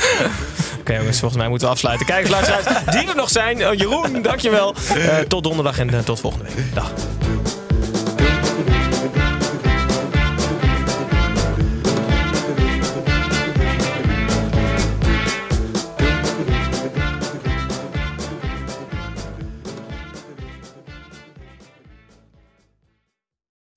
Oké 0.79 0.95
jongens, 0.95 1.19
volgens 1.19 1.39
mij 1.39 1.49
moeten 1.49 1.67
we 1.67 1.73
afsluiten. 1.73 2.05
Kijkers, 2.05 2.29
luisteraars 2.29 2.65
die 2.85 3.09
er 3.09 3.15
nog 3.15 3.29
zijn. 3.29 3.67
Oh, 3.67 3.73
Jeroen, 3.73 4.21
dankjewel. 4.21 4.75
Eh 4.95 5.17
tot 5.17 5.43
donderdag 5.43 5.79
en 5.79 5.93
eh, 5.93 5.99
tot 5.99 6.19
volgende 6.19 6.45
week. 6.45 6.73
Dag. 6.73 6.91